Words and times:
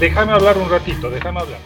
déjame 0.00 0.32
hablar 0.32 0.56
un 0.56 0.70
ratito, 0.70 1.10
déjame 1.10 1.40
hablar. 1.40 1.60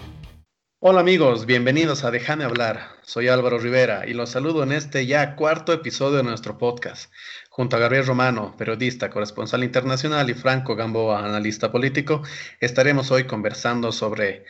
Hola 0.81 1.01
amigos, 1.01 1.47
bienvenidos 1.47 2.05
a 2.05 2.11
Déjame 2.11 2.43
hablar. 2.45 2.89
Soy 3.03 3.29
Álvaro 3.29 3.59
Rivera 3.59 4.07
y 4.07 4.13
los 4.13 4.31
saludo 4.31 4.65
en 4.65 4.73
este 4.73 5.07
ya 5.07 5.37
cuarto 5.37 5.73
episodio 5.73 6.19
de 6.19 6.25
nuestro 6.25 6.59
podcast. 6.59 7.13
Junto 7.49 7.77
a 7.77 7.79
Gabriel 7.79 8.07
Romano, 8.07 8.57
periodista, 8.59 9.09
corresponsal 9.09 9.63
internacional, 9.63 10.29
y 10.29 10.35
Franco 10.35 10.75
Gamboa, 10.75 11.25
analista 11.25 11.71
político, 11.71 12.23
estaremos 12.61 13.13
hoy 13.13 13.25
conversando 13.25 13.93
sobre, 13.93 14.45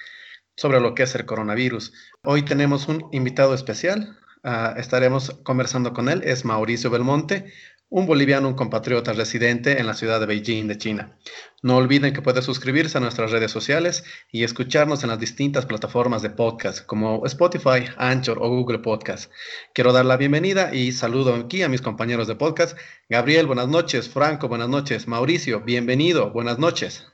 sobre 0.57 0.80
lo 0.80 0.95
que 0.95 1.03
es 1.03 1.14
el 1.14 1.27
coronavirus. 1.27 1.93
Hoy 2.25 2.43
tenemos 2.43 2.89
un 2.89 3.07
invitado 3.12 3.54
especial, 3.54 4.18
uh, 4.45 4.79
estaremos 4.79 5.31
conversando 5.45 5.93
con 5.93 6.09
él, 6.09 6.23
es 6.25 6.46
Mauricio 6.46 6.90
Belmonte, 6.90 7.53
un 7.91 8.07
boliviano, 8.07 8.49
un 8.49 8.55
compatriota 8.55 9.13
residente 9.13 9.79
en 9.79 9.87
la 9.87 9.95
ciudad 9.95 10.19
de 10.21 10.27
Beijing, 10.27 10.67
de 10.67 10.79
China. 10.79 11.17
No 11.63 11.77
olviden 11.77 12.13
que 12.13 12.23
puede 12.23 12.43
suscribirse 12.43 12.99
a 12.99 13.01
nuestras 13.01 13.31
redes 13.31 13.51
sociales 13.51 14.05
y 14.33 14.43
escucharnos 14.45 15.03
en 15.03 15.11
las 15.11 15.21
distintas 15.21 15.67
plataformas 15.67 16.23
de 16.23 16.31
podcast 16.31 16.85
como 16.87 17.25
Spotify, 17.27 17.85
Anchor 17.97 18.39
o 18.41 18.49
Google 18.49 18.81
Podcast. 18.81 19.31
Quiero 19.75 19.93
dar 19.93 20.07
la 20.07 20.17
bienvenida 20.17 20.75
y 20.75 20.93
saludo 20.93 21.35
aquí 21.35 21.63
a 21.63 21.69
mis 21.69 21.83
compañeros 21.83 22.27
de 22.27 22.35
podcast. 22.35 22.77
Gabriel, 23.09 23.47
buenas 23.47 23.69
noches. 23.69 24.09
Franco, 24.09 24.49
buenas 24.49 24.69
noches. 24.69 25.07
Mauricio, 25.07 25.61
bienvenido. 25.61 26.31
Buenas 26.31 26.59
noches. 26.59 27.07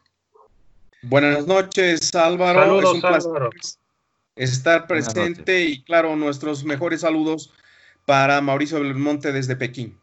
Buenas 1.02 1.46
noches, 1.46 2.14
Álvaro. 2.14 2.60
Saludos, 2.60 2.84
es 2.84 2.94
un 2.94 3.00
placer 3.00 3.30
Álvaro. 3.30 3.50
estar 4.36 4.86
presente 4.86 5.64
y 5.64 5.82
claro, 5.82 6.14
nuestros 6.16 6.64
mejores 6.64 7.00
saludos 7.02 7.52
para 8.04 8.40
Mauricio 8.40 8.80
Belmonte 8.80 9.32
desde 9.32 9.56
Pekín. 9.56 9.98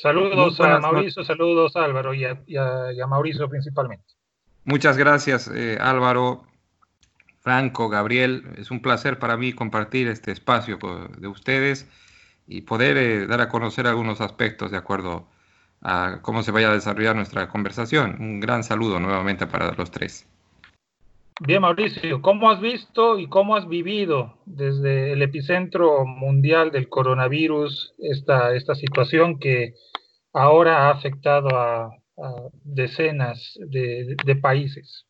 Saludos 0.00 0.58
a 0.60 0.78
Mauricio, 0.78 1.24
saludos 1.24 1.76
a 1.76 1.84
Álvaro 1.84 2.14
y 2.14 2.24
a, 2.24 2.42
y, 2.46 2.56
a, 2.56 2.92
y 2.92 3.00
a, 3.00 3.06
Mauricio 3.06 3.48
principalmente. 3.50 4.04
Muchas 4.64 4.96
gracias 4.96 5.50
eh, 5.54 5.76
Álvaro, 5.78 6.44
Franco, 7.40 7.90
Gabriel. 7.90 8.44
Es 8.56 8.70
un 8.70 8.80
placer 8.80 9.18
para 9.18 9.36
mí 9.36 9.52
compartir 9.52 10.08
este 10.08 10.32
espacio 10.32 10.78
de 11.18 11.28
ustedes 11.28 11.86
y 12.46 12.62
poder 12.62 12.96
eh, 12.96 13.26
dar 13.26 13.42
a 13.42 13.48
conocer 13.50 13.86
algunos 13.86 14.22
aspectos 14.22 14.70
de 14.70 14.78
acuerdo 14.78 15.28
a 15.82 16.20
cómo 16.22 16.42
se 16.42 16.50
vaya 16.50 16.70
a 16.70 16.74
desarrollar 16.74 17.14
nuestra 17.14 17.48
conversación. 17.48 18.16
Un 18.20 18.40
gran 18.40 18.64
saludo 18.64 19.00
nuevamente 19.00 19.46
para 19.46 19.72
los 19.72 19.90
tres. 19.90 20.26
Bien, 21.42 21.62
Mauricio, 21.62 22.20
¿cómo 22.20 22.50
has 22.50 22.60
visto 22.60 23.18
y 23.18 23.26
cómo 23.26 23.56
has 23.56 23.66
vivido 23.66 24.38
desde 24.44 25.12
el 25.12 25.22
epicentro 25.22 26.04
mundial 26.04 26.70
del 26.70 26.90
coronavirus 26.90 27.94
esta, 27.98 28.74
situación 28.74 29.38
que 29.38 29.72
ahora 30.34 30.88
ha 30.88 30.90
afectado 30.90 31.48
a, 31.58 31.96
decenas 32.62 33.58
de, 33.58 34.36
países? 34.36 35.06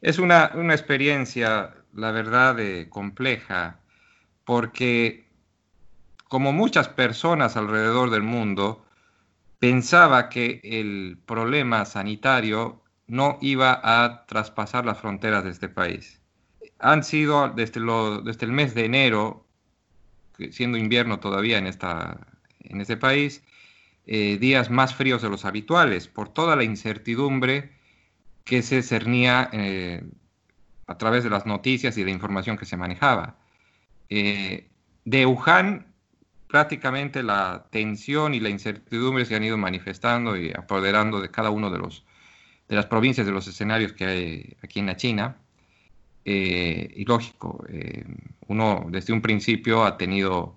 Es 0.00 0.20
una, 0.20 0.52
una 0.54 0.72
experiencia, 0.72 1.74
la 1.92 2.12
verdad, 2.12 2.56
compleja, 2.88 3.80
porque 4.44 5.26
como 6.28 6.52
muchas 6.52 6.88
personas 6.88 7.56
alrededor 7.56 8.10
del 8.10 8.22
mundo, 8.22 8.84
pensaba 9.58 10.28
que 10.28 10.60
el 10.62 11.18
problema 11.26 11.84
sanitario 11.86 12.83
no 13.06 13.38
iba 13.40 13.80
a 13.82 14.26
traspasar 14.26 14.84
las 14.84 14.98
fronteras 14.98 15.44
de 15.44 15.50
este 15.50 15.68
país. 15.68 16.20
Han 16.78 17.04
sido 17.04 17.48
desde, 17.48 17.80
el 17.80 18.52
mes 18.52 18.74
de 18.74 18.84
enero, 18.84 19.46
siendo 20.50 20.78
invierno 20.78 21.20
todavía 21.20 21.58
en, 21.58 21.66
esta, 21.66 22.26
en 22.60 22.80
este 22.80 22.96
país, 22.96 23.42
eh, 24.06 24.38
días 24.38 24.70
más 24.70 24.94
fríos 24.94 25.22
de 25.22 25.30
los 25.30 25.44
habituales, 25.44 26.08
por 26.08 26.28
toda 26.28 26.56
la 26.56 26.64
incertidumbre 26.64 27.72
que 28.44 28.62
se 28.62 28.82
cernía 28.82 29.48
eh, 29.52 30.04
a 30.86 30.98
través 30.98 31.24
de 31.24 31.30
las 31.30 31.46
noticias 31.46 31.96
y 31.96 32.04
de 32.04 32.10
información 32.10 32.56
que 32.58 32.66
se 32.66 32.76
manejaba. 32.76 33.36
Eh, 34.10 34.68
de 35.04 35.26
Wuhan, 35.26 35.94
prácticamente 36.48 37.22
la 37.22 37.66
tensión 37.70 38.34
y 38.34 38.40
la 38.40 38.50
incertidumbre 38.50 39.24
se 39.24 39.34
han 39.34 39.44
ido 39.44 39.56
manifestando 39.56 40.36
y 40.36 40.52
apoderando 40.52 41.20
de 41.20 41.30
cada 41.30 41.50
uno 41.50 41.70
de 41.70 41.78
los 41.78 42.04
de 42.68 42.76
las 42.76 42.86
provincias, 42.86 43.26
de 43.26 43.32
los 43.32 43.46
escenarios 43.46 43.92
que 43.92 44.04
hay 44.06 44.56
aquí 44.62 44.80
en 44.80 44.86
la 44.86 44.96
China. 44.96 45.36
Eh, 46.24 46.92
y 46.96 47.04
lógico, 47.04 47.64
eh, 47.68 48.04
uno 48.48 48.86
desde 48.88 49.12
un 49.12 49.20
principio 49.20 49.84
ha 49.84 49.98
tenido 49.98 50.56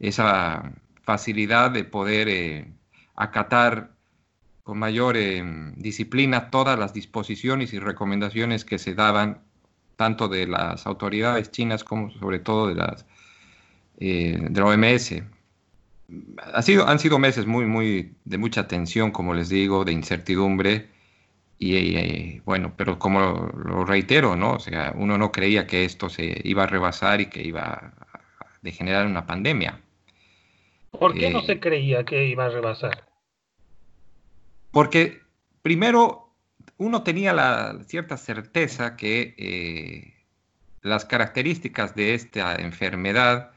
esa 0.00 0.72
facilidad 1.02 1.70
de 1.70 1.84
poder 1.84 2.28
eh, 2.28 2.72
acatar 3.14 3.92
con 4.64 4.78
mayor 4.80 5.16
disciplina 5.76 6.50
todas 6.50 6.76
las 6.76 6.92
disposiciones 6.92 7.72
y 7.72 7.78
recomendaciones 7.78 8.64
que 8.64 8.78
se 8.78 8.94
daban 8.94 9.38
tanto 9.94 10.26
de 10.26 10.48
las 10.48 10.86
autoridades 10.88 11.52
chinas 11.52 11.84
como 11.84 12.10
sobre 12.10 12.40
todo 12.40 12.66
de 12.66 12.74
las 12.74 13.06
de 13.96 14.50
la 14.52 14.66
OMS. 14.66 15.22
Ha 16.52 16.62
sido, 16.62 16.88
han 16.88 16.98
sido 16.98 17.20
meses 17.20 17.46
muy, 17.46 17.64
muy 17.64 18.12
de 18.24 18.38
mucha 18.38 18.66
tensión, 18.66 19.12
como 19.12 19.34
les 19.34 19.48
digo, 19.48 19.84
de 19.84 19.92
incertidumbre, 19.92 20.88
y, 21.58 22.40
bueno, 22.40 22.74
pero 22.76 22.98
como 22.98 23.20
lo, 23.20 23.84
reitero, 23.84 24.36
¿no? 24.36 24.52
O 24.52 24.60
sea, 24.60 24.92
uno 24.94 25.16
no 25.16 25.32
creía 25.32 25.66
que 25.66 25.84
esto 25.84 26.10
se 26.10 26.40
iba 26.44 26.64
a 26.64 26.66
rebasar 26.66 27.20
y 27.20 27.26
que 27.26 27.42
iba 27.42 27.62
a 27.62 27.92
degenerar 28.60 29.04
en 29.04 29.12
una 29.12 29.26
pandemia. 29.26 29.80
¿Por 30.90 31.14
qué 31.14 31.28
eh, 31.28 31.30
no 31.30 31.42
se 31.42 31.58
creía 31.58 32.04
que 32.04 32.26
iba 32.26 32.46
a 32.46 32.50
rebasar? 32.50 33.08
Porque 34.70 35.22
primero 35.62 36.34
uno 36.76 37.02
tenía 37.02 37.32
la 37.32 37.78
cierta 37.86 38.18
certeza 38.18 38.96
que 38.96 39.34
eh, 39.38 40.14
las 40.82 41.06
características 41.06 41.94
de 41.94 42.14
esta 42.14 42.56
enfermedad 42.56 43.52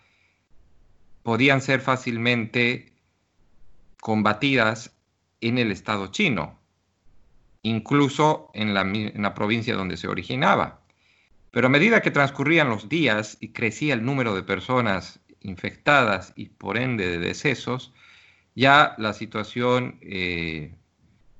podían 1.23 1.61
ser 1.61 1.81
fácilmente 1.81 2.93
combatidas 3.99 4.95
en 5.41 5.57
el 5.57 5.71
Estado 5.71 6.07
chino 6.07 6.58
incluso 7.61 8.49
en 8.53 8.73
la, 8.73 9.33
provincia 9.33 9.75
donde 9.75 9.97
se 9.97 10.07
originaba. 10.07 10.81
Pero 11.51 11.67
a 11.67 11.69
medida 11.69 12.01
que 12.01 12.11
transcurrían 12.11 12.69
los 12.69 12.89
días 12.89 13.37
y 13.39 13.49
crecía 13.49 13.93
el 13.93 14.05
número 14.05 14.35
de 14.35 14.43
personas 14.43 15.19
infectadas 15.41 16.33
y 16.35 16.49
por 16.49 16.77
ende 16.77 17.07
de 17.07 17.19
decesos, 17.19 17.93
ya 18.55 18.95
la 18.97 19.13
situación 19.13 19.99
eh, 20.01 20.75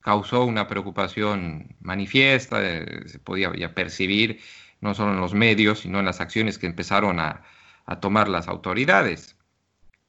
causó 0.02 0.46
una 0.46 0.68
preocupación 0.68 1.76
manifiesta, 1.82 2.58
eh, 2.62 3.04
se 3.08 3.20
podía 3.20 3.52
ya 3.56 3.74
percibir 3.74 4.40
no 4.82 4.96
solo 4.96 5.14
en 5.14 5.20
los 5.20 5.34
medios, 5.34 5.82
sino 5.82 6.00
en 6.00 6.06
las 6.06 6.22
acciones 6.22 6.58
que 6.58 6.68
empezaron 6.68 7.20
a, 7.20 7.44
a 7.86 8.00
tomar 8.00 8.30
las 8.30 8.48
autoridades. 8.48 9.36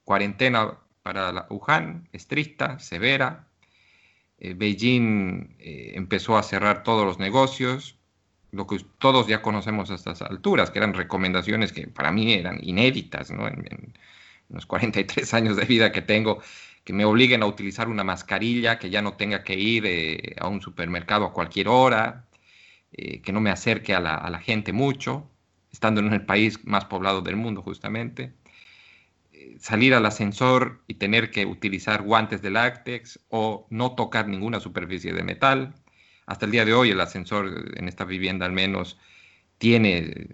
Cuarentena 0.05 0.79
para 1.03 1.33
la 1.33 1.47
Wuhan, 1.51 2.09
estricta, 2.13 2.79
severa, 2.79 3.50
eh, 4.41 4.55
Beijing 4.55 5.55
eh, 5.59 5.93
empezó 5.95 6.39
a 6.39 6.43
cerrar 6.43 6.83
todos 6.83 7.05
los 7.07 7.19
negocios, 7.19 7.99
lo 8.53 8.67
que 8.67 8.79
todos 8.99 9.27
ya 9.29 9.43
conocemos 9.43 9.91
a 9.91 9.95
estas 9.95 10.23
alturas, 10.23 10.71
que 10.71 10.79
eran 10.79 10.95
recomendaciones 10.95 11.73
que 11.73 11.87
para 11.89 12.11
mí 12.11 12.33
eran 12.33 12.59
inéditas, 12.63 13.31
¿no? 13.31 13.47
en, 13.47 13.67
en, 13.71 13.95
los 14.49 14.67
43 14.67 15.33
años 15.35 15.57
de 15.57 15.65
vida 15.65 15.93
que 15.93 16.03
tengo, 16.03 16.43
que 16.85 16.93
me 16.93 17.05
obliguen 17.05 17.43
a 17.45 17.47
utilizar 17.47 17.89
una 17.89 18.03
mascarilla, 18.03 18.79
que 18.81 18.91
ya 18.91 19.03
no 19.03 19.15
tenga 19.15 19.45
que 19.45 19.55
ir 19.55 19.85
eh, 19.87 20.35
a 20.41 20.49
un 20.49 20.61
supermercado 20.61 21.27
a 21.27 21.33
cualquier 21.33 21.69
hora, 21.69 22.27
que 22.91 23.33
no 23.33 23.41
me 23.41 23.51
acerque 23.51 23.95
a 23.95 24.01
la 24.01 24.41
gente 24.41 24.73
mucho, 24.73 25.31
estando 25.71 26.01
en 26.01 26.13
el 26.13 26.27
país 26.27 26.65
más 26.65 26.85
poblado 26.87 27.23
del 27.23 27.37
mundo 27.37 27.63
justamente 27.63 28.35
salir 29.59 29.95
al 29.95 30.07
ascensor 30.07 30.83
y 30.87 30.95
tener 30.95 31.31
que 31.31 31.47
utilizar 31.47 32.03
guantes 32.03 32.43
de 32.43 32.51
láctex 32.51 33.21
o 33.29 33.67
no 33.71 33.95
tocar 33.95 34.29
ninguna 34.29 34.61
superficie 34.61 35.13
de 35.13 35.23
metal. 35.23 35.75
Hasta 36.27 36.47
el 36.47 36.53
día 36.53 36.65
de 36.65 36.75
hoy 36.75 36.91
el 36.91 37.01
ascensor 37.01 37.73
en 37.77 37.89
esta 37.89 38.05
vivienda 38.05 38.47
al 38.47 38.53
menos 38.53 38.99
tiene 39.59 40.29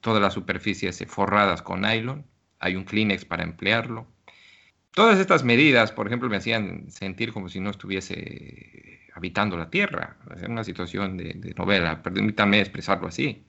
todas 0.00 0.22
las 0.22 0.34
superficies 0.34 1.04
forradas 1.06 1.62
con 1.62 1.82
nylon. 1.82 2.24
Hay 2.60 2.76
un 2.76 2.84
Kleenex 2.84 3.24
para 3.24 3.44
emplearlo. 3.44 4.06
Todas 4.92 5.18
estas 5.18 5.44
medidas, 5.44 5.92
por 5.92 6.06
ejemplo, 6.06 6.28
me 6.28 6.36
hacían 6.36 6.90
sentir 6.90 7.32
como 7.32 7.48
si 7.48 7.60
no 7.60 7.70
estuviese 7.70 9.00
habitando 9.14 9.56
la 9.56 9.70
Tierra. 9.70 10.16
Es 10.36 10.42
una 10.44 10.64
situación 10.64 11.16
de, 11.16 11.34
de 11.34 11.54
novela, 11.54 12.02
permítanme 12.02 12.60
expresarlo 12.60 13.08
así. 13.08 13.44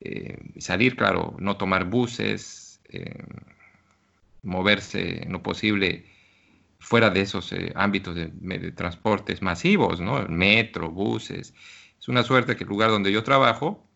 Eh, 0.00 0.38
salir, 0.58 0.96
claro, 0.96 1.36
no 1.38 1.56
tomar 1.56 1.86
buses, 1.86 2.80
eh, 2.88 3.24
moverse 4.46 5.24
en 5.24 5.32
lo 5.32 5.42
posible 5.42 6.06
fuera 6.78 7.10
de 7.10 7.20
esos 7.22 7.52
eh, 7.52 7.72
ámbitos 7.74 8.14
de, 8.14 8.72
transportes 8.72 9.42
masivos, 9.42 10.00
¿no? 10.00 10.24
Metro, 10.28 10.90
buses. 10.90 11.52
Es 11.98 12.08
una 12.08 12.22
suerte 12.22 12.56
que 12.56 12.64
el 12.64 12.70
lugar 12.70 12.90
donde 12.90 13.12
yo 13.12 13.24
trabajo 13.24 13.86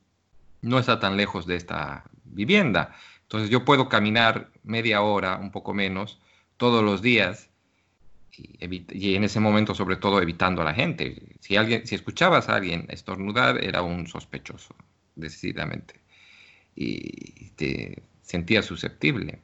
no 0.63 0.79
está 0.79 0.99
tan 0.99 1.17
lejos 1.17 1.47
de 1.47 1.57
esta 1.57 2.05
vivienda. 2.25 2.95
Entonces 3.23 3.49
yo 3.51 3.65
puedo 3.65 3.89
caminar 3.89 4.51
media 4.65 5.03
hora, 5.03 5.37
un 5.37 5.53
poco 5.53 5.73
menos, 5.73 6.21
todos 6.57 6.83
los 6.83 7.01
días 7.01 7.49
y, 8.37 9.15
en 9.15 9.25
ese 9.25 9.41
momento 9.41 9.75
sobre 9.75 9.97
todo 9.97 10.21
evitando 10.21 10.63
a 10.63 10.65
la 10.65 10.75
gente. 10.75 11.37
Si, 11.41 11.57
alguien, 11.57 11.87
si 11.87 11.95
escuchabas 11.95 12.49
a 12.49 12.57
alguien 12.57 12.87
estornudar 12.89 13.63
era 13.63 13.83
un 13.83 14.07
sospechoso, 14.07 14.75
decididamente, 15.15 16.01
y 16.75 17.51
te 17.51 18.03
sentías 18.23 18.65
susceptible. 18.65 19.41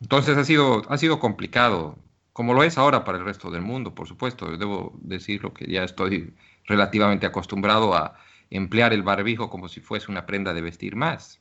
Entonces 0.00 0.36
ha 0.36 0.44
sido, 0.44 0.82
ha 0.88 0.98
sido 0.98 1.18
complicado, 1.18 1.98
como 2.32 2.54
lo 2.54 2.62
es 2.62 2.78
ahora 2.78 3.04
para 3.04 3.18
el 3.18 3.24
resto 3.24 3.50
del 3.50 3.62
mundo, 3.62 3.94
por 3.94 4.08
supuesto. 4.08 4.56
Debo 4.56 4.98
decirlo 5.02 5.52
que 5.52 5.66
ya 5.70 5.84
estoy 5.84 6.34
relativamente 6.64 7.26
acostumbrado 7.26 7.94
a 7.94 8.16
emplear 8.50 8.92
el 8.92 9.02
barbijo 9.02 9.50
como 9.50 9.68
si 9.68 9.80
fuese 9.80 10.10
una 10.10 10.26
prenda 10.26 10.54
de 10.54 10.62
vestir 10.62 10.96
más. 10.96 11.40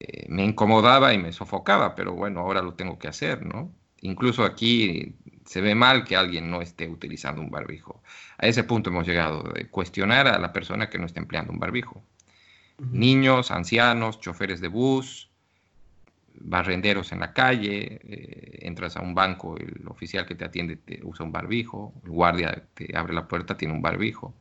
Eh, 0.00 0.26
me 0.28 0.44
incomodaba 0.44 1.12
y 1.12 1.18
me 1.18 1.32
sofocaba, 1.32 1.94
pero 1.94 2.14
bueno, 2.14 2.40
ahora 2.40 2.62
lo 2.62 2.74
tengo 2.74 2.98
que 2.98 3.08
hacer, 3.08 3.44
¿no? 3.44 3.72
Incluso 4.00 4.44
aquí 4.44 5.14
se 5.44 5.60
ve 5.60 5.74
mal 5.74 6.04
que 6.04 6.16
alguien 6.16 6.50
no 6.50 6.62
esté 6.62 6.88
utilizando 6.88 7.42
un 7.42 7.50
barbijo. 7.50 8.02
A 8.38 8.46
ese 8.46 8.64
punto 8.64 8.90
hemos 8.90 9.06
llegado, 9.06 9.42
de 9.42 9.68
cuestionar 9.68 10.26
a 10.26 10.38
la 10.38 10.52
persona 10.52 10.88
que 10.88 10.98
no 10.98 11.06
está 11.06 11.20
empleando 11.20 11.52
un 11.52 11.58
barbijo. 11.58 12.02
Niños, 12.78 13.50
ancianos, 13.50 14.20
choferes 14.20 14.62
de 14.62 14.68
bus, 14.68 15.29
barrenderos 16.34 17.12
en 17.12 17.20
la 17.20 17.32
calle, 17.32 18.00
eh, 18.02 18.58
entras 18.62 18.96
a 18.96 19.02
un 19.02 19.14
banco, 19.14 19.56
el 19.56 19.86
oficial 19.88 20.26
que 20.26 20.34
te 20.34 20.44
atiende 20.44 20.76
te 20.76 21.00
usa 21.02 21.24
un 21.24 21.32
barbijo, 21.32 21.94
el 22.04 22.10
guardia 22.10 22.64
te 22.74 22.96
abre 22.96 23.14
la 23.14 23.28
puerta, 23.28 23.56
tiene 23.56 23.74
un 23.74 23.82
barbijo. 23.82 24.34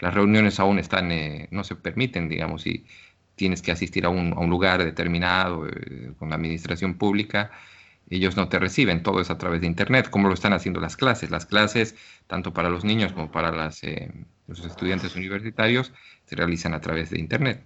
Las 0.00 0.14
reuniones 0.14 0.60
aún 0.60 0.78
están, 0.78 1.12
eh, 1.12 1.48
no 1.50 1.64
se 1.64 1.76
permiten, 1.76 2.28
digamos, 2.28 2.66
y 2.66 2.86
tienes 3.36 3.62
que 3.62 3.72
asistir 3.72 4.04
a 4.06 4.10
un, 4.10 4.30
lugar 4.50 4.84
determinado 4.84 5.66
eh, 5.66 6.12
con 6.18 6.30
la 6.30 6.36
administración 6.36 6.94
pública, 6.98 7.50
ellos 8.10 8.36
no 8.36 8.48
te 8.48 8.58
reciben, 8.58 9.02
todo 9.02 9.20
es 9.20 9.30
a 9.30 9.38
través 9.38 9.60
de 9.62 9.66
Internet, 9.66 10.10
como 10.10 10.28
lo 10.28 10.34
están 10.34 10.52
haciendo 10.52 10.80
las 10.80 10.96
clases. 10.96 11.30
Las 11.30 11.46
clases, 11.46 11.96
tanto 12.26 12.52
para 12.52 12.68
los 12.68 12.84
niños 12.84 13.12
como 13.12 13.30
para 13.30 13.50
las, 13.50 13.82
eh, 13.82 14.12
los 14.46 14.64
estudiantes 14.64 15.16
universitarios, 15.16 15.92
se 16.26 16.36
realizan 16.36 16.74
a 16.74 16.80
través 16.80 17.10
de 17.10 17.18
Internet. 17.18 17.64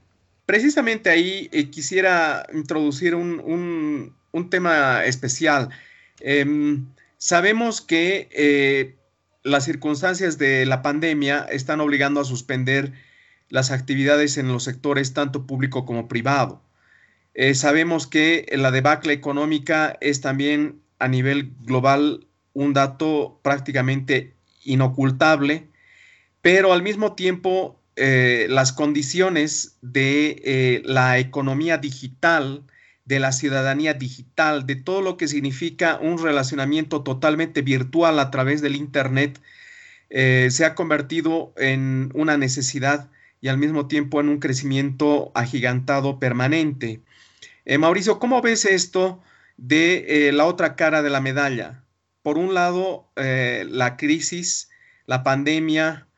Precisamente 0.48 1.10
ahí 1.10 1.50
eh, 1.52 1.68
quisiera 1.68 2.46
introducir 2.54 3.14
un, 3.14 4.14
tema 4.50 5.04
especial. 5.04 5.68
Em, 6.20 6.86
sabemos 7.18 7.82
que 7.82 8.96
las 9.42 9.66
circunstancias 9.66 10.38
de 10.38 10.64
la 10.64 10.80
pandemia 10.80 11.46
están 11.50 11.80
obligando 11.80 12.20
a 12.20 12.24
suspender 12.24 12.94
las 13.50 13.70
actividades 13.70 14.38
en 14.38 14.48
los 14.48 14.64
sectores 14.64 15.12
tanto 15.12 15.46
público 15.46 15.84
como 15.84 16.08
privado. 16.08 16.62
Eh, 17.34 17.54
sabemos 17.54 18.06
que 18.06 18.46
la 18.52 18.70
debacle 18.70 19.12
económica 19.12 19.98
es 20.00 20.22
también 20.22 20.80
a 20.98 21.08
nivel 21.08 21.52
global 21.60 22.26
un 22.54 22.72
dato 22.72 23.38
prácticamente 23.42 24.32
inocultable, 24.64 25.68
pero 26.40 26.72
al 26.72 26.82
mismo 26.82 27.14
tiempo 27.14 27.77
eh, 27.98 28.46
las 28.48 28.72
condiciones 28.72 29.76
de 29.82 30.42
eh, 30.44 30.82
la 30.84 31.18
economía 31.18 31.78
digital, 31.78 32.64
de 33.04 33.20
la 33.20 33.32
ciudadanía 33.32 33.94
digital, 33.94 34.66
de 34.66 34.76
todo 34.76 35.02
lo 35.02 35.16
que 35.16 35.28
significa 35.28 35.98
un 36.00 36.22
relacionamiento 36.22 37.02
totalmente 37.02 37.62
virtual 37.62 38.18
a 38.18 38.30
través 38.30 38.60
del 38.62 38.76
Internet, 38.76 39.40
se 40.10 40.64
ha 40.64 40.74
convertido 40.74 41.52
en 41.58 42.10
una 42.14 42.38
necesidad 42.38 43.10
y 43.40 43.48
al 43.48 43.58
mismo 43.58 43.86
tiempo 43.88 44.20
en 44.20 44.28
un 44.28 44.38
crecimiento 44.38 45.30
agigantado 45.34 46.18
permanente. 46.18 47.02
Eh, 47.64 47.78
Mauricio, 47.78 48.18
¿cómo 48.18 48.40
ves 48.42 48.64
esto 48.64 49.22
de 49.56 50.28
eh, 50.28 50.32
la 50.32 50.46
otra 50.46 50.76
cara 50.76 51.02
de 51.02 51.10
la 51.10 51.20
medalla? 51.20 51.84
Por 52.22 52.38
un 52.38 52.54
lado, 52.54 53.10
eh, 53.16 53.66
la 53.68 53.96
crisis, 53.96 54.70
la 55.06 55.22
pandemia, 55.22 56.08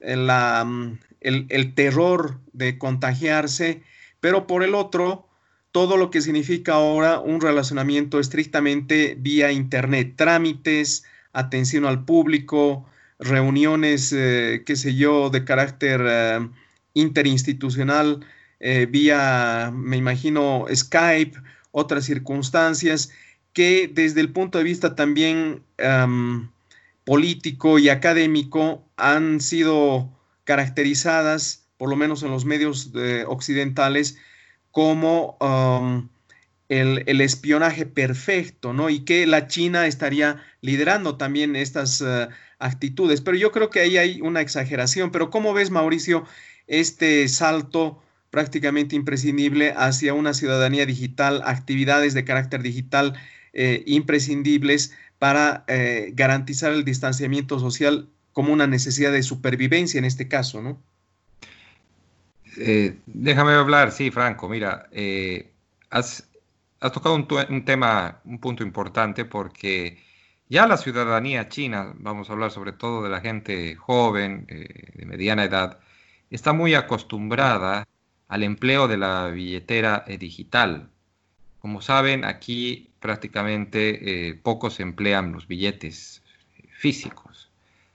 mm, 0.00 0.92
el, 1.20 1.74
terror 1.74 2.40
de 2.52 2.78
contagiarse, 2.78 3.82
pero 4.20 4.46
por 4.46 4.62
el 4.62 4.74
otro, 4.74 5.28
todo 5.72 5.96
lo 5.96 6.10
que 6.10 6.20
significa 6.20 6.74
ahora 6.74 7.20
un 7.20 7.40
relacionamiento 7.40 8.20
estrictamente 8.20 9.16
vía 9.18 9.52
Internet, 9.52 10.14
trámites, 10.16 11.04
atención 11.32 11.84
al 11.84 12.04
público, 12.04 12.88
reuniones, 13.18 14.10
qué 14.10 14.74
sé 14.76 14.94
yo, 14.94 15.30
de 15.30 15.44
carácter 15.44 16.50
interinstitucional 16.94 18.24
eh, 18.60 18.86
vía, 18.86 19.72
me 19.74 19.96
imagino, 19.96 20.66
Skype, 20.72 21.38
otras 21.70 22.04
circunstancias 22.04 23.10
que 23.52 23.90
desde 23.92 24.20
el 24.20 24.32
punto 24.32 24.58
de 24.58 24.64
vista 24.64 24.94
también 24.94 25.62
político 27.04 27.78
y 27.78 27.88
académico 27.88 28.84
han 28.96 29.40
sido 29.40 30.10
caracterizadas, 30.44 31.68
por 31.76 31.88
lo 31.88 31.96
menos 31.96 32.22
en 32.22 32.30
los 32.30 32.44
medios 32.44 32.90
eh, 32.94 33.24
occidentales, 33.26 34.18
como 34.70 35.38
el, 36.68 37.20
espionaje 37.20 37.86
perfecto, 37.86 38.72
¿no? 38.72 38.90
Y 38.90 39.00
que 39.00 39.26
la 39.26 39.48
China 39.48 39.86
estaría 39.86 40.42
liderando 40.60 41.16
también 41.16 41.56
estas 41.56 42.00
eh, 42.00 42.28
actitudes. 42.58 43.20
Pero 43.20 43.36
yo 43.36 43.50
creo 43.50 43.70
que 43.70 43.80
ahí 43.80 43.96
hay 43.96 44.20
una 44.20 44.40
exageración. 44.40 45.10
Pero 45.10 45.30
¿cómo 45.30 45.52
ves, 45.52 45.70
Mauricio, 45.70 46.24
este 46.66 47.26
salto 47.28 48.02
prácticamente 48.30 48.94
imprescindible 48.94 49.74
hacia 49.76 50.14
una 50.14 50.34
ciudadanía 50.34 50.86
digital, 50.86 51.42
actividades 51.44 52.14
de 52.14 52.24
carácter 52.24 52.62
digital 52.62 53.14
eh, 53.52 53.82
imprescindibles 53.86 54.92
para 55.18 55.64
garantizar 56.12 56.72
el 56.72 56.84
distanciamiento 56.84 57.58
social 57.58 58.08
como 58.40 58.54
una 58.54 58.66
necesidad 58.66 59.12
de 59.12 59.22
supervivencia 59.22 59.98
en 59.98 60.06
este 60.06 60.26
caso, 60.26 60.62
¿no? 60.62 60.82
Eh, 62.56 62.96
déjame 63.04 63.52
hablar, 63.52 63.92
sí, 63.92 64.10
Franco, 64.10 64.48
mira, 64.48 64.88
has, 65.90 66.26
tocado 66.80 67.14
un, 67.14 67.64
tema, 67.66 68.18
un 68.24 68.38
punto 68.38 68.62
importante 68.62 69.26
porque 69.26 70.02
ya 70.48 70.66
la 70.66 70.78
ciudadanía 70.78 71.50
china, 71.50 71.92
vamos 71.98 72.30
a 72.30 72.32
hablar 72.32 72.50
sobre 72.50 72.72
todo 72.72 73.02
de 73.02 73.10
la 73.10 73.20
gente 73.20 73.76
joven, 73.76 74.46
de 74.46 75.04
mediana 75.04 75.44
edad, 75.44 75.78
está 76.30 76.54
muy 76.54 76.72
acostumbrada 76.72 77.86
al 78.28 78.42
empleo 78.42 78.88
de 78.88 78.96
la 78.96 79.28
billetera 79.28 80.02
eh, 80.06 80.16
digital. 80.16 80.88
Como 81.58 81.82
saben, 81.82 82.24
aquí 82.24 82.88
prácticamente 83.00 84.28
eh, 84.30 84.34
pocos 84.34 84.80
emplean 84.80 85.30
los 85.32 85.46
billetes 85.46 86.22
físicos. 86.70 87.49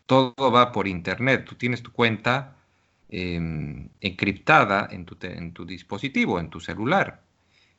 Todo 0.06 0.52
va 0.52 0.72
por 0.72 0.88
internet. 0.88 1.46
Tú 1.46 1.56
tienes 1.56 1.82
tu 1.82 1.92
cuenta 1.92 2.56
em, 3.10 3.90
encriptada 4.02 4.88
en 4.92 5.06
tu, 5.06 5.66
dispositivo, 5.66 6.40
en 6.40 6.50
tu 6.50 6.60
celular. 6.60 7.24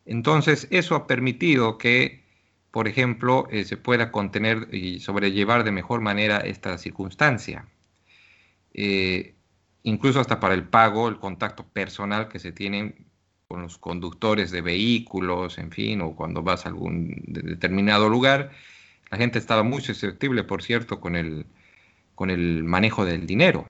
Entonces, 0.04 0.68
eso 0.70 0.94
ha 0.94 1.06
permitido 1.06 1.78
que, 1.78 2.24
por 2.70 2.88
ejemplo, 2.88 3.48
eh, 3.50 3.64
se 3.64 3.76
pueda 3.76 4.12
contener 4.12 4.68
y 4.72 5.00
sobrellevar 5.00 5.64
de 5.64 5.72
mejor 5.72 6.00
manera 6.00 6.38
esta 6.38 6.78
circunstancia 6.78 7.66
incluso 9.86 10.20
hasta 10.20 10.40
para 10.40 10.54
el 10.54 10.64
pago, 10.64 11.08
el 11.08 11.18
contacto 11.18 11.64
personal 11.64 12.28
que 12.28 12.40
se 12.40 12.52
tiene 12.52 12.96
con 13.48 13.62
los 13.62 13.78
conductores 13.78 14.50
de 14.50 14.60
vehículos, 14.60 15.58
en 15.58 15.70
fin, 15.70 16.00
o 16.00 16.16
cuando 16.16 16.42
vas 16.42 16.66
a 16.66 16.70
algún 16.70 17.14
determinado 17.28 18.08
lugar. 18.08 18.50
La 19.10 19.18
gente 19.18 19.38
estaba 19.38 19.62
muy 19.62 19.80
susceptible, 19.82 20.42
por 20.42 20.64
cierto, 20.64 21.00
con 21.00 21.14
el, 21.14 21.46
con 22.16 22.30
el 22.30 22.64
manejo 22.64 23.04
del 23.04 23.28
dinero. 23.28 23.68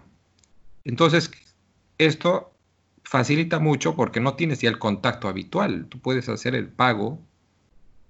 Entonces, 0.85 1.31
esto 1.99 2.53
facilita 3.05 3.59
mucho 3.59 3.95
porque 3.95 4.21
no 4.21 4.35
tienes 4.35 4.63
ya 4.63 4.71
el 4.71 4.79
contacto 4.79 5.29
habitual. 5.29 5.87
Tú 5.91 5.99
puedes 6.01 6.31
hacer 6.31 6.55
el 6.55 6.69
pago 6.69 7.21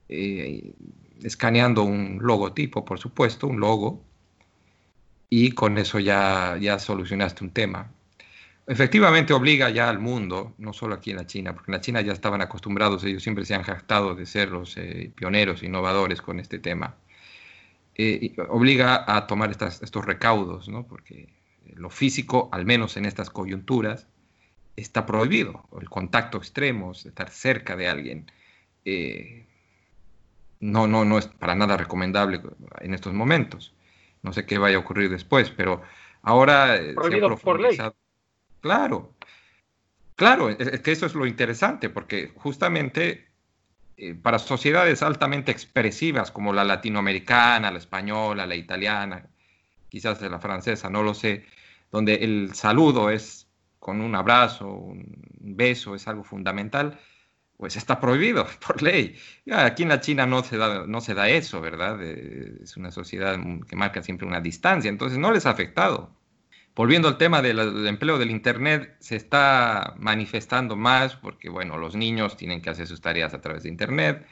eh, 0.08 0.74
escaneando 1.24 1.82
un 1.82 2.20
logotipo, 2.22 2.84
por 2.84 3.00
supuesto, 3.00 3.48
un 3.48 3.58
logo, 3.58 4.04
y 5.28 5.50
con 5.50 5.76
eso 5.78 5.98
ya, 5.98 6.56
ya 6.60 6.78
solucionaste 6.78 7.42
un 7.42 7.50
tema 7.50 7.90
efectivamente 8.66 9.32
obliga 9.32 9.70
ya 9.70 9.88
al 9.88 9.98
mundo, 9.98 10.54
no 10.58 10.72
solo 10.72 10.94
aquí 10.94 11.10
en 11.10 11.16
la 11.16 11.26
China, 11.26 11.54
porque 11.54 11.70
en 11.70 11.76
la 11.76 11.80
China 11.80 12.00
ya 12.00 12.12
estaban 12.12 12.40
acostumbrados, 12.40 13.04
ellos 13.04 13.22
siempre 13.22 13.44
se 13.44 13.54
han 13.54 13.62
jactado 13.62 14.14
de 14.14 14.26
ser 14.26 14.50
los 14.50 14.76
eh, 14.76 15.12
pioneros, 15.14 15.62
innovadores 15.62 16.20
con 16.20 16.40
este 16.40 16.58
tema, 16.58 16.96
eh, 17.98 18.34
obliga 18.48 19.04
a 19.06 19.26
tomar 19.26 19.50
estos 19.50 20.04
recaudos, 20.04 20.68
¿no? 20.68 20.86
porque 20.86 21.32
lo 21.74 21.90
físico, 21.90 22.48
al 22.52 22.66
menos 22.66 22.96
en 22.96 23.06
estas 23.06 23.30
coyunturas, 23.30 24.06
está 24.76 25.06
prohibido, 25.06 25.66
el 25.80 25.88
contacto 25.88 26.38
extremo, 26.38 26.92
estar 26.92 27.30
cerca 27.30 27.76
de 27.76 27.88
alguien. 27.88 28.30
Eh, 28.84 29.46
no, 30.60 30.86
no, 30.86 31.04
no 31.04 31.18
es 31.18 31.26
para 31.26 31.54
nada 31.54 31.76
recomendable 31.76 32.40
en 32.80 32.94
estos 32.94 33.14
momentos. 33.14 33.74
No 34.22 34.32
sé 34.32 34.44
qué 34.44 34.58
vaya 34.58 34.76
a 34.76 34.80
ocurrir 34.80 35.10
después, 35.10 35.50
pero 35.50 35.82
ahora 36.22 36.76
se 36.76 36.90
ha 36.90 37.36
por 37.36 37.60
ley. 37.60 37.78
Claro, 38.60 39.14
claro, 40.16 40.50
es 40.50 40.80
que 40.80 40.92
eso 40.92 41.06
es 41.06 41.14
lo 41.14 41.26
interesante, 41.26 41.88
porque 41.88 42.32
justamente 42.34 43.28
eh, 43.96 44.14
para 44.14 44.38
sociedades 44.38 45.02
altamente 45.02 45.52
expresivas 45.52 46.30
como 46.30 46.52
la 46.52 46.64
latinoamericana, 46.64 47.70
la 47.70 47.78
española, 47.78 48.46
la 48.46 48.54
italiana, 48.54 49.28
quizás 49.88 50.20
la 50.22 50.38
francesa, 50.38 50.90
no 50.90 51.02
lo 51.02 51.14
sé, 51.14 51.46
donde 51.90 52.16
el 52.16 52.54
saludo 52.54 53.10
es 53.10 53.48
con 53.78 54.00
un 54.00 54.14
abrazo, 54.14 54.68
un 54.68 55.16
beso, 55.40 55.94
es 55.94 56.08
algo 56.08 56.24
fundamental, 56.24 56.98
pues 57.56 57.76
está 57.76 58.00
prohibido 58.00 58.46
por 58.66 58.82
ley. 58.82 59.16
Aquí 59.52 59.84
en 59.84 59.90
la 59.90 60.00
China 60.00 60.26
no 60.26 60.42
se 60.42 60.58
da, 60.58 60.86
no 60.86 61.00
se 61.00 61.14
da 61.14 61.28
eso, 61.28 61.60
¿verdad? 61.60 61.98
Eh, 62.02 62.58
es 62.62 62.76
una 62.76 62.90
sociedad 62.90 63.38
que 63.68 63.76
marca 63.76 64.02
siempre 64.02 64.26
una 64.26 64.40
distancia, 64.40 64.88
entonces 64.88 65.18
no 65.18 65.30
les 65.32 65.46
ha 65.46 65.50
afectado. 65.50 66.15
Volviendo 66.76 67.08
al 67.08 67.16
tema 67.16 67.40
del, 67.40 67.86
empleo 67.86 68.18
del 68.18 68.30
Internet, 68.30 68.96
se 69.00 69.16
está 69.16 69.94
manifestando 69.96 70.76
más 70.76 71.16
porque, 71.16 71.48
bueno, 71.48 71.78
los 71.78 71.96
niños 71.96 72.36
tienen 72.36 72.60
que 72.60 72.68
hacer 72.68 72.86
sus 72.86 73.00
tareas 73.00 73.32
a 73.32 73.40
través 73.40 73.62
de 73.62 73.70
Internet, 73.70 74.26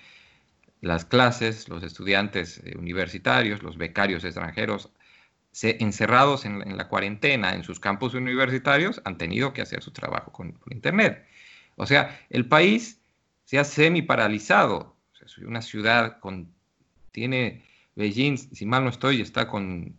las 0.83 1.07
clases, 1.07 1.71
los 1.71 1.83
estudiantes 1.83 2.61
eh, 2.63 2.77
universitarios, 2.77 3.63
los 3.63 3.79
becarios 3.79 4.25
extranjeros, 4.25 4.91
encerrados 5.63 6.45
en, 6.45 6.77
la 6.77 6.87
cuarentena 6.89 7.55
en 7.55 7.65
sus 7.65 7.81
campus 7.81 8.13
universitarios, 8.13 9.01
han 9.07 9.17
tenido 9.17 9.55
que 9.55 9.63
hacer 9.63 9.83
su 9.83 9.93
trabajo 9.93 10.31
con, 10.31 10.61
Internet. 10.71 11.25
O 11.77 11.87
sea, 11.87 12.21
el 12.29 12.47
país 12.47 13.01
se 13.45 13.59
ha 13.59 13.65
semi-paralizado. 13.65 14.95
una 15.47 15.63
ciudad 15.63 16.21
con, 16.21 16.53
tiene, 17.11 17.65
Beijing, 17.97 18.37
si 18.37 18.67
mal 18.67 18.85
no 18.85 18.91
estoy, 18.91 19.23
está 19.23 19.49
con 19.49 19.97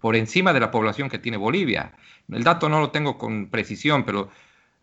por 0.00 0.16
encima 0.16 0.52
de 0.52 0.60
la 0.60 0.70
población 0.70 1.08
que 1.08 1.18
tiene 1.18 1.36
Bolivia. 1.36 1.92
El 2.30 2.44
dato 2.44 2.68
no 2.68 2.80
lo 2.80 2.90
tengo 2.90 3.18
con 3.18 3.50
precisión, 3.50 4.04
pero 4.04 4.30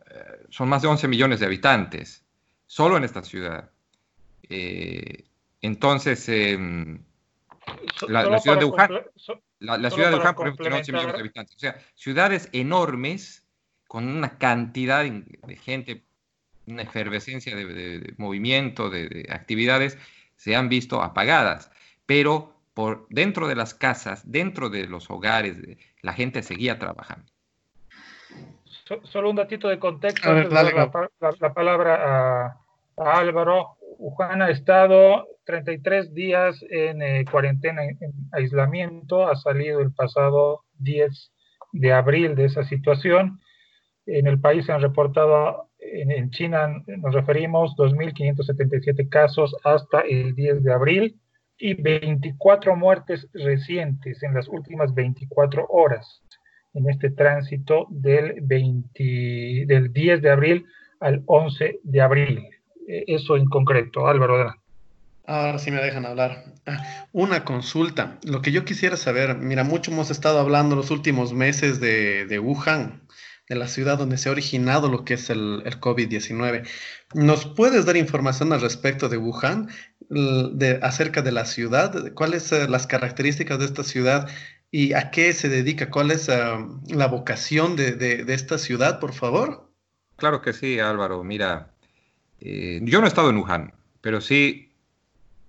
eh, 0.10 0.46
son 0.50 0.70
más 0.70 0.82
de 0.82 0.88
11 0.88 1.08
millones 1.08 1.40
de 1.40 1.46
habitantes, 1.46 2.24
solo 2.66 2.98
en 2.98 3.04
esta 3.04 3.24
ciudad. 3.24 3.70
Eh, 4.50 5.26
entonces, 5.62 6.28
em, 6.30 7.00
la, 8.08 8.40
ciudad 8.40 8.60
de 8.60 8.66
Wuhan, 8.66 8.92
la, 9.60 9.90
ciudad 9.90 10.12
de 10.12 10.18
Wuhan, 10.18 10.36
por 10.36 10.48
ejemplo, 10.48 10.64
tiene 10.64 10.78
11 10.78 10.92
millones 10.92 11.14
de 11.14 11.22
habitantes. 11.22 11.56
O 11.56 11.60
sea, 11.60 11.80
ciudades 11.96 12.50
enormes 12.52 13.44
con 13.88 14.08
una 14.08 14.38
cantidad 14.38 15.04
de 15.04 15.56
gente, 15.56 16.04
una 16.68 16.82
efervescencia 16.82 17.56
de, 17.56 18.14
movimiento, 18.18 18.90
de 18.90 19.28
actividades, 19.30 19.98
se 20.36 20.56
han 20.56 20.70
visto 20.70 21.02
apagadas. 21.02 21.72
Pero 22.06 22.55
por 22.76 23.08
dentro 23.10 23.48
de 23.48 23.56
las 23.56 23.74
casas, 23.74 24.30
dentro 24.30 24.70
de 24.70 24.86
los 24.86 25.10
hogares, 25.10 25.58
la 26.02 26.14
gente 26.14 26.44
seguía 26.44 26.78
trabajando. 26.78 27.26
solo 29.04 29.30
un 29.30 29.38
datito 29.38 29.70
de 29.70 29.80
contexto, 29.80 30.32
la, 30.32 31.54
palabra 31.54 32.60
a, 32.98 33.18
Álvaro. 33.18 33.78
Juan 33.98 34.42
ha 34.42 34.50
estado 34.50 35.26
33 35.46 36.14
días 36.14 36.62
en 36.70 37.02
eh, 37.02 37.26
cuarentena, 37.32 37.86
en, 37.86 38.12
aislamiento, 38.34 39.26
ha 39.26 39.38
salido 39.38 39.80
el 39.80 39.94
pasado 39.94 40.66
10 40.80 41.32
de 41.72 41.94
abril 41.94 42.36
de 42.36 42.46
esa 42.46 42.66
situación. 42.66 43.40
En 44.06 44.28
el 44.28 44.42
país 44.42 44.66
se 44.66 44.74
han 44.74 44.82
reportado, 44.82 45.70
en, 45.80 46.12
en 46.12 46.30
China 46.32 46.84
nos 46.88 47.14
referimos, 47.14 47.74
2.577 47.78 49.08
casos 49.08 49.56
hasta 49.64 50.02
el 50.02 50.36
10 50.36 50.62
de 50.62 50.74
abril 50.74 51.22
y 51.58 51.74
24 51.74 52.76
muertes 52.76 53.28
recientes 53.34 54.22
en 54.24 54.34
las 54.34 54.48
últimas 54.48 54.94
24 54.94 55.68
horas 55.70 56.22
en 56.74 56.90
este 56.90 57.10
tránsito 57.10 57.88
del, 57.90 58.36
20, 58.42 59.66
del 59.66 59.94
10 59.94 60.22
de 60.22 60.30
abril 60.30 60.66
al 61.00 61.24
11 61.26 61.80
de 61.84 62.02
abril. 62.02 62.50
Eh, 62.88 63.06
eso 63.08 63.38
en 63.38 63.46
concreto, 63.46 64.08
Álvaro. 64.08 64.54
Ahora 65.28 65.58
sí 65.58 65.72
me 65.72 65.82
dejan 65.82 66.06
hablar. 66.06 66.44
Una 67.12 67.44
consulta. 67.44 68.20
Lo 68.24 68.42
que 68.42 68.52
yo 68.52 68.64
quisiera 68.64 68.98
saber, 68.98 69.38
mira, 69.38 69.64
mucho 69.64 69.92
hemos 69.92 70.12
estado 70.12 70.40
hablando 70.40 70.76
los 70.76 70.92
últimos 70.92 71.34
meses 71.34 71.80
de, 71.80 72.26
de 72.26 72.40
Wuhan, 72.40 73.02
de 73.48 73.56
la 73.56 73.68
ciudad 73.68 73.98
donde 73.98 74.18
se 74.18 74.30
ha 74.30 74.32
originado 74.32 74.90
lo 74.90 75.06
que 75.06 75.16
es 75.16 75.30
el, 75.30 75.62
el 75.66 75.80
COVID-19. 75.80 76.68
¿Nos 77.14 77.46
puedes 77.46 77.86
dar 77.86 77.98
información 77.98 78.52
al 78.54 78.62
respecto 78.62 79.08
de 79.08 79.18
Wuhan, 79.18 79.70
de, 80.10 80.80
acerca 80.82 81.22
de 81.22 81.32
la 81.32 81.46
ciudad? 81.46 82.14
¿Cuáles 82.14 82.44
son 82.44 82.62
eh, 82.62 82.68
las 82.68 82.88
características 82.88 83.60
de 83.60 83.66
esta 83.66 83.84
ciudad 83.84 84.30
y 84.72 84.94
a 84.94 85.12
qué 85.12 85.34
se 85.34 85.50
dedica? 85.50 85.92
¿Cuál 85.92 86.12
es 86.12 86.30
ah, 86.30 86.68
la 86.88 87.08
vocación 87.08 87.76
de, 87.76 87.94
de, 87.94 88.34
esta 88.34 88.58
ciudad, 88.58 89.00
por 89.00 89.14
favor? 89.14 89.72
Claro 90.16 90.42
que 90.42 90.54
sí, 90.54 90.80
Álvaro. 90.80 91.24
Mira, 91.24 91.72
eh, 92.40 92.80
yo 92.84 93.00
no 93.00 93.06
he 93.06 93.10
estado 93.10 93.30
en 93.30 93.38
Wuhan, 93.38 93.74
pero 94.02 94.22
sí 94.22 94.72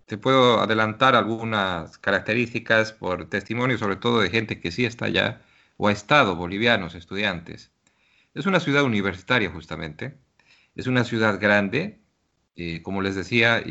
te 0.05 0.19
puedo 0.19 0.61
adelantar 0.61 1.17
algunas 1.17 1.99
características 1.99 2.93
por 2.93 3.29
testimonio, 3.29 3.79
sobre 3.79 3.97
todo 3.97 4.21
de 4.21 4.31
gente 4.31 4.61
que 4.61 4.71
sí 4.71 4.85
está 4.85 5.07
allá 5.07 5.41
o 5.79 5.89
ha 5.89 5.93
estado, 5.93 6.37
bolivianos, 6.37 6.95
estudiantes. 6.95 7.71
Es 8.37 8.45
una 8.45 8.61
ciudad 8.61 8.85
universitaria 8.85 9.51
justamente, 9.51 10.15
es 10.75 10.87
una 10.87 11.05
ciudad 11.05 11.41
grande, 11.41 12.01
eh, 12.55 12.83
como 12.83 13.01
les 13.01 13.15
decía, 13.15 13.65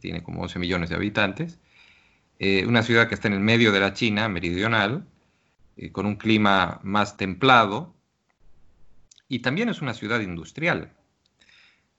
tiene 0.00 0.22
como 0.22 0.40
11 0.40 0.58
millones 0.58 0.88
de 0.88 0.96
habitantes, 0.96 1.60
eh, 2.38 2.64
una 2.64 2.82
ciudad 2.82 3.08
que 3.08 3.14
está 3.14 3.28
en 3.28 3.34
el 3.34 3.40
medio 3.40 3.72
de 3.72 3.80
la 3.80 3.92
China 3.92 4.26
meridional, 4.30 5.06
eh, 5.76 5.92
con 5.92 6.06
un 6.06 6.16
clima 6.16 6.80
más 6.82 7.18
templado, 7.18 7.94
y 9.28 9.40
también 9.40 9.68
es 9.68 9.82
una 9.82 9.92
ciudad 9.92 10.20
industrial. 10.20 10.94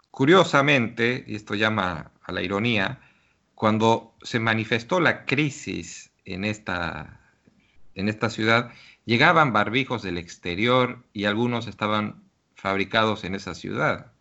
Curiosamente, 0.10 1.24
y 1.28 1.36
esto 1.36 1.54
llama 1.54 2.14
a 2.24 2.32
la 2.32 2.42
ironía, 2.42 3.00
cuando 3.54 4.16
se 4.24 4.40
manifestó 4.40 5.00
la 5.00 5.24
crisis 5.26 6.12
en 6.26 6.46
esta, 6.46 7.22
en 7.94 8.10
esta 8.10 8.32
ciudad, 8.32 8.72
Llegaban 9.06 9.54
barbijos 9.54 10.04
del 10.04 10.18
exterior 10.18 11.04
y 11.14 11.26
algunos 11.26 11.68
estaban 11.68 12.24
fabricados 12.56 13.24
en 13.24 13.36
esa 13.36 13.56
ciudad. 13.56 14.12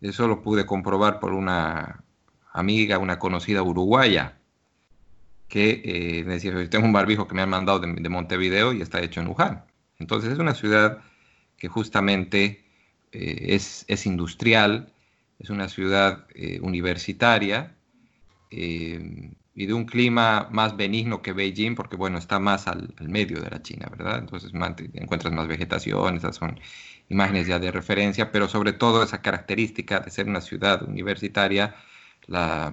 Eso 0.00 0.28
lo 0.28 0.42
pude 0.42 0.66
comprobar 0.66 1.20
por 1.20 1.32
una 1.32 2.04
amiga, 2.52 2.98
una 2.98 3.18
conocida 3.18 3.62
uruguaya, 3.62 4.38
que 5.48 5.82
eh, 5.84 6.24
me 6.24 6.34
decía, 6.34 6.52
tengo 6.70 6.86
un 6.86 6.92
barbijo 6.92 7.26
que 7.26 7.34
me 7.34 7.42
han 7.42 7.50
mandado 7.50 7.80
de, 7.80 8.08
Montevideo 8.08 8.72
y 8.72 8.80
está 8.80 9.00
hecho 9.00 9.20
en 9.20 9.28
Wuhan. 9.28 9.64
Entonces 9.98 10.32
es 10.32 10.38
una 10.38 10.54
ciudad 10.54 11.02
que 11.56 11.68
justamente 11.68 12.64
eh, 13.12 13.54
es, 13.54 14.06
industrial, 14.06 14.92
es 15.38 15.50
una 15.50 15.68
ciudad 15.68 16.26
eh, 16.34 16.58
universitaria, 16.62 17.76
y 19.54 19.66
de 19.66 19.74
un 19.74 19.84
clima 19.84 20.48
más 20.50 20.76
benigno 20.76 21.20
que 21.22 21.32
Beijing, 21.32 21.74
porque 21.74 21.96
bueno, 21.96 22.18
está 22.18 22.38
más 22.38 22.66
al, 22.68 22.94
medio 23.00 23.40
de 23.40 23.50
la 23.50 23.62
China, 23.62 23.88
¿verdad? 23.90 24.18
Entonces 24.18 24.52
encuentras 24.94 25.32
más 25.32 25.46
vegetación, 25.46 26.16
esas 26.16 26.36
son 26.36 26.58
imágenes 27.08 27.46
ya 27.46 27.58
de 27.58 27.70
referencia, 27.70 28.32
pero 28.32 28.48
sobre 28.48 28.72
todo 28.72 29.02
esa 29.02 29.20
característica 29.20 30.00
de 30.00 30.10
ser 30.10 30.26
una 30.26 30.40
ciudad 30.40 30.82
universitaria, 30.82 31.74
la, 32.26 32.72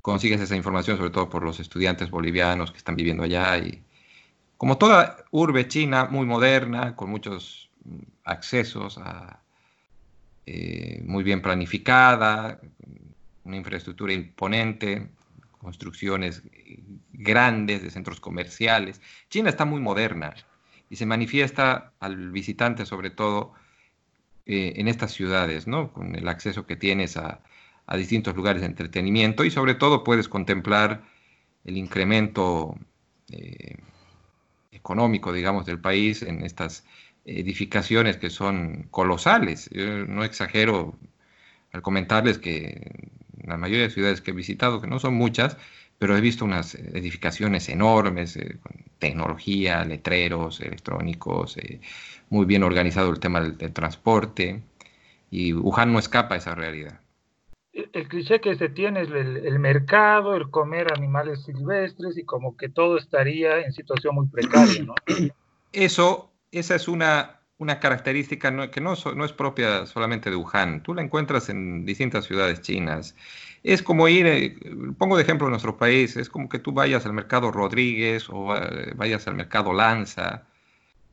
consigues 0.00 0.40
esa 0.40 0.56
información 0.56 0.96
sobre 0.96 1.10
todo 1.10 1.28
por 1.28 1.42
los 1.42 1.60
estudiantes 1.60 2.10
bolivianos 2.10 2.70
que 2.70 2.78
están 2.78 2.96
viviendo 2.96 3.24
allá 3.24 3.58
y 3.58 3.82
como 4.56 4.78
toda 4.78 5.16
urbe 5.32 5.68
china 5.68 6.06
muy 6.06 6.24
moderna, 6.24 6.96
con 6.96 7.10
muchos 7.10 7.68
accesos 8.24 8.98
a, 8.98 9.42
eh, 10.46 11.02
muy 11.04 11.24
bien 11.24 11.42
planificada, 11.42 12.60
una 13.44 13.56
infraestructura 13.56 14.12
imponente, 14.12 15.10
construcciones 15.58 16.42
grandes 17.12 17.82
de 17.82 17.90
centros 17.90 18.20
comerciales. 18.20 19.00
China 19.28 19.50
está 19.50 19.64
muy 19.64 19.80
moderna 19.80 20.34
y 20.90 20.96
se 20.96 21.06
manifiesta 21.06 21.92
al 22.00 22.30
visitante 22.30 22.86
sobre 22.86 23.10
todo 23.10 23.52
eh, 24.46 24.74
en 24.76 24.88
estas 24.88 25.12
ciudades, 25.12 25.66
¿no? 25.66 25.92
Con 25.92 26.14
el 26.14 26.28
acceso 26.28 26.66
que 26.66 26.76
tienes 26.76 27.16
a, 27.16 27.42
distintos 27.96 28.34
lugares 28.34 28.62
de 28.62 28.66
entretenimiento 28.66 29.44
y 29.44 29.50
sobre 29.50 29.74
todo 29.74 30.02
puedes 30.02 30.28
contemplar 30.28 31.04
el 31.64 31.76
incremento 31.76 32.76
eh, 33.30 33.76
económico, 34.72 35.32
digamos, 35.32 35.66
del 35.66 35.80
país 35.80 36.22
en 36.22 36.44
estas 36.44 36.84
edificaciones 37.24 38.16
que 38.16 38.30
son 38.30 38.88
colosales. 38.90 39.70
No 39.72 40.24
exagero 40.24 40.98
al 41.72 41.82
comentarles 41.82 42.38
que 42.38 43.08
la 43.46 43.56
mayoría 43.56 43.84
de 43.84 43.90
ciudades 43.90 44.20
que 44.20 44.32
he 44.32 44.34
visitado, 44.34 44.80
que 44.80 44.86
no 44.86 44.98
son 44.98 45.14
muchas, 45.14 45.56
pero 45.98 46.16
he 46.16 46.20
visto 46.20 46.44
unas 46.44 46.74
edificaciones 46.74 47.68
enormes, 47.68 48.36
eh, 48.36 48.58
con 48.62 48.72
tecnología, 48.98 49.84
letreros 49.84 50.60
electrónicos, 50.60 51.56
eh, 51.56 51.80
muy 52.28 52.44
bien 52.46 52.62
organizado 52.62 53.10
el 53.10 53.20
tema 53.20 53.40
del, 53.40 53.72
transporte, 53.72 54.62
y 55.30 55.52
Wuhan 55.52 55.92
no 55.92 55.98
escapa 55.98 56.34
a 56.34 56.38
esa 56.38 56.54
realidad. 56.54 57.00
El, 57.72 58.08
cliché 58.08 58.40
que 58.40 58.56
se 58.56 58.70
tiene 58.70 59.02
es 59.02 59.10
el, 59.10 59.58
mercado, 59.58 60.34
el 60.34 60.50
comer 60.50 60.92
animales 60.94 61.44
silvestres 61.44 62.16
y 62.16 62.24
como 62.24 62.56
que 62.56 62.70
todo 62.70 62.96
estaría 62.96 63.60
en 63.60 63.72
situación 63.72 64.14
muy 64.14 64.28
precaria, 64.28 64.82
¿no? 64.82 64.94
Eso, 65.72 66.32
esa 66.52 66.74
es 66.74 66.88
una 66.88 67.40
una 67.58 67.80
característica 67.80 68.70
que 68.70 68.80
no, 68.80 68.92
es 68.92 69.32
propia 69.32 69.86
solamente 69.86 70.30
de 70.30 70.36
Wuhan. 70.36 70.82
Tú 70.82 70.94
la 70.94 71.02
encuentras 71.02 71.48
en 71.48 71.86
distintas 71.86 72.26
ciudades 72.26 72.60
chinas. 72.60 73.14
Es 73.62 73.82
como 73.82 74.08
ir, 74.08 74.26
eh, 74.26 74.56
pongo 74.98 75.16
de 75.16 75.22
ejemplo 75.22 75.48
nuestro 75.48 75.76
país, 75.76 76.16
es 76.16 76.28
como 76.28 76.48
que 76.48 76.58
tú 76.58 76.72
vayas 76.72 77.06
al 77.06 77.14
mercado 77.14 77.50
Rodríguez 77.50 78.28
o 78.28 78.54
eh, 78.56 78.92
vayas 78.94 79.26
al 79.26 79.36
mercado 79.36 79.72
Lanza. 79.72 80.46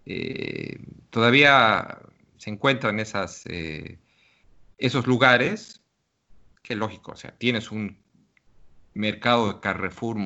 Eh, 0.05 0.79
todavía 1.09 1.99
se 2.37 2.49
encuentran 2.49 2.99
esas, 2.99 3.45
esos 4.77 5.07
lugares 5.07 5.81
que 6.61 6.75
lógico, 6.75 7.11
o 7.13 7.15
sea, 7.15 7.31
tienes 7.37 7.71
un 7.71 7.97
mercado 8.93 9.53
de 9.53 9.59
Carrefour 9.59 10.17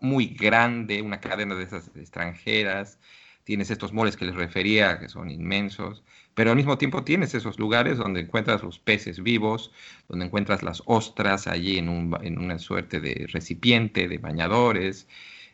muy 0.00 0.26
grande, 0.26 1.02
una 1.02 1.20
cadena 1.20 1.54
de 1.54 1.64
esas 1.64 1.88
extranjeras, 1.96 2.98
tienes 3.44 3.70
estos 3.70 3.92
moles 3.92 4.16
que 4.16 4.24
les 4.24 4.34
refería, 4.34 4.98
que 4.98 5.08
son 5.08 5.30
inmensos, 5.30 6.02
pero 6.34 6.50
al 6.50 6.56
mismo 6.56 6.78
tiempo 6.78 7.04
tienes 7.04 7.34
esos 7.34 7.58
lugares 7.58 7.98
donde 7.98 8.20
encuentras 8.20 8.62
los 8.62 8.78
peces 8.78 9.22
vivos, 9.22 9.72
donde 10.08 10.26
encuentras 10.26 10.62
las 10.62 10.82
ostras 10.86 11.46
allí 11.46 11.78
en, 11.78 11.88
una 11.88 12.58
suerte 12.58 13.00
de 13.00 13.26
recipiente, 13.32 14.08
de 14.08 14.18
bañadores, 14.18 15.08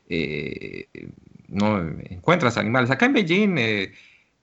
eh, 0.09 0.89
no 1.49 1.81
encuentras 2.11 2.57
animales. 2.59 2.91
Acá 2.91 3.07
en 3.07 3.15
Beijing 3.15 3.59
eh, 3.59 3.93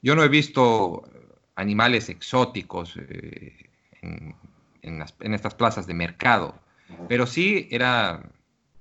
yo 0.01 0.15
no 0.15 0.23
he 0.23 0.29
visto 0.29 1.07
animales 1.55 2.09
exóticos 2.09 2.97
eh, 2.97 3.69
en, 4.01 4.35
en 4.81 5.33
estas 5.33 5.55
plazas 5.55 5.87
de 5.87 5.93
mercado, 5.93 6.59
pero 7.07 7.25
sí 7.25 7.67
era 7.71 8.23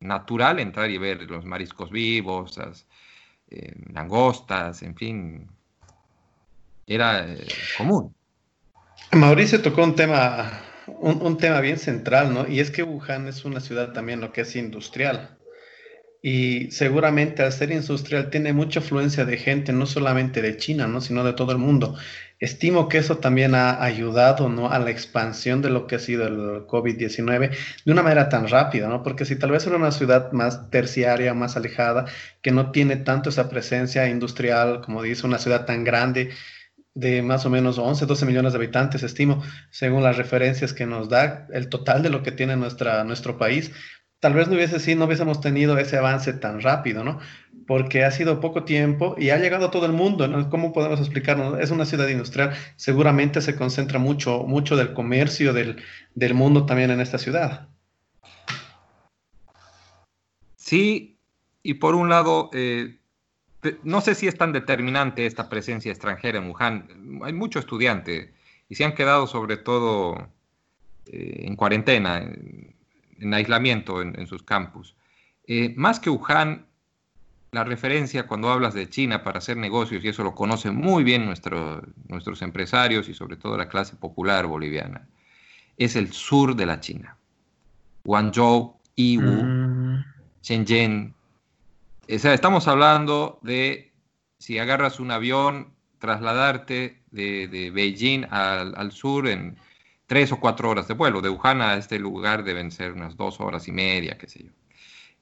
natural 0.00 0.61
entrar 0.61 0.90
y 0.90 0.99
ver 0.99 1.23
los 1.30 1.44
mariscos 1.44 1.90
vivos, 1.90 2.59
las 2.59 2.87
eh, 3.54 3.73
langostas, 3.92 4.82
en 4.82 4.96
fin, 4.96 5.49
era 6.87 7.25
eh, 7.26 7.46
común. 7.78 8.12
Mauricio 9.12 9.62
tocó 9.62 9.84
un 9.84 9.94
tema, 9.94 10.61
un, 10.87 11.38
tema 11.38 11.61
bien 11.61 11.78
central, 11.78 12.34
¿no? 12.34 12.49
Y 12.49 12.58
es 12.58 12.73
que 12.73 12.82
Wuhan 12.82 13.28
es 13.28 13.44
una 13.44 13.61
ciudad 13.61 13.92
también 13.92 14.20
lo 14.20 14.32
que 14.32 14.40
es 14.40 14.56
industrial. 14.56 15.38
Y 16.26 16.71
seguramente 16.71 17.43
al 17.43 17.52
ser 17.52 17.71
industrial 17.71 18.31
tiene 18.31 18.54
mucha 18.54 18.81
afluencia 18.81 19.26
de 19.26 19.37
gente, 19.37 19.75
no 19.75 19.85
solamente 19.85 20.40
de 20.40 20.57
China, 20.57 20.87
¿no? 20.87 21.02
sino 21.02 21.23
de 21.23 21.35
todo 21.35 21.52
el 21.52 21.59
mundo. 21.59 21.97
Estimo 22.38 22.88
que 22.88 22.97
eso 22.97 23.19
también 23.19 23.54
ha 23.54 23.83
ayudado 23.83 24.49
¿no? 24.49 24.71
a 24.71 24.78
la 24.78 24.90
expansión 24.90 25.61
de 25.61 25.69
lo 25.69 25.87
que 25.87 25.97
ha 25.97 25.99
sido 25.99 26.26
el 26.26 26.66
COVID-19 26.66 27.50
de 27.85 27.93
una 27.93 28.02
manera 28.02 28.31
tan 28.31 28.49
rápida, 28.49 28.88
¿no? 28.88 29.02
porque 29.02 29.26
si 29.26 29.37
tal 29.37 29.50
vez 29.50 29.66
era 29.66 29.76
una 29.76 29.90
ciudad 29.90 30.33
más 30.33 30.71
terciaria, 30.71 31.35
más 31.35 31.59
alejada, 31.59 32.07
que 32.40 32.52
no 32.52 32.71
tiene 32.71 32.97
tanto 32.97 33.28
esa 33.28 33.50
presencia 33.50 34.09
industrial, 34.09 34.81
como 34.81 35.02
dice, 35.02 35.26
una 35.26 35.38
ciudad 35.38 35.66
tan 35.66 35.85
grande, 35.85 36.31
de 36.95 37.21
más 37.21 37.45
o 37.45 37.50
menos 37.50 37.76
11, 37.76 38.07
12 38.07 38.25
millones 38.25 38.54
de 38.54 38.59
habitantes, 38.59 39.02
estimo, 39.02 39.43
según 39.71 40.02
las 40.02 40.16
referencias 40.16 40.73
que 40.73 40.87
nos 40.87 41.11
da 41.11 41.47
el 41.52 41.69
total 41.69 42.02
de 42.02 42.09
lo 42.09 42.23
que 42.23 42.33
tiene 42.33 42.57
nuestra, 42.57 43.04
nuestro 43.04 43.37
país, 43.37 43.73
tal 44.25 44.33
vez 44.33 44.49
no 44.49 44.54
hubiese 44.54 44.81
sido, 44.81 45.00
no 45.00 45.04
hubiésemos 45.04 45.43
tenido 45.43 45.76
ese 45.76 45.99
avance 45.99 46.33
tan 46.33 46.62
rápido, 46.62 47.04
¿no? 47.04 47.21
Porque 47.66 48.04
ha 48.04 48.11
sido 48.11 48.40
poco 48.40 48.64
tiempo 48.64 49.16
y 49.19 49.28
ha 49.28 49.37
llegado 49.37 49.66
a 49.66 49.71
todo 49.71 49.85
el 49.85 49.93
mundo, 49.93 50.26
¿no? 50.28 50.49
¿Cómo 50.49 50.73
podemos 50.73 50.99
explicarlo? 50.99 51.59
Es 51.59 51.71
una 51.71 51.85
ciudad 51.85 52.09
industrial, 52.09 52.54
seguramente 52.76 53.43
se 53.43 53.54
concentra 53.54 53.99
mucho, 53.99 54.45
mucho 54.45 54.76
del 54.76 54.95
comercio 54.95 55.52
del, 55.52 55.76
del 56.14 56.33
mundo 56.33 56.64
también 56.64 56.90
en 56.90 57.02
esta 57.02 57.19
ciudad. 57.19 57.69
Sí, 60.57 61.19
y 61.62 61.75
por 61.75 61.95
un 61.95 62.09
lado, 62.09 62.49
eh, 62.54 62.97
no 63.83 64.00
sé 64.00 64.14
si 64.14 64.26
es 64.26 64.38
tan 64.38 64.52
determinante 64.52 65.26
esta 65.26 65.50
presencia 65.50 65.93
extranjera 65.93 66.38
en 66.38 66.49
Wuhan. 66.49 67.21
Hay 67.25 67.35
mucho 67.35 67.59
estudiante 67.59 68.33
y 68.71 68.75
se 68.75 68.85
han 68.87 68.95
quedado 68.95 69.26
sobre 69.26 69.59
todo 69.59 70.16
eh, 71.12 71.43
en 71.45 71.57
cuarentena 71.57 72.26
en 73.25 73.35
aislamiento 73.35 74.00
en, 74.00 74.26
sus 74.26 74.43
campus. 74.43 74.95
Eh, 75.47 75.75
más 75.76 75.99
que 75.99 76.10
Wuhan, 76.10 76.67
la 77.50 77.65
referencia 77.65 78.26
cuando 78.26 78.50
hablas 78.50 78.75
de 78.75 78.89
China 78.89 79.23
para 79.23 79.39
hacer 79.39 79.56
negocios, 79.56 80.04
y 80.04 80.08
eso 80.08 80.23
lo 80.23 80.34
conocen 80.34 80.76
muy 80.76 81.04
bien 81.04 81.26
nuestros 81.26 82.43
empresarios 82.43 83.08
y 83.08 83.15
sobre 83.15 83.37
todo 83.37 83.56
la 83.56 83.69
clase 83.69 83.97
popular 83.97 84.47
boliviana, 84.47 85.06
es 85.76 85.97
el 85.97 86.13
sur 86.13 86.54
de 86.54 86.67
la 86.67 86.80
China. 86.80 87.17
Guangzhou, 88.04 88.76
Yiwu, 88.97 89.45
mm. 89.45 90.04
Shenzhen. 90.43 91.15
O 92.13 92.19
sea, 92.19 92.34
estamos 92.34 92.69
hablando 92.69 93.39
de 93.43 93.93
si 94.39 94.58
agarras 94.58 95.00
un 95.00 95.10
avión, 95.10 95.73
trasladarte 95.99 97.00
de, 97.10 97.71
Beijing 97.73 98.26
al 98.30 98.93
sur 98.93 99.26
en 99.26 99.56
tres 100.06 100.32
o 100.32 100.40
cuatro 100.40 100.71
horas 100.71 100.88
de 100.88 100.95
vuelo. 100.95 101.21
De 101.21 101.28
Wuhan 101.28 101.62
a 101.62 101.75
este 101.75 101.99
lugar 101.99 102.45
deben 102.45 102.71
ser 102.71 102.93
unas 102.93 103.17
dos 103.17 103.40
horas 103.40 103.69
y 103.69 103.73
media, 103.73 104.19
qué 104.19 104.28
sé 104.28 104.45
yo. 104.45 104.50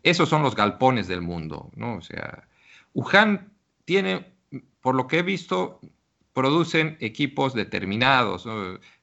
Esos 0.02 0.28
son 0.28 0.42
los 0.42 0.56
galpones 0.56 1.06
del 1.06 1.22
mundo, 1.22 1.70
¿no? 1.76 1.96
O 1.96 2.02
sea, 2.02 2.48
Wuhan 2.94 3.52
tiene, 3.84 4.32
por 4.80 4.94
lo 4.94 5.06
que 5.06 5.20
he 5.20 5.22
visto, 5.22 5.80
producen 6.32 6.96
equipos 7.00 7.54
determinados, 7.54 8.48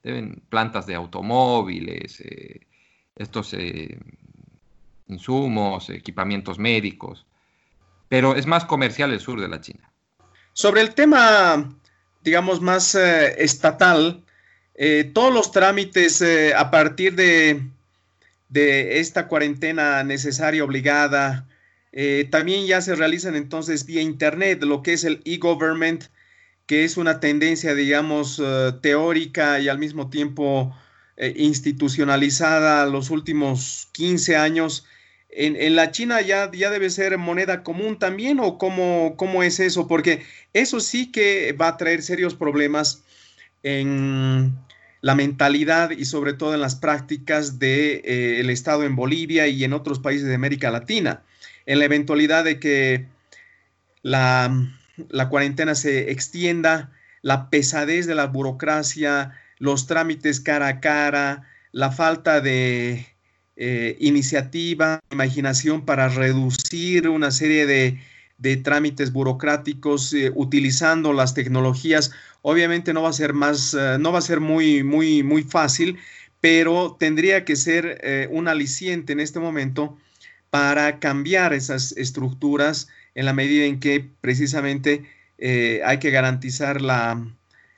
deben 0.03 0.41
plantas 0.49 0.85
de 0.85 0.95
automóviles, 0.95 2.19
eh, 2.21 2.67
estos 3.15 3.53
eh, 3.53 3.97
insumos, 5.07 5.89
equipamientos 5.89 6.57
médicos, 6.59 7.25
pero 8.07 8.35
es 8.35 8.45
más 8.47 8.65
comercial 8.65 9.13
el 9.13 9.19
sur 9.19 9.39
de 9.39 9.47
la 9.47 9.61
China. 9.61 9.91
Sobre 10.53 10.81
el 10.81 10.93
tema, 10.95 11.69
digamos, 12.23 12.61
más 12.61 12.95
eh, 12.95 13.41
estatal, 13.41 14.25
eh, 14.81 15.11
todos 15.13 15.33
los 15.33 15.51
trámites 15.51 16.21
eh, 16.21 16.53
a 16.55 16.71
partir 16.71 17.13
de, 17.13 17.63
esta 18.53 19.27
cuarentena 19.27 20.05
necesaria, 20.05 20.63
obligada, 20.63 21.45
eh, 21.91 22.29
también 22.31 22.65
ya 22.65 22.79
se 22.79 22.95
realizan 22.95 23.35
entonces 23.35 23.85
vía 23.85 24.01
Internet, 24.01 24.63
lo 24.63 24.81
que 24.81 24.93
es 24.93 25.03
el 25.03 25.21
e-government, 25.25 26.05
que 26.65 26.85
es 26.85 26.95
una 26.95 27.19
tendencia, 27.19 27.75
digamos, 27.75 28.41
teórica 28.81 29.59
y 29.59 29.67
al 29.67 29.79
mismo 29.79 30.09
tiempo 30.09 30.73
institucionalizada 31.17 32.85
los 32.85 33.09
últimos 33.09 33.89
15 33.91 34.37
años. 34.37 34.85
En, 35.29 35.75
la 35.75 35.91
China 35.91 36.21
ya, 36.21 36.49
ya, 36.53 36.69
debe 36.69 36.89
ser 36.89 37.17
moneda 37.17 37.63
común 37.63 37.99
también 37.99 38.39
o 38.39 38.57
cómo, 38.57 39.15
cómo 39.17 39.43
es 39.43 39.59
eso, 39.59 39.87
porque 39.87 40.23
eso 40.53 40.79
sí 40.79 41.11
que 41.11 41.53
va 41.53 41.69
a 41.69 41.77
traer 41.77 42.01
serios 42.01 42.35
problemas 42.35 43.03
en, 43.63 44.53
la 45.01 45.15
mentalidad 45.15 45.91
y 45.91 46.05
sobre 46.05 46.33
todo 46.33 46.53
en 46.53 46.61
las 46.61 46.75
prácticas 46.75 47.59
del 47.59 48.01
de, 48.01 48.41
eh, 48.41 48.51
Estado 48.51 48.83
en 48.83 48.95
Bolivia 48.95 49.47
y 49.47 49.63
en 49.63 49.73
otros 49.73 49.99
países 49.99 50.27
de 50.27 50.35
América 50.35 50.71
Latina. 50.71 51.21
En 51.65 51.79
la 51.79 51.85
eventualidad 51.85 52.43
de 52.43 52.59
que 52.59 53.07
la, 54.01 54.51
cuarentena 55.29 55.75
se 55.75 56.11
extienda, 56.11 56.91
la 57.21 57.49
pesadez 57.49 58.07
de 58.07 58.15
la 58.15 58.27
burocracia, 58.27 59.33
los 59.57 59.87
trámites 59.87 60.39
cara 60.39 60.67
a 60.67 60.79
cara, 60.79 61.43
la 61.71 61.91
falta 61.91 62.41
de 62.41 63.05
eh, 63.55 63.97
iniciativa, 63.99 64.99
imaginación 65.11 65.85
para 65.85 66.09
reducir 66.09 67.07
una 67.07 67.31
serie 67.31 67.65
de, 67.65 67.99
trámites 68.63 69.11
burocráticos 69.11 70.13
eh, 70.13 70.31
utilizando 70.33 71.11
las 71.11 71.33
tecnologías 71.33 72.11
Obviamente 72.41 72.93
no 72.93 73.01
va 73.01 73.09
a 73.09 73.13
ser 73.13 73.33
más, 73.33 73.73
eh, 73.73 73.97
no 73.99 74.11
va 74.11 74.19
a 74.19 74.23
ser 74.23 74.39
muy, 74.39 74.83
muy, 74.83 75.23
muy 75.23 75.43
fácil, 75.43 75.97
pero 76.39 76.95
tendría 76.99 77.43
que 77.43 77.55
ser 77.55 77.99
eh, 78.03 78.27
un 78.31 78.47
aliciente 78.47 79.13
en 79.13 79.19
este 79.19 79.39
momento 79.39 79.97
para 80.49 80.99
cambiar 80.99 81.53
esas 81.53 81.91
estructuras 81.93 82.87
en 83.13 83.25
la 83.25 83.33
medida 83.33 83.65
en 83.65 83.79
que 83.79 84.09
precisamente 84.21 85.03
eh, 85.37 85.81
hay 85.85 85.99
que 85.99 86.11
garantizar 86.11 86.81
la, 86.81 87.25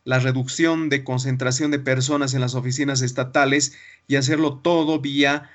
reducción 0.06 0.89
de 0.89 1.04
concentración 1.04 1.71
de 1.71 1.80
personas 1.80 2.34
en 2.34 2.41
las 2.41 2.56
oficinas 2.56 3.02
estatales 3.02 3.78
y 4.08 4.15
hacerlo 4.15 4.60
todo 4.62 5.00
vía 5.00 5.50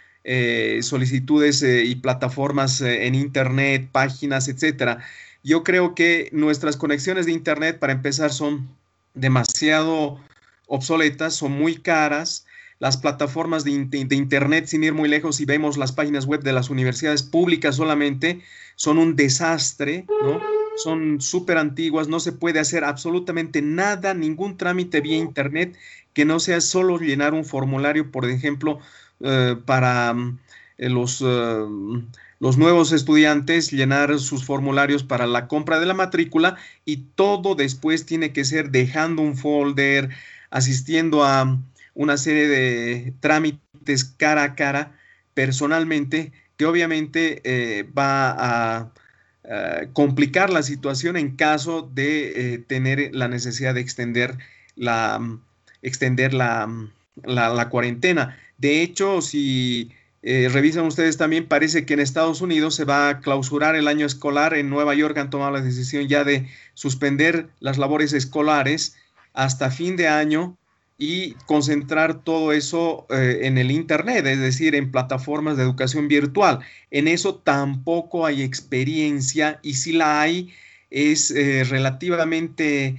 solicitudes 0.81 1.63
y 1.63 1.95
plataformas 1.97 2.81
en 2.81 3.15
Internet, 3.15 3.89
páginas, 3.93 4.49
etcétera. 4.49 4.99
Yo 5.45 5.63
creo 5.63 5.95
que 5.95 6.31
nuestras 6.33 6.77
conexiones 6.77 7.27
de 7.27 7.33
Internet, 7.33 7.79
para 7.79 7.93
empezar, 7.93 8.33
son 8.33 8.69
demasiado 9.17 10.21
obsoletas, 10.69 11.35
son 11.35 11.53
muy 11.53 11.77
caras. 11.77 12.47
Las 12.79 12.99
plataformas 12.99 13.65
de, 13.65 13.71
Internet, 13.71 14.67
sin 14.67 14.85
ir 14.85 14.93
muy 14.93 15.09
lejos, 15.09 15.41
y 15.41 15.47
vemos 15.47 15.79
las 15.79 15.93
páginas 15.93 16.27
web 16.27 16.43
de 16.43 16.53
las 16.53 16.69
universidades 16.69 17.23
públicas 17.23 17.77
solamente, 17.77 18.43
son 18.77 18.99
un 18.99 19.17
desastre, 19.17 20.05
¿no? 20.23 20.41
Son 20.77 21.23
súper 21.23 21.57
antiguas, 21.57 22.07
no 22.07 22.21
se 22.21 22.33
puede 22.33 22.61
hacer 22.61 22.85
absolutamente 22.85 23.63
nada, 23.63 24.13
ningún 24.13 24.59
trámite 24.59 25.01
vía 25.01 25.17
Internet 25.17 25.75
que 26.13 26.27
no 26.27 26.39
sea 26.39 26.61
solo 26.61 26.99
llenar 26.99 27.33
un 27.33 27.47
formulario, 27.47 28.11
por 28.11 28.25
ejemplo, 28.25 28.79
eh, 29.21 29.57
para 29.65 30.15
eh, 30.79 30.89
los, 30.89 31.23
eh, 31.23 31.65
los 32.39 32.59
nuevos 32.59 32.93
estudiantes 32.93 33.71
llenar 33.71 34.19
sus 34.19 34.45
formularios 34.45 35.03
para 35.03 35.27
la 35.27 35.49
compra 35.49 35.81
de 35.81 35.87
la 35.87 35.95
matrícula 35.95 36.57
y 36.85 36.99
todo 37.15 37.55
después 37.55 38.05
tiene 38.05 38.33
que 38.33 38.45
ser 38.45 38.71
dejando 38.71 39.23
un 39.23 39.37
folder, 39.37 40.11
asistiendo 40.51 41.25
a 41.25 41.59
una 41.95 42.17
serie 42.17 42.49
de 42.49 43.15
trámites 43.21 44.05
cara 44.05 44.43
a 44.43 44.55
cara 44.55 44.93
personalmente 45.35 46.33
que 46.57 46.67
obviamente 46.67 47.41
eh, 47.45 47.85
va 47.85 48.81
a, 48.83 48.93
complicar 49.93 50.51
la 50.51 50.65
situación 50.65 51.17
en 51.17 51.37
caso 51.37 51.89
de 51.95 52.55
eh, 52.55 52.59
tener 52.59 53.15
la 53.15 53.29
necesidad 53.29 53.75
de 53.75 53.81
extender 53.81 54.37
la, 54.75 55.21
extender 55.83 56.35
la, 56.35 56.69
la 57.25 57.69
cuarentena. 57.69 58.37
De 58.59 58.83
hecho, 58.83 59.23
si 59.23 59.93
eh, 60.23 60.49
revisan 60.51 60.87
ustedes 60.87 61.17
también, 61.17 61.47
parece 61.47 61.87
que 61.87 61.95
en 61.95 62.01
Estados 62.01 62.41
Unidos 62.41 62.75
se 62.75 62.85
va 62.85 63.09
a 63.09 63.21
clausurar 63.21 63.77
el 63.77 63.89
año 63.89 64.07
escolar. 64.07 64.55
En 64.55 64.71
Nueva 64.71 64.95
York 64.95 65.17
han 65.19 65.31
tomado 65.31 65.53
la 65.53 65.61
decisión 65.61 66.09
ya 66.09 66.25
de 66.25 66.49
suspender 66.75 67.49
las 67.61 67.79
labores 67.79 68.13
escolares 68.13 68.97
hasta 69.35 69.71
fin 69.71 69.97
de 69.97 70.09
año 70.09 70.57
y 70.99 71.35
concentrar 71.47 72.25
todo 72.25 72.53
eso 72.53 73.07
eh, 73.11 73.41
en 73.43 73.59
el 73.59 73.71
Internet, 73.71 74.27
es 74.27 74.41
decir, 74.41 74.75
en 74.75 74.91
plataformas 74.91 75.57
de 75.59 75.63
educación 75.63 76.09
virtual. 76.09 76.61
En 76.91 77.07
eso 77.07 77.37
tampoco 77.37 78.25
hay 78.25 78.43
experiencia 78.43 79.61
y 79.63 79.75
si 79.75 79.93
la 79.93 80.23
hay 80.23 80.53
es 80.91 81.31
eh, 81.31 81.65
relativamente 81.65 82.97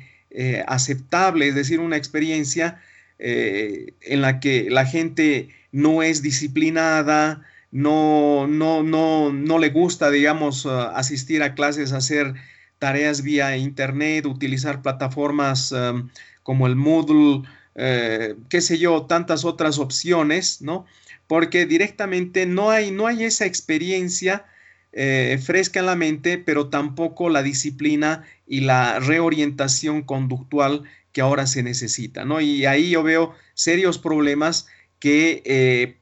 aceptable, 0.68 1.48
es 1.48 1.56
decir, 1.56 1.80
una 1.80 1.98
experiencia 1.98 2.80
en 3.20 4.22
la 4.22 4.40
que 4.40 4.70
la 4.70 4.86
gente 4.86 5.50
no 5.72 6.04
es 6.04 6.22
disciplinada, 6.22 7.44
no, 7.72 8.48
no, 8.48 8.84
no, 8.84 9.32
no 9.32 9.60
le 9.60 9.70
gusta, 9.70 10.10
digamos, 10.10 10.66
uh, 10.66 10.90
asistir 10.96 11.44
a 11.44 11.54
clases, 11.54 11.92
hacer 11.92 12.34
tareas 12.80 13.22
vía 13.22 13.58
internet, 13.58 14.26
utilizar 14.26 14.82
plataformas 14.82 15.72
um, 15.72 16.10
como 16.44 16.68
el 16.68 16.76
Moodle, 16.76 17.48
eh, 17.76 18.36
qué 18.50 18.62
sé 18.62 18.78
yo, 18.78 19.04
tantas 19.04 19.46
otras 19.46 19.80
opciones, 19.80 20.62
¿no? 20.62 20.86
Porque 21.28 21.66
directamente 21.66 22.46
no 22.46 22.72
hay, 22.72 22.92
no 22.92 23.08
hay 23.08 23.26
esa 23.26 23.46
experiencia 23.46 24.46
eh, 24.94 25.40
fresca 25.44 25.82
en 25.82 25.88
la 25.88 25.96
mente, 25.96 26.38
pero 26.38 26.70
tampoco 26.70 27.30
la 27.30 27.44
disciplina 27.44 28.24
y 28.48 28.62
la 28.62 29.00
reorientación 29.00 30.04
conductual 30.04 30.84
que 31.18 31.22
ahora 31.22 31.48
se 31.48 31.64
necesita, 31.64 32.26
¿no? 32.26 32.42
Y 32.42 32.68
ahí 32.68 32.92
yo 32.92 33.02
veo 33.02 33.34
serios 33.56 33.98
problemas 33.98 34.68
que 35.00 35.42
eh, 35.46 35.98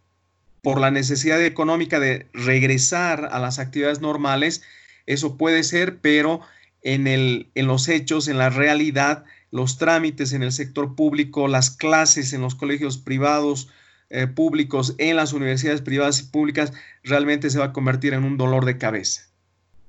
por 0.62 0.82
la 0.82 0.92
necesidad 0.92 1.42
económica 1.42 2.02
de 2.02 2.28
regresar 2.34 3.30
a 3.32 3.40
las 3.40 3.58
actividades 3.58 4.02
normales, 4.02 4.62
eso 5.06 5.38
puede 5.38 5.64
ser, 5.64 6.00
pero 6.00 6.42
en, 6.82 7.08
el, 7.08 7.48
en 7.56 7.66
los 7.66 7.88
hechos, 7.88 8.28
en 8.28 8.38
la 8.38 8.50
realidad, 8.50 9.24
los 9.52 9.78
trámites 9.78 10.34
en 10.34 10.44
el 10.44 10.52
sector 10.52 10.96
público, 10.96 11.48
las 11.48 11.72
clases 11.72 12.34
en 12.34 12.42
los 12.42 12.54
colegios 12.54 12.98
privados, 12.98 13.70
eh, 14.10 14.28
públicos, 14.28 14.96
en 14.98 15.16
las 15.16 15.32
universidades 15.32 15.80
privadas 15.80 16.20
y 16.20 16.24
públicas, 16.24 16.74
realmente 17.04 17.50
se 17.50 17.60
va 17.60 17.68
a 17.68 17.72
convertir 17.72 18.14
en 18.14 18.26
un 18.26 18.36
dolor 18.36 18.66
de 18.66 18.78
cabeza. 18.78 19.30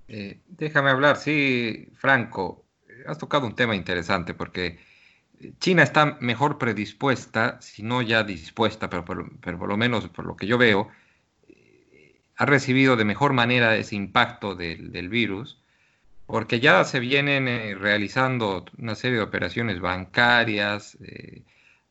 Eh, 0.07 0.39
déjame 0.47 0.91
hablar, 0.91 1.17
sí, 1.17 1.89
Franco, 1.97 2.65
has 3.09 3.19
tocado 3.19 3.45
un 3.45 3.57
tema 3.57 3.75
interesante 3.75 4.35
porque 4.35 4.79
China 5.61 5.83
está 5.83 6.17
mejor 6.21 6.59
predispuesta, 6.59 7.61
si 7.61 7.83
no 7.83 8.03
ya 8.03 8.25
dispuesta, 8.25 8.89
pero 8.89 9.05
por, 9.05 9.69
lo 9.69 9.77
menos 9.77 10.09
por 10.09 10.25
lo 10.25 10.37
que 10.37 10.47
yo 10.47 10.59
veo, 10.59 10.89
ha 12.37 12.47
recibido 12.47 12.97
de 12.97 13.05
mejor 13.05 13.33
manera 13.33 13.77
ese 13.77 13.97
impacto 13.97 14.55
del, 14.55 15.09
virus, 15.09 15.59
porque 16.27 16.61
ya 16.61 16.85
se 16.85 17.01
vienen 17.01 17.49
eh, 17.49 17.75
realizando 17.75 18.65
una 18.79 18.95
serie 18.95 19.19
de 19.19 19.23
operaciones 19.23 19.81
bancarias, 19.81 20.99
eh, 21.01 21.43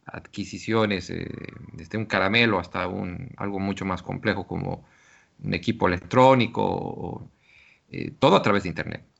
adquisiciones, 0.05 1.09
eh, 1.09 1.31
desde 1.73 1.97
un 1.97 2.05
caramelo 2.05 2.59
hasta 2.59 2.87
un, 2.87 3.29
algo 3.37 3.59
mucho 3.59 3.85
más 3.85 4.03
complejo 4.03 4.45
como 4.45 4.85
un 5.43 5.53
equipo 5.53 5.87
electrónico, 5.87 7.29
todo 8.19 8.35
a 8.35 8.41
través 8.41 8.63
de 8.63 8.69
Internet. 8.69 9.14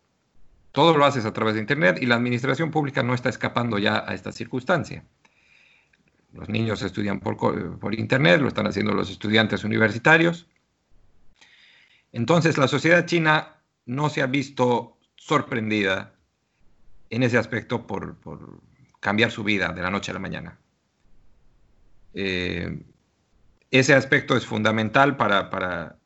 Todo 0.75 0.97
lo 0.97 1.05
haces 1.05 1.23
a 1.23 1.31
través 1.31 1.53
de 1.53 1.61
Internet 1.61 1.99
y 2.01 2.05
la 2.05 2.15
administración 2.15 2.69
pública 2.69 3.01
no 3.01 3.13
está 3.13 3.29
escapando 3.29 3.79
ya 3.79 4.03
a 4.05 4.13
esta 4.13 4.33
circunstancia. 4.33 5.05
Los 6.33 6.49
niños 6.49 6.81
estudian 6.81 7.21
por, 7.21 7.95
Internet, 7.95 8.41
lo 8.41 8.49
están 8.49 8.67
haciendo 8.67 8.93
los 8.93 9.09
estudiantes 9.09 9.63
universitarios. 9.63 10.47
Entonces 12.11 12.57
la 12.57 12.67
sociedad 12.67 13.05
china 13.05 13.55
no 13.85 14.09
se 14.09 14.21
ha 14.21 14.27
visto 14.27 14.97
sorprendida 15.15 16.13
en 17.09 17.23
ese 17.23 17.37
aspecto 17.37 17.87
por, 17.87 18.17
cambiar 18.99 19.31
su 19.31 19.45
vida 19.45 19.69
de 19.71 19.81
la 19.81 19.89
noche 19.89 20.11
a 20.11 20.15
la 20.15 20.19
mañana. 20.19 20.59
Eh, 22.13 22.83
ese 23.71 23.93
aspecto 23.93 24.35
es 24.35 24.45
fundamental 24.45 25.15
para 25.15 25.97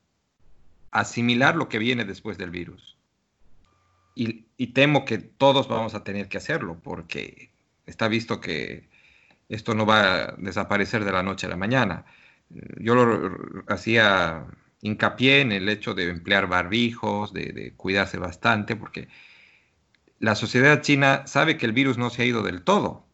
asimilar 0.92 1.56
lo 1.56 1.70
que 1.70 1.80
viene 1.80 2.06
después 2.06 2.38
del 2.38 2.52
virus 2.52 2.99
y, 4.16 4.68
temo 4.74 5.06
que 5.06 5.18
todos 5.18 5.68
vamos 5.68 5.96
a 5.96 6.04
tener 6.04 6.28
que 6.28 6.38
hacerlo 6.38 6.80
porque 6.84 7.52
está 7.86 8.08
visto 8.08 8.42
que 8.42 8.90
esto 9.48 9.74
no 9.74 9.86
va 9.86 10.16
a 10.16 10.32
desaparecer 10.38 11.06
de 11.06 11.12
la 11.12 11.24
noche 11.24 11.48
a 11.48 11.50
la 11.50 11.56
mañana. 11.56 12.06
Yo 12.80 12.96
lo 12.96 13.64
hacía 13.68 14.46
hincapié 14.82 15.42
en 15.42 15.52
el 15.52 15.70
hecho 15.70 15.94
de 15.94 16.10
emplear 16.10 16.48
barbijos, 16.48 17.34
de, 17.34 17.52
de, 17.54 17.74
cuidarse 17.74 18.18
bastante, 18.18 18.76
porque 18.76 19.08
la 20.20 20.36
sociedad 20.36 20.82
china 20.82 21.26
sabe 21.28 21.58
que 21.58 21.66
el 21.66 21.74
virus 21.74 21.98
no 21.98 22.10
se 22.10 22.24
ha 22.24 22.26
ido 22.26 22.44
del 22.44 22.64
todo. 22.64 23.08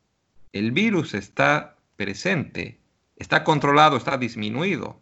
El 0.53 0.71
virus 0.71 1.13
está 1.13 1.77
presente, 1.95 2.79
está 3.15 3.43
controlado, 3.43 3.97
está 3.97 4.17
disminuido, 4.17 5.01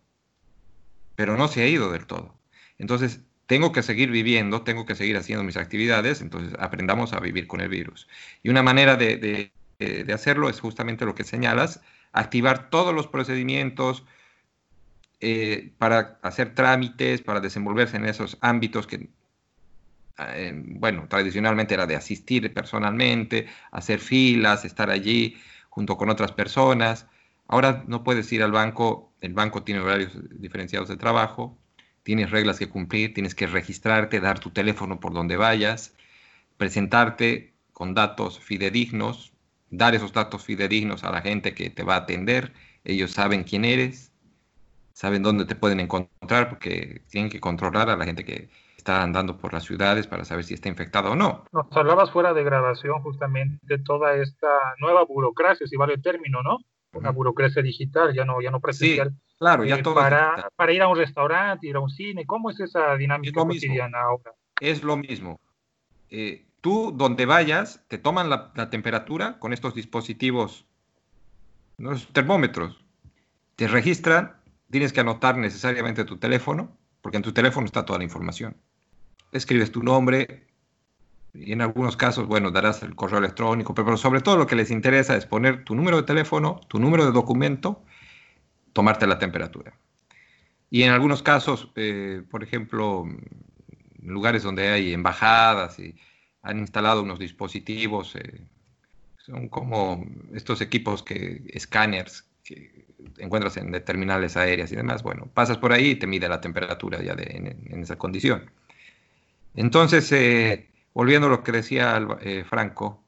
pero 1.15 1.37
no 1.37 1.47
se 1.47 1.61
ha 1.63 1.67
ido 1.67 1.91
del 1.91 2.05
todo. 2.05 2.37
Entonces, 2.77 3.21
tengo 3.45 3.71
que 3.71 3.83
seguir 3.83 4.09
viviendo, 4.09 4.63
tengo 4.63 4.85
que 4.85 4.95
seguir 4.95 5.17
haciendo 5.17 5.43
mis 5.43 5.57
actividades, 5.57 6.21
entonces 6.21 6.53
aprendamos 6.59 7.13
a 7.13 7.19
vivir 7.19 7.47
con 7.47 7.61
el 7.61 7.69
virus. 7.69 8.07
Y 8.41 8.49
una 8.49 8.63
manera 8.63 8.95
de, 8.95 9.51
hacerlo 10.13 10.49
es 10.49 10.59
justamente 10.59 11.05
lo 11.05 11.15
que 11.15 11.23
señalas, 11.23 11.81
activar 12.13 12.69
todos 12.69 12.93
los 12.93 13.07
procedimientos 13.07 14.05
eh, 15.19 15.73
para 15.77 16.19
hacer 16.21 16.53
trámites, 16.55 17.21
para 17.21 17.39
desenvolverse 17.39 17.97
en 17.97 18.05
esos 18.05 18.37
ámbitos 18.41 18.87
que, 18.87 19.09
eh, 20.19 20.53
bueno, 20.55 21.07
tradicionalmente 21.09 21.73
era 21.73 21.87
de 21.87 21.95
asistir 21.95 22.53
personalmente, 22.53 23.47
hacer 23.71 23.99
filas, 23.99 24.63
estar 24.63 24.89
allí 24.89 25.37
junto 25.69 25.97
con 25.97 26.09
otras 26.09 26.31
personas. 26.31 27.07
Ahora 27.47 27.83
no 27.87 28.03
puedes 28.03 28.31
ir 28.31 28.43
al 28.43 28.51
banco, 28.51 29.13
el 29.21 29.33
banco 29.33 29.63
tiene 29.63 29.81
horarios 29.81 30.13
diferenciados 30.39 30.87
de 30.87 30.97
trabajo, 30.97 31.57
tienes 32.03 32.31
reglas 32.31 32.59
que 32.59 32.69
cumplir, 32.69 33.13
tienes 33.13 33.33
que 33.33 33.47
registrarte, 33.47 34.19
dar 34.19 34.39
tu 34.39 34.51
teléfono 34.51 34.99
por 34.99 35.13
donde 35.13 35.37
vayas, 35.37 35.95
presentarte 36.57 37.53
con 37.71 37.93
datos 37.93 38.39
fidedignos, 38.39 39.33
dar 39.69 39.95
esos 39.95 40.13
datos 40.13 40.43
fidedignos 40.43 41.03
a 41.03 41.11
la 41.11 41.21
gente 41.21 41.55
que 41.55 41.69
te 41.69 41.83
va 41.83 41.95
a 41.95 41.99
atender, 41.99 42.53
ellos 42.83 43.11
saben 43.11 43.43
quién 43.43 43.65
eres, 43.65 44.11
saben 44.93 45.23
dónde 45.23 45.45
te 45.45 45.55
pueden 45.55 45.79
encontrar 45.79 46.49
porque 46.49 47.01
tienen 47.09 47.31
que 47.31 47.39
controlar 47.39 47.89
a 47.89 47.97
la 47.97 48.05
gente 48.05 48.23
que 48.23 48.49
está 48.77 49.01
andando 49.01 49.37
por 49.37 49.53
las 49.53 49.63
ciudades 49.63 50.07
para 50.07 50.25
saber 50.25 50.43
si 50.43 50.53
está 50.53 50.67
infectada 50.67 51.09
o 51.09 51.15
no. 51.15 51.45
Nos 51.53 51.65
hablabas 51.71 52.11
fuera 52.11 52.33
de 52.33 52.43
grabación 52.43 53.01
justamente 53.01 53.77
toda 53.79 54.15
esta 54.15 54.47
nueva 54.79 55.05
burocracia, 55.05 55.65
si 55.65 55.77
vale 55.77 55.93
el 55.93 56.01
término, 56.01 56.43
¿no? 56.43 56.59
Una 56.93 57.11
burocracia 57.11 57.61
digital, 57.61 58.13
ya 58.13 58.23
no, 58.23 58.41
ya 58.41 58.51
no 58.51 58.59
presencial. 58.59 59.13
Claro, 59.39 59.65
ya 59.65 59.77
eh, 59.77 59.83
todo 59.83 59.95
para, 59.95 60.49
para, 60.55 60.71
ir 60.71 60.81
a 60.81 60.87
un 60.87 60.97
restaurante, 60.97 61.67
ir 61.67 61.75
a 61.75 61.79
un 61.79 61.89
cine, 61.89 62.25
¿cómo 62.25 62.49
es 62.49 62.59
esa 62.59 62.95
dinámica 62.95 63.41
cotidiana 63.41 64.01
ahora? 64.01 64.33
Es 64.59 64.83
lo 64.83 64.95
mismo. 64.95 65.39
Eh, 66.09 66.45
tú, 66.61 66.93
donde 66.95 67.25
vayas, 67.25 67.83
te 67.87 67.97
toman 67.97 68.29
la, 68.29 68.53
temperatura 68.69 69.39
con 69.39 69.51
estos 69.51 69.73
dispositivos, 69.73 70.65
los 71.77 72.07
termómetros. 72.13 72.85
Te 73.55 73.67
registran, 73.67 74.37
tienes 74.69 74.93
que 74.93 75.01
anotar 75.01 75.37
necesariamente 75.37 76.05
tu 76.05 76.17
teléfono, 76.17 76.77
porque 77.01 77.17
en 77.17 77.23
tu 77.23 77.33
teléfono 77.33 77.65
está 77.65 77.83
toda 77.83 77.99
la 77.99 78.05
información. 78.05 78.55
Escribes 79.31 79.71
tu 79.71 79.83
nombre, 79.83 80.47
y 81.33 81.51
en 81.51 81.61
algunos 81.61 81.97
casos, 81.97 82.27
bueno, 82.27 82.51
darás 82.51 82.83
el 82.83 82.95
correo 82.95 83.19
electrónico, 83.19 83.73
pero, 83.73 83.97
sobre 83.97 84.21
todo 84.21 84.37
lo 84.37 84.47
que 84.47 84.55
les 84.55 84.69
interesa 84.69 85.15
es 85.17 85.25
poner 85.25 85.63
tu 85.63 85.73
número 85.75 85.97
de 85.97 86.03
teléfono, 86.03 86.61
tu 86.67 86.79
número 86.79 87.05
de 87.05 87.11
documento 87.11 87.83
tomarte 88.71 89.07
la 89.07 89.19
temperatura. 89.19 89.73
Y 90.69 90.83
en 90.83 90.91
algunos 90.91 91.23
casos, 91.23 91.71
eh, 91.75 92.23
por 92.29 92.43
ejemplo, 92.43 93.05
en 93.05 94.13
lugares 94.13 94.43
donde 94.43 94.69
hay 94.69 94.93
embajadas 94.93 95.79
y 95.79 95.95
han 96.41 96.59
instalado 96.59 97.03
unos 97.03 97.19
dispositivos, 97.19 98.15
eh, 98.15 98.41
son 99.17 99.47
como 99.49 100.05
estos 100.33 100.61
equipos 100.61 101.01
que, 101.01 101.43
escáneres, 101.49 102.25
que 102.43 102.85
encuentras 103.17 103.57
en 103.57 103.71
terminales 103.83 104.35
aéreas 104.37 104.71
y 104.71 104.75
demás. 104.75 105.01
Bueno, 105.01 105.29
pasas 105.33 105.57
por 105.57 105.71
ahí 105.71 105.91
y 105.91 105.95
te 105.95 106.07
mide 106.07 106.27
la 106.27 106.41
temperatura 106.41 107.01
ya 107.01 107.13
en, 107.17 107.81
esa 107.81 107.95
condición. 107.95 108.51
Entonces, 109.55 110.11
eh, 110.11 110.67
volviendo 110.93 111.27
a 111.27 111.29
lo 111.31 111.43
que 111.43 111.51
decía 111.51 112.05
eh, 112.21 112.43
Franco, 112.47 113.03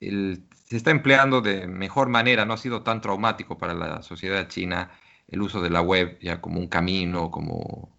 se 0.00 0.76
está 0.76 0.90
empleando 0.90 1.40
de 1.40 1.66
mejor 1.66 2.08
manera, 2.08 2.44
no 2.44 2.54
ha 2.54 2.58
sido 2.58 2.82
tan 2.82 3.00
traumático 3.00 3.56
para 3.58 3.74
la 3.74 4.02
sociedad 4.02 4.48
china 4.48 4.90
el 5.28 5.42
uso 5.42 5.60
de 5.60 5.70
la 5.70 5.80
web 5.80 6.18
ya 6.20 6.40
como 6.40 6.60
un 6.60 6.68
camino, 6.68 7.30
como 7.30 7.96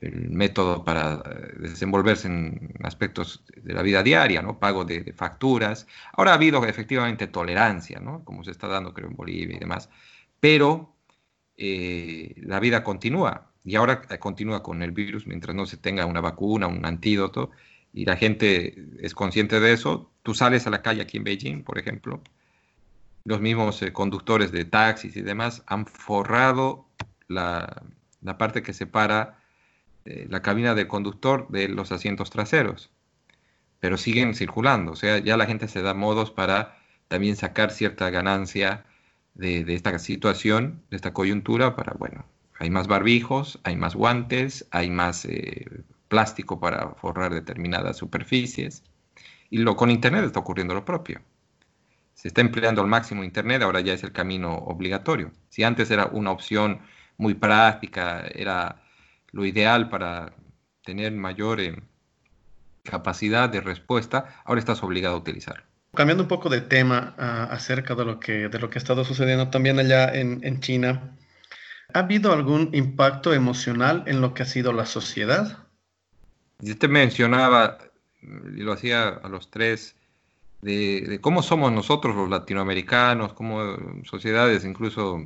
el 0.00 0.30
método 0.30 0.84
para 0.84 1.22
eh, 1.24 1.52
desenvolverse 1.58 2.26
en 2.28 2.74
aspectos 2.82 3.44
de 3.54 3.74
la 3.74 3.82
vida 3.82 4.02
diaria, 4.02 4.42
¿no? 4.42 4.58
Pago 4.58 4.84
de, 4.84 5.12
facturas. 5.12 5.86
Ahora 6.12 6.32
ha 6.32 6.34
habido 6.34 6.64
efectivamente 6.64 7.26
tolerancia, 7.26 8.00
¿no? 8.00 8.24
Como 8.24 8.44
se 8.44 8.50
está 8.50 8.66
dando, 8.66 8.94
creo, 8.94 9.08
en 9.08 9.16
Bolivia 9.16 9.56
y 9.56 9.60
demás. 9.60 9.90
Pero 10.40 10.96
eh, 11.56 12.34
la 12.38 12.60
vida 12.60 12.82
continúa. 12.82 13.52
Y 13.62 13.76
ahora 13.76 14.00
continúa 14.18 14.62
con 14.62 14.82
el 14.82 14.92
virus 14.92 15.26
mientras 15.26 15.54
no 15.54 15.66
se 15.66 15.76
tenga 15.76 16.06
una 16.06 16.22
vacuna, 16.22 16.66
un 16.66 16.86
antídoto. 16.86 17.50
Y 17.92 18.04
la 18.04 18.16
gente 18.16 18.86
es 19.00 19.14
consciente 19.14 19.60
de 19.60 19.72
eso. 19.72 20.10
Tú 20.22 20.34
sales 20.34 20.66
a 20.66 20.70
la 20.70 20.82
calle 20.82 21.02
aquí 21.02 21.16
en 21.16 21.24
Beijing, 21.24 21.62
por 21.64 21.78
ejemplo. 21.78 22.22
Los 23.24 23.40
mismos 23.40 23.82
eh, 23.82 23.92
conductores 23.92 24.52
de 24.52 24.64
taxis 24.64 25.16
y 25.16 25.22
demás 25.22 25.62
han 25.66 25.86
forrado 25.86 26.86
la, 27.28 27.82
la 28.22 28.38
parte 28.38 28.62
que 28.62 28.72
separa 28.72 29.40
eh, 30.04 30.26
la 30.30 30.42
cabina 30.42 30.74
del 30.74 30.88
conductor 30.88 31.46
de 31.50 31.68
los 31.68 31.92
asientos 31.92 32.30
traseros, 32.30 32.90
pero 33.80 33.98
siguen 33.98 34.34
circulando, 34.34 34.92
o 34.92 34.96
sea, 34.96 35.18
ya 35.18 35.36
la 35.36 35.46
gente 35.46 35.68
se 35.68 35.82
da 35.82 35.92
modos 35.92 36.30
para 36.30 36.78
también 37.08 37.36
sacar 37.36 37.70
cierta 37.70 38.08
ganancia 38.10 38.86
de, 39.34 39.64
esta 39.74 39.98
situación, 39.98 40.82
de 40.90 40.96
esta 40.96 41.12
coyuntura, 41.12 41.76
para, 41.76 41.92
bueno, 41.94 42.24
hay 42.58 42.70
más 42.70 42.88
barbijos, 42.88 43.60
hay 43.62 43.76
más 43.76 43.94
guantes, 43.94 44.66
hay 44.70 44.90
más 44.90 45.24
eh, 45.26 45.66
plástico 46.10 46.60
para 46.60 46.90
forrar 46.96 47.32
determinadas 47.32 47.96
superficies, 47.96 48.82
y 49.48 49.58
lo, 49.58 49.76
con 49.76 49.90
Internet 49.90 50.24
está 50.24 50.40
ocurriendo 50.40 50.74
lo 50.74 50.84
propio. 50.84 51.22
Se 52.14 52.28
está 52.28 52.42
empleando 52.42 52.82
al 52.82 52.88
máximo 52.88 53.24
Internet, 53.24 53.62
ahora 53.62 53.80
ya 53.80 53.94
es 53.94 54.02
el 54.02 54.12
camino 54.12 54.54
obligatorio. 54.54 55.30
Si 55.48 55.62
antes 55.62 55.90
era 55.90 56.06
una 56.06 56.32
opción 56.32 56.80
muy 57.16 57.34
práctica, 57.34 58.26
era 58.34 58.82
lo 59.32 59.46
ideal 59.46 59.88
para 59.88 60.34
tener 60.84 61.12
mayor 61.12 61.60
eh, 61.60 61.80
capacidad 62.82 63.48
de 63.48 63.60
respuesta, 63.60 64.42
ahora 64.44 64.58
estás 64.58 64.82
obligado 64.82 65.14
a 65.14 65.18
utilizarlo. 65.18 65.64
Cambiando 65.94 66.24
un 66.24 66.28
poco 66.28 66.48
de 66.48 66.60
tema 66.60 67.14
ah, 67.18 67.48
acerca 67.50 67.94
de 67.94 68.04
lo, 68.04 68.20
que, 68.20 68.48
de 68.48 68.58
lo 68.58 68.68
que 68.68 68.78
ha 68.78 68.82
estado 68.82 69.04
sucediendo 69.04 69.48
también 69.48 69.78
allá 69.78 70.12
en, 70.12 70.40
en 70.42 70.60
China, 70.60 71.16
¿ha 71.94 72.00
habido 72.00 72.32
algún 72.32 72.70
impacto 72.72 73.32
emocional 73.32 74.02
en 74.06 74.20
lo 74.20 74.34
que 74.34 74.42
ha 74.42 74.46
sido 74.46 74.72
la 74.72 74.86
sociedad? 74.86 75.69
Yo 76.62 76.76
te 76.76 76.88
mencionaba, 76.88 77.78
y 78.22 78.60
lo 78.62 78.72
hacía 78.72 79.08
a 79.08 79.28
los 79.28 79.50
tres, 79.50 79.96
de, 80.62 81.18
cómo 81.20 81.42
somos 81.42 81.72
nosotros 81.72 82.14
los 82.16 82.28
latinoamericanos, 82.28 83.32
como 83.32 83.78
sociedades 84.04 84.64
incluso 84.64 85.24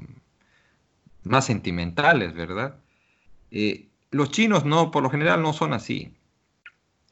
más 1.25 1.47
sentimentales, 1.47 2.35
¿verdad? 2.35 2.77
Eh, 3.51 3.88
los 4.11 4.31
chinos 4.31 4.64
no, 4.64 4.90
por 4.90 5.03
lo 5.03 5.11
general 5.11 5.42
no 5.42 5.53
son 5.53 5.73
así. 5.73 6.14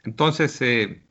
Entonces, 0.05 0.61
eh, 0.63 1.03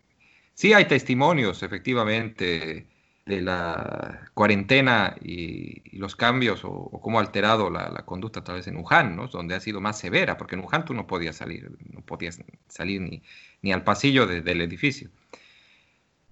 sí 0.53 0.73
hay 0.73 0.85
testimonios, 0.85 1.63
efectivamente, 1.63 2.87
de 3.31 3.41
la 3.41 4.29
cuarentena 4.33 5.15
y, 5.23 5.97
los 5.97 6.15
cambios 6.15 6.61
o, 6.63 6.89
cómo 7.01 7.19
ha 7.19 7.21
alterado 7.21 7.69
la, 7.69 8.03
conducta 8.05 8.43
tal 8.43 8.55
vez 8.55 8.67
en 8.67 8.77
Wuhan, 8.77 9.15
¿no? 9.15 9.27
donde 9.27 9.55
ha 9.55 9.59
sido 9.59 9.79
más 9.81 9.97
severa, 9.97 10.37
porque 10.37 10.55
en 10.55 10.61
Wuhan 10.61 10.85
tú 10.85 10.93
no 10.93 11.07
podías 11.07 11.37
salir, 11.37 11.71
no 11.91 12.01
podías 12.01 12.39
salir 12.67 13.01
ni, 13.01 13.23
ni 13.61 13.71
al 13.71 13.83
pasillo 13.83 14.27
del 14.27 14.61
edificio. 14.61 15.09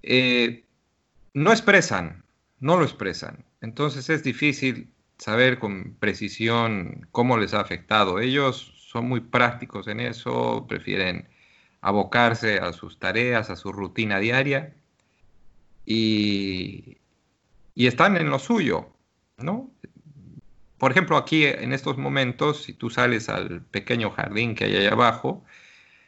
Eh, 0.03 0.65
no 1.33 1.51
expresan, 1.51 2.23
no 2.59 2.77
lo 2.77 2.83
expresan. 2.83 3.45
Entonces 3.61 4.09
es 4.09 4.23
difícil 4.23 4.93
saber 5.17 5.59
con 5.59 5.95
precisión 5.99 7.07
cómo 7.11 7.37
les 7.37 7.53
ha 7.53 7.61
afectado. 7.61 8.19
Ellos 8.19 8.73
son 8.91 9.07
muy 9.07 9.21
prácticos 9.21 9.87
en 9.87 9.99
eso, 9.99 10.65
prefieren 10.67 11.29
abocarse 11.81 12.59
a 12.59 12.73
sus 12.73 12.99
tareas, 12.99 13.49
a 13.49 13.55
su 13.55 13.71
rutina 13.71 14.19
diaria 14.19 14.73
y, 15.89 16.97
están 17.75 18.15
en 18.17 18.29
lo 18.29 18.39
suyo, 18.39 18.89
¿no? 19.37 19.71
Por 20.77 20.91
ejemplo, 20.91 21.17
aquí 21.17 21.45
en 21.45 21.73
estos 21.73 21.97
momentos, 21.97 22.63
si 22.63 22.73
tú 22.73 22.89
sales 22.89 23.27
al 23.29 23.63
pequeño 23.63 24.11
jardín 24.11 24.55
que 24.55 24.65
hay 24.65 24.75
ahí 24.75 24.85
abajo, 24.87 25.43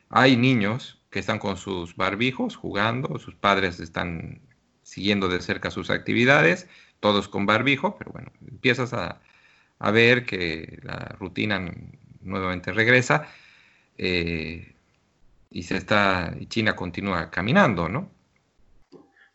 hay 0.09 0.37
niños 0.37 0.99
que 1.09 1.19
están 1.19 1.39
con 1.39 1.57
sus 1.57 1.95
barbijos 1.95 2.55
jugando, 2.55 3.19
sus 3.19 3.35
padres 3.35 3.79
están 3.79 4.41
siguiendo 4.83 5.27
de 5.29 5.41
cerca 5.41 5.71
sus 5.71 5.89
actividades, 5.89 6.67
todos 6.99 7.27
con 7.27 7.45
barbijo, 7.45 7.97
pero 7.97 8.11
bueno, 8.11 8.31
empiezas 8.47 8.93
a, 8.93 9.19
a 9.79 9.91
ver 9.91 10.25
que 10.25 10.79
la 10.83 11.15
rutina 11.19 11.59
nuevamente 12.21 12.71
regresa 12.71 13.27
eh, 13.97 14.75
y 15.49 15.63
se 15.63 15.77
está 15.77 16.35
y 16.39 16.45
China 16.47 16.75
continúa 16.75 17.31
caminando, 17.31 17.89
¿no? 17.89 18.09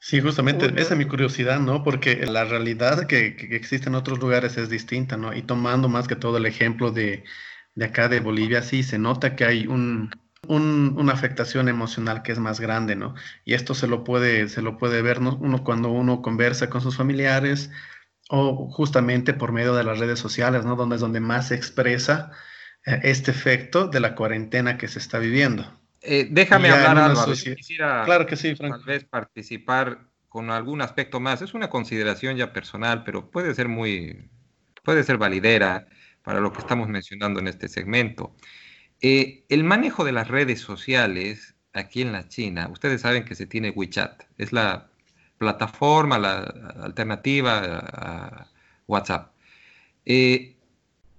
Sí, 0.06 0.20
justamente 0.20 0.66
esa 0.80 0.94
es 0.94 0.98
mi 0.98 1.04
curiosidad, 1.06 1.58
¿no? 1.58 1.82
Porque 1.82 2.24
la 2.26 2.44
realidad 2.44 3.08
que, 3.08 3.26
existe 3.50 3.88
en 3.88 3.96
otros 3.96 4.20
lugares 4.20 4.56
es 4.56 4.70
distinta, 4.70 5.16
¿no? 5.16 5.34
Y 5.34 5.42
tomando 5.42 5.88
más 5.88 6.06
que 6.06 6.14
todo 6.14 6.36
el 6.36 6.46
ejemplo 6.46 6.92
de, 6.92 7.24
acá 7.82 8.08
de 8.08 8.20
Bolivia, 8.20 8.62
sí, 8.62 8.84
se 8.84 8.98
nota 9.00 9.34
que 9.34 9.44
hay 9.44 9.66
un, 9.66 10.12
una 10.46 11.12
afectación 11.12 11.68
emocional 11.68 12.22
que 12.22 12.30
es 12.30 12.38
más 12.38 12.60
grande, 12.60 12.94
¿no? 12.94 13.16
Y 13.44 13.54
esto 13.54 13.74
se 13.74 13.88
lo 13.88 14.04
puede, 14.04 14.48
se 14.48 14.62
lo 14.62 14.78
puede 14.78 15.02
ver 15.02 15.18
uno 15.18 15.64
cuando 15.64 15.90
uno 15.90 16.22
conversa 16.22 16.70
con 16.70 16.82
sus 16.82 16.96
familiares 16.96 17.70
o 18.28 18.70
justamente 18.70 19.34
por 19.34 19.50
medio 19.50 19.74
de 19.74 19.82
las 19.82 19.98
redes 19.98 20.20
sociales, 20.20 20.64
¿no? 20.64 20.76
Donde 20.76 20.96
es 20.96 21.00
donde 21.00 21.18
más 21.18 21.48
se 21.48 21.56
expresa 21.56 22.30
este 22.84 23.32
efecto 23.32 23.88
de 23.88 23.98
la 23.98 24.14
cuarentena 24.14 24.78
que 24.78 24.86
se 24.86 25.00
está 25.00 25.18
viviendo. 25.18 25.64
Eh, 26.06 26.28
déjame 26.30 26.70
hablar 26.70 26.98
algo. 26.98 27.32
Quisiera 27.32 28.04
claro 28.04 28.26
que 28.26 28.36
sí, 28.36 28.54
Tal 28.54 28.82
vez 28.84 29.04
participar 29.04 30.08
con 30.28 30.50
algún 30.50 30.82
aspecto 30.82 31.20
más. 31.20 31.42
Es 31.42 31.54
una 31.54 31.68
consideración 31.68 32.36
ya 32.36 32.52
personal, 32.52 33.04
pero 33.04 33.30
puede 33.30 33.54
ser 33.54 33.68
muy, 33.68 34.30
puede 34.84 35.02
ser 35.02 35.18
validera 35.18 35.88
para 36.22 36.40
lo 36.40 36.52
que 36.52 36.60
estamos 36.60 36.88
mencionando 36.88 37.40
en 37.40 37.48
este 37.48 37.68
segmento. 37.68 38.34
Eh, 39.00 39.44
el 39.48 39.64
manejo 39.64 40.04
de 40.04 40.12
las 40.12 40.28
redes 40.28 40.60
sociales 40.60 41.56
aquí 41.72 42.02
en 42.02 42.12
la 42.12 42.28
China, 42.28 42.68
ustedes 42.70 43.02
saben 43.02 43.24
que 43.24 43.34
se 43.34 43.46
tiene 43.46 43.70
WeChat, 43.70 44.22
es 44.38 44.52
la 44.52 44.88
plataforma, 45.38 46.18
la 46.18 46.38
alternativa 46.82 47.58
a 47.92 48.46
WhatsApp. 48.86 49.32
Eh, 50.04 50.55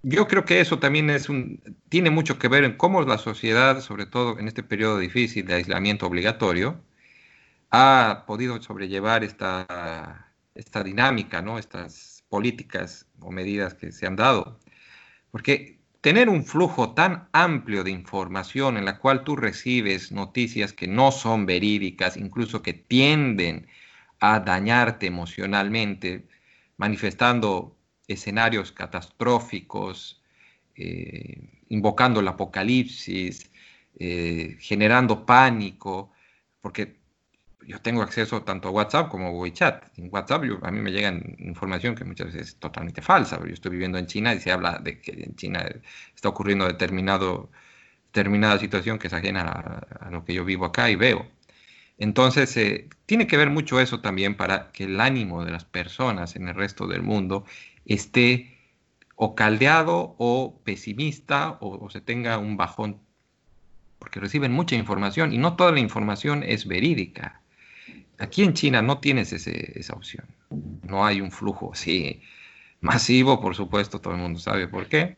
yo 0.10 0.28
creo 0.28 0.46
que 0.46 0.62
eso 0.62 0.80
también 0.80 1.10
es 1.10 1.30
un, 1.30 1.62
tiene 1.90 2.10
mucho 2.10 2.40
que 2.40 2.48
ver 2.48 2.64
en 2.64 2.78
cómo 2.78 3.02
la 3.02 3.18
sociedad, 3.18 3.82
sobre 3.82 4.06
todo 4.06 4.40
en 4.40 4.48
este 4.48 4.64
periodo 4.64 5.00
difícil 5.00 5.46
de 5.46 5.56
aislamiento 5.56 6.08
obligatorio, 6.08 6.82
ha 7.72 8.24
podido 8.28 8.62
sobrellevar 8.62 9.24
esta, 9.24 10.34
esta 10.56 10.84
dinámica, 10.84 11.42
¿no? 11.42 11.60
estas 11.60 12.24
políticas 12.30 13.08
o 13.20 13.32
medidas 13.32 13.74
que 13.74 13.92
se 13.92 14.08
han 14.08 14.16
dado. 14.16 14.60
Porque 15.32 15.80
tener 16.02 16.30
un 16.30 16.46
flujo 16.46 16.94
tan 16.94 17.28
amplio 17.34 17.84
de 17.84 17.92
información 17.92 18.78
en 18.78 18.86
la 18.86 19.00
cual 19.00 19.24
tú 19.26 19.36
recibes 19.36 20.12
noticias 20.12 20.74
que 20.74 20.88
no 20.88 21.12
son 21.12 21.46
verídicas, 21.46 22.18
incluso 22.18 22.62
que 22.62 22.74
tienden 22.74 23.68
a 24.20 24.40
dañarte 24.40 25.08
emocionalmente, 25.08 26.28
manifestando 26.78 27.77
escenarios 28.08 28.72
catastróficos, 28.72 30.22
eh, 30.76 31.64
invocando 31.70 32.20
el 32.20 32.28
apocalipsis, 32.28 33.52
eh, 34.00 34.58
generando 34.60 35.26
pánico, 35.26 36.12
porque 36.62 36.98
yo 37.68 37.82
tengo 37.82 38.02
acceso 38.02 38.44
tanto 38.44 38.70
a 38.70 38.72
WhatsApp 38.72 39.10
como 39.10 39.28
a 39.28 39.32
WeChat. 39.32 39.98
En 39.98 40.10
WhatsApp 40.12 40.44
a 40.62 40.72
mí 40.72 40.80
me 40.80 40.92
llega 40.92 41.10
información 41.40 41.96
que 41.96 42.06
muchas 42.06 42.28
veces 42.28 42.50
es 42.50 42.56
totalmente 42.60 43.02
falsa. 43.02 43.40
Yo 43.40 43.54
estoy 43.54 43.72
viviendo 43.72 43.98
en 43.98 44.08
China 44.08 44.34
y 44.34 44.40
se 44.40 44.52
habla 44.52 44.80
de 44.80 45.02
que 45.02 45.12
en 45.12 45.36
China 45.36 45.66
está 46.16 46.30
ocurriendo 46.30 46.66
determinado, 46.66 47.52
determinada 48.14 48.58
situación 48.60 49.00
que 49.00 49.08
es 49.08 49.14
ajena 49.14 49.42
a, 50.00 50.10
lo 50.12 50.24
que 50.24 50.34
yo 50.34 50.46
vivo 50.46 50.66
acá 50.66 50.90
y 50.90 50.96
veo. 50.96 51.28
Entonces, 51.98 52.56
eh, 52.58 52.90
tiene 53.06 53.28
que 53.28 53.38
ver 53.38 53.50
mucho 53.50 53.80
eso 53.82 54.02
también 54.02 54.38
para 54.38 54.72
que 54.72 54.86
el 54.86 55.00
ánimo 55.02 55.44
de 55.44 55.52
las 55.52 55.66
personas 55.66 56.36
en 56.36 56.48
el 56.48 56.56
resto 56.56 56.88
del 56.88 57.02
mundo 57.04 57.46
esté 57.88 58.58
o 59.16 59.34
caldeado 59.34 60.16
o 60.20 60.62
pesimista 60.64 61.58
o, 61.60 61.90
se 61.90 62.02
tenga 62.02 62.38
un 62.38 62.56
bajón, 62.56 63.00
porque 63.98 64.20
reciben 64.20 64.52
mucha 64.52 64.76
información 64.76 65.34
y 65.34 65.38
no 65.38 65.56
toda 65.56 65.72
la 65.72 65.80
información 65.80 66.44
es 66.44 66.68
verídica. 66.68 67.42
Aquí 68.20 68.44
en 68.44 68.54
China 68.54 68.82
no 68.82 69.00
tienes 69.00 69.34
esa 69.34 69.94
opción, 69.94 70.26
no 70.84 71.06
hay 71.06 71.22
un 71.22 71.32
flujo 71.32 71.74
así 71.74 72.22
masivo, 72.82 73.42
por 73.42 73.56
supuesto, 73.56 74.00
todo 74.02 74.14
el 74.14 74.20
mundo 74.20 74.40
sabe 74.40 74.68
por 74.68 74.88
qué. 74.88 75.18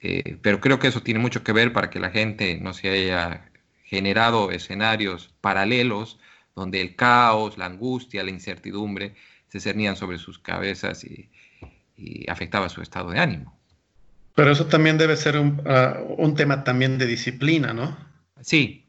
Eh, 0.00 0.38
pero 0.42 0.60
creo 0.60 0.78
que 0.78 0.88
eso 0.88 1.02
tiene 1.02 1.20
mucho 1.20 1.42
que 1.42 1.52
ver 1.52 1.72
para 1.72 1.90
que 1.90 1.98
la 1.98 2.10
gente 2.10 2.58
no 2.60 2.74
se 2.74 2.90
haya 2.90 3.50
generado 3.84 4.50
escenarios 4.50 5.34
paralelos 5.40 6.18
donde 6.54 6.80
el 6.80 6.94
caos, 6.96 7.58
la 7.58 7.66
angustia, 7.66 8.22
la 8.22 8.30
incertidumbre 8.30 9.14
se 9.48 9.60
cernían 9.60 9.96
sobre 9.96 10.18
sus 10.18 10.38
cabezas 10.38 11.04
y, 11.04 11.30
afectaba 12.28 12.68
su 12.68 12.82
estado 12.82 13.10
de 13.10 13.20
ánimo. 13.20 13.58
Pero 14.34 14.50
eso 14.50 14.66
también 14.66 14.98
debe 14.98 15.16
ser 15.16 15.38
un, 15.38 15.62
ah, 15.66 16.00
un 16.18 16.34
tema 16.34 16.64
también 16.64 16.98
de 16.98 17.06
disciplina, 17.06 17.72
¿no? 17.72 17.96
Sí, 18.40 18.84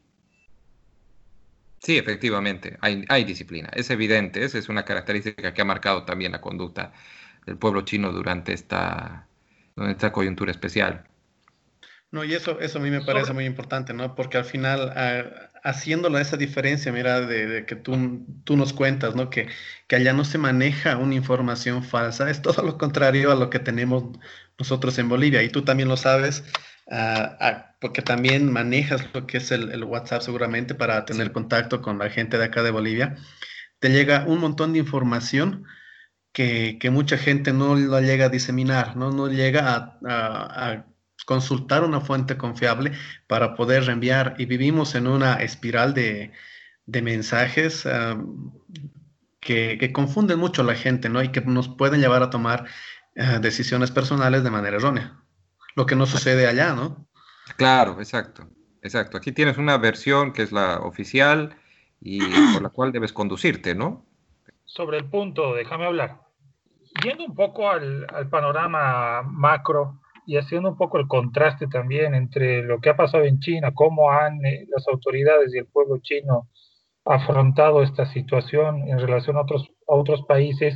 Sí, 1.86 1.96
efectivamente, 1.98 2.78
hay, 2.80 3.04
hay, 3.08 3.24
disciplina. 3.24 3.68
Es 3.72 3.90
evidente, 3.90 4.42
esa 4.44 4.58
es 4.58 4.68
una 4.68 4.84
característica 4.84 5.54
que 5.54 5.62
ha 5.62 5.64
marcado 5.64 6.04
también 6.04 6.32
la 6.32 6.40
conducta 6.40 6.92
del 7.46 7.58
pueblo 7.58 7.82
chino 7.82 8.10
durante 8.10 8.52
esta, 8.52 9.28
esta 9.76 10.10
coyuntura 10.10 10.50
especial. 10.50 11.06
No, 12.12 12.24
y 12.24 12.34
eso, 12.34 12.60
eso 12.60 12.78
a 12.78 12.82
mí 12.82 12.90
me 12.90 13.02
parece 13.02 13.32
muy 13.32 13.44
importante, 13.44 13.92
¿no? 13.92 14.14
Porque 14.14 14.38
al 14.38 14.44
final, 14.44 14.92
uh, 14.96 15.58
haciéndolo 15.64 16.18
esa 16.18 16.36
diferencia, 16.36 16.92
mira, 16.92 17.20
de, 17.20 17.66
que 17.66 17.74
tú, 17.74 18.24
tú, 18.44 18.56
nos 18.56 18.72
cuentas, 18.72 19.16
¿no? 19.16 19.28
Que, 19.28 19.48
que 19.88 19.96
allá 19.96 20.12
no 20.12 20.24
se 20.24 20.38
maneja 20.38 20.96
una 20.98 21.14
información 21.16 21.82
falsa, 21.82 22.30
es 22.30 22.40
todo 22.42 22.62
lo 22.62 22.78
contrario 22.78 23.32
a 23.32 23.34
lo 23.34 23.50
que 23.50 23.58
tenemos 23.58 24.04
nosotros 24.58 24.98
en 24.98 25.08
Bolivia. 25.08 25.42
Y 25.42 25.48
tú 25.50 25.62
también 25.62 25.88
lo 25.88 25.96
sabes, 25.96 26.44
uh, 26.86 27.60
porque 27.80 28.02
también 28.02 28.52
manejas 28.52 29.04
lo 29.12 29.26
que 29.26 29.38
es 29.38 29.50
el, 29.50 29.72
el 29.72 29.84
WhatsApp 29.84 30.22
seguramente 30.22 30.74
para 30.74 31.04
tener 31.04 31.32
contacto 31.32 31.82
con 31.82 31.98
la 31.98 32.08
gente 32.08 32.38
de 32.38 32.44
acá 32.44 32.62
de 32.62 32.70
Bolivia. 32.70 33.16
Te 33.80 33.90
llega 33.90 34.24
un 34.26 34.38
montón 34.40 34.72
de 34.72 34.78
información 34.78 35.66
que, 36.32 36.78
que 36.80 36.90
mucha 36.90 37.18
gente 37.18 37.52
no 37.52 37.74
lo 37.74 38.00
llega 38.00 38.26
a 38.26 38.28
diseminar, 38.30 38.96
no, 38.96 39.10
no 39.10 39.28
llega 39.28 39.74
a, 39.74 39.98
a, 40.06 40.70
a 40.72 40.86
consultar 41.26 41.84
una 41.84 42.00
fuente 42.00 42.38
confiable 42.38 42.92
para 43.26 43.54
poder 43.54 43.84
reenviar 43.84 44.36
y 44.38 44.46
vivimos 44.46 44.94
en 44.94 45.08
una 45.08 45.34
espiral 45.34 45.92
de, 45.92 46.32
de 46.86 47.02
mensajes 47.02 47.86
que, 49.40 49.76
que, 49.78 49.92
confunden 49.92 50.38
mucho 50.38 50.62
a 50.62 50.64
la 50.64 50.76
gente, 50.76 51.08
¿no? 51.08 51.22
Y 51.22 51.30
que 51.30 51.40
nos 51.42 51.68
pueden 51.68 52.00
llevar 52.00 52.22
a 52.22 52.30
tomar 52.30 52.64
uh, 53.16 53.40
decisiones 53.40 53.90
personales 53.90 54.44
de 54.44 54.50
manera 54.50 54.76
errónea. 54.76 55.20
Lo 55.74 55.84
que 55.84 55.96
no 55.96 56.06
sucede 56.06 56.46
allá, 56.46 56.74
¿no? 56.74 57.06
Claro, 57.56 57.98
exacto, 57.98 58.48
exacto. 58.82 59.18
Aquí 59.18 59.32
tienes 59.32 59.58
una 59.58 59.78
versión 59.78 60.32
que 60.32 60.42
es 60.42 60.52
la 60.52 60.78
oficial 60.78 61.56
y 62.00 62.20
por 62.54 62.62
la 62.62 62.70
cual 62.70 62.92
debes 62.92 63.12
conducirte, 63.12 63.74
¿no? 63.74 64.06
Sobre 64.64 64.98
el 64.98 65.06
punto, 65.06 65.54
déjame 65.54 65.86
hablar. 65.86 66.20
Yendo 67.02 67.24
un 67.24 67.34
poco 67.34 67.68
al, 67.68 68.06
al 68.14 68.28
panorama 68.28 69.22
macro 69.22 70.00
y 70.26 70.36
haciendo 70.36 70.70
un 70.70 70.76
poco 70.76 70.98
el 70.98 71.06
contraste 71.06 71.68
también 71.68 72.14
entre 72.14 72.62
lo 72.62 72.80
que 72.80 72.90
ha 72.90 72.96
pasado 72.96 73.24
en 73.24 73.38
China, 73.38 73.72
cómo 73.72 74.10
han 74.10 74.44
eh, 74.44 74.66
las 74.68 74.86
autoridades 74.88 75.54
y 75.54 75.58
el 75.58 75.66
pueblo 75.66 75.98
chino 76.02 76.48
afrontado 77.04 77.82
esta 77.82 78.06
situación 78.06 78.88
en 78.88 78.98
relación 78.98 79.36
a 79.36 79.42
otros, 79.42 79.70
a 79.86 79.94
otros 79.94 80.22
países, 80.26 80.74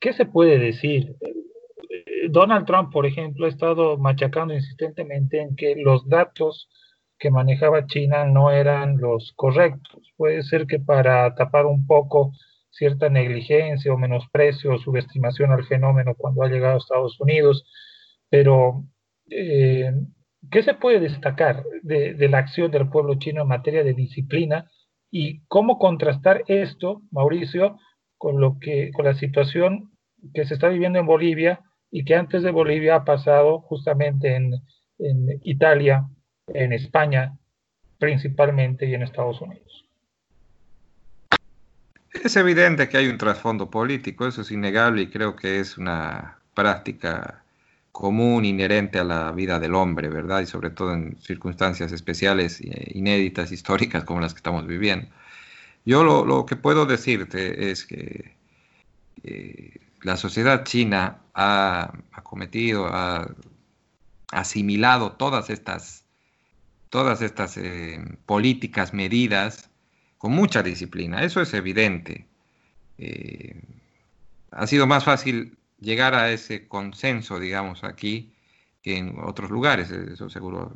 ¿qué 0.00 0.12
se 0.12 0.26
puede 0.26 0.58
decir? 0.58 1.14
Eh, 1.22 2.28
Donald 2.28 2.66
Trump, 2.66 2.92
por 2.92 3.06
ejemplo, 3.06 3.46
ha 3.46 3.48
estado 3.48 3.96
machacando 3.96 4.52
insistentemente 4.52 5.40
en 5.40 5.54
que 5.54 5.76
los 5.76 6.08
datos 6.08 6.68
que 7.18 7.30
manejaba 7.30 7.86
China 7.86 8.24
no 8.24 8.50
eran 8.50 8.98
los 8.98 9.32
correctos. 9.36 10.12
Puede 10.16 10.42
ser 10.42 10.66
que 10.66 10.80
para 10.80 11.32
tapar 11.36 11.66
un 11.66 11.86
poco 11.86 12.32
cierta 12.70 13.08
negligencia 13.08 13.92
o 13.92 13.98
menosprecio 13.98 14.72
o 14.72 14.78
subestimación 14.78 15.52
al 15.52 15.64
fenómeno 15.64 16.14
cuando 16.16 16.42
ha 16.42 16.48
llegado 16.48 16.74
a 16.74 16.78
Estados 16.78 17.20
Unidos, 17.20 17.64
pero, 18.30 18.84
eh, 19.28 19.92
¿qué 20.50 20.62
se 20.62 20.74
puede 20.74 21.00
destacar 21.00 21.64
de, 21.82 22.28
la 22.28 22.38
acción 22.38 22.70
del 22.70 22.88
pueblo 22.88 23.16
chino 23.16 23.42
en 23.42 23.48
materia 23.48 23.84
de 23.84 23.92
disciplina 23.92 24.70
y 25.10 25.40
cómo 25.48 25.78
contrastar 25.78 26.44
esto, 26.46 27.02
Mauricio, 27.10 27.78
con, 28.16 28.40
lo 28.40 28.58
que, 28.60 28.92
con 28.92 29.04
la 29.04 29.14
situación 29.14 29.90
que 30.32 30.44
se 30.46 30.54
está 30.54 30.68
viviendo 30.68 30.98
en 30.98 31.06
Bolivia 31.06 31.60
y 31.90 32.04
que 32.04 32.14
antes 32.14 32.42
de 32.42 32.52
Bolivia 32.52 32.94
ha 32.94 33.04
pasado 33.04 33.60
justamente 33.60 34.36
en, 34.36 34.54
en 34.98 35.40
Italia, 35.42 36.06
en 36.46 36.72
España 36.72 37.36
principalmente 37.98 38.86
y 38.86 38.94
en 38.94 39.02
Estados 39.02 39.40
Unidos? 39.40 39.84
Es 42.12 42.36
evidente 42.36 42.88
que 42.88 42.96
hay 42.96 43.06
un 43.08 43.18
trasfondo 43.18 43.70
político, 43.70 44.26
eso 44.26 44.42
es 44.42 44.50
innegable 44.50 45.02
y 45.02 45.10
creo 45.10 45.36
que 45.36 45.60
es 45.60 45.78
una 45.78 46.38
práctica 46.54 47.44
común, 47.92 48.44
inherente 48.44 48.98
a 48.98 49.04
la 49.04 49.32
vida 49.32 49.58
del 49.58 49.74
hombre, 49.74 50.08
¿verdad? 50.08 50.40
Y 50.40 50.46
sobre 50.46 50.70
todo 50.70 50.94
en 50.94 51.20
circunstancias 51.20 51.92
especiales, 51.92 52.60
eh, 52.60 52.92
inéditas, 52.94 53.52
históricas 53.52 54.04
como 54.04 54.20
las 54.20 54.32
que 54.32 54.38
estamos 54.38 54.66
viviendo. 54.66 55.08
Yo 55.84 56.04
lo, 56.04 56.46
que 56.46 56.56
puedo 56.56 56.86
decirte 56.86 57.70
es 57.70 57.86
que 57.86 58.36
eh, 59.24 59.78
la 60.02 60.16
sociedad 60.16 60.64
china 60.64 61.18
ha 61.34 61.92
cometido, 62.22 62.86
ha 62.86 63.34
asimilado 64.30 65.12
todas 65.12 65.50
estas, 65.50 66.04
todas 66.90 67.22
estas 67.22 67.56
eh, 67.56 67.98
políticas, 68.26 68.92
medidas, 68.94 69.70
con 70.18 70.32
mucha 70.32 70.62
disciplina. 70.62 71.24
Eso 71.24 71.40
es 71.40 71.54
evidente. 71.54 72.26
Ha 74.50 74.66
sido 74.66 74.86
más 74.86 75.04
fácil 75.04 75.56
llegar 75.80 76.14
a 76.14 76.30
ese 76.30 76.68
consenso, 76.68 77.38
digamos, 77.38 77.84
aquí 77.84 78.34
que 78.82 78.96
en 78.96 79.16
otros 79.22 79.50
lugares. 79.50 79.90
Eso 79.90 80.30
seguro 80.30 80.72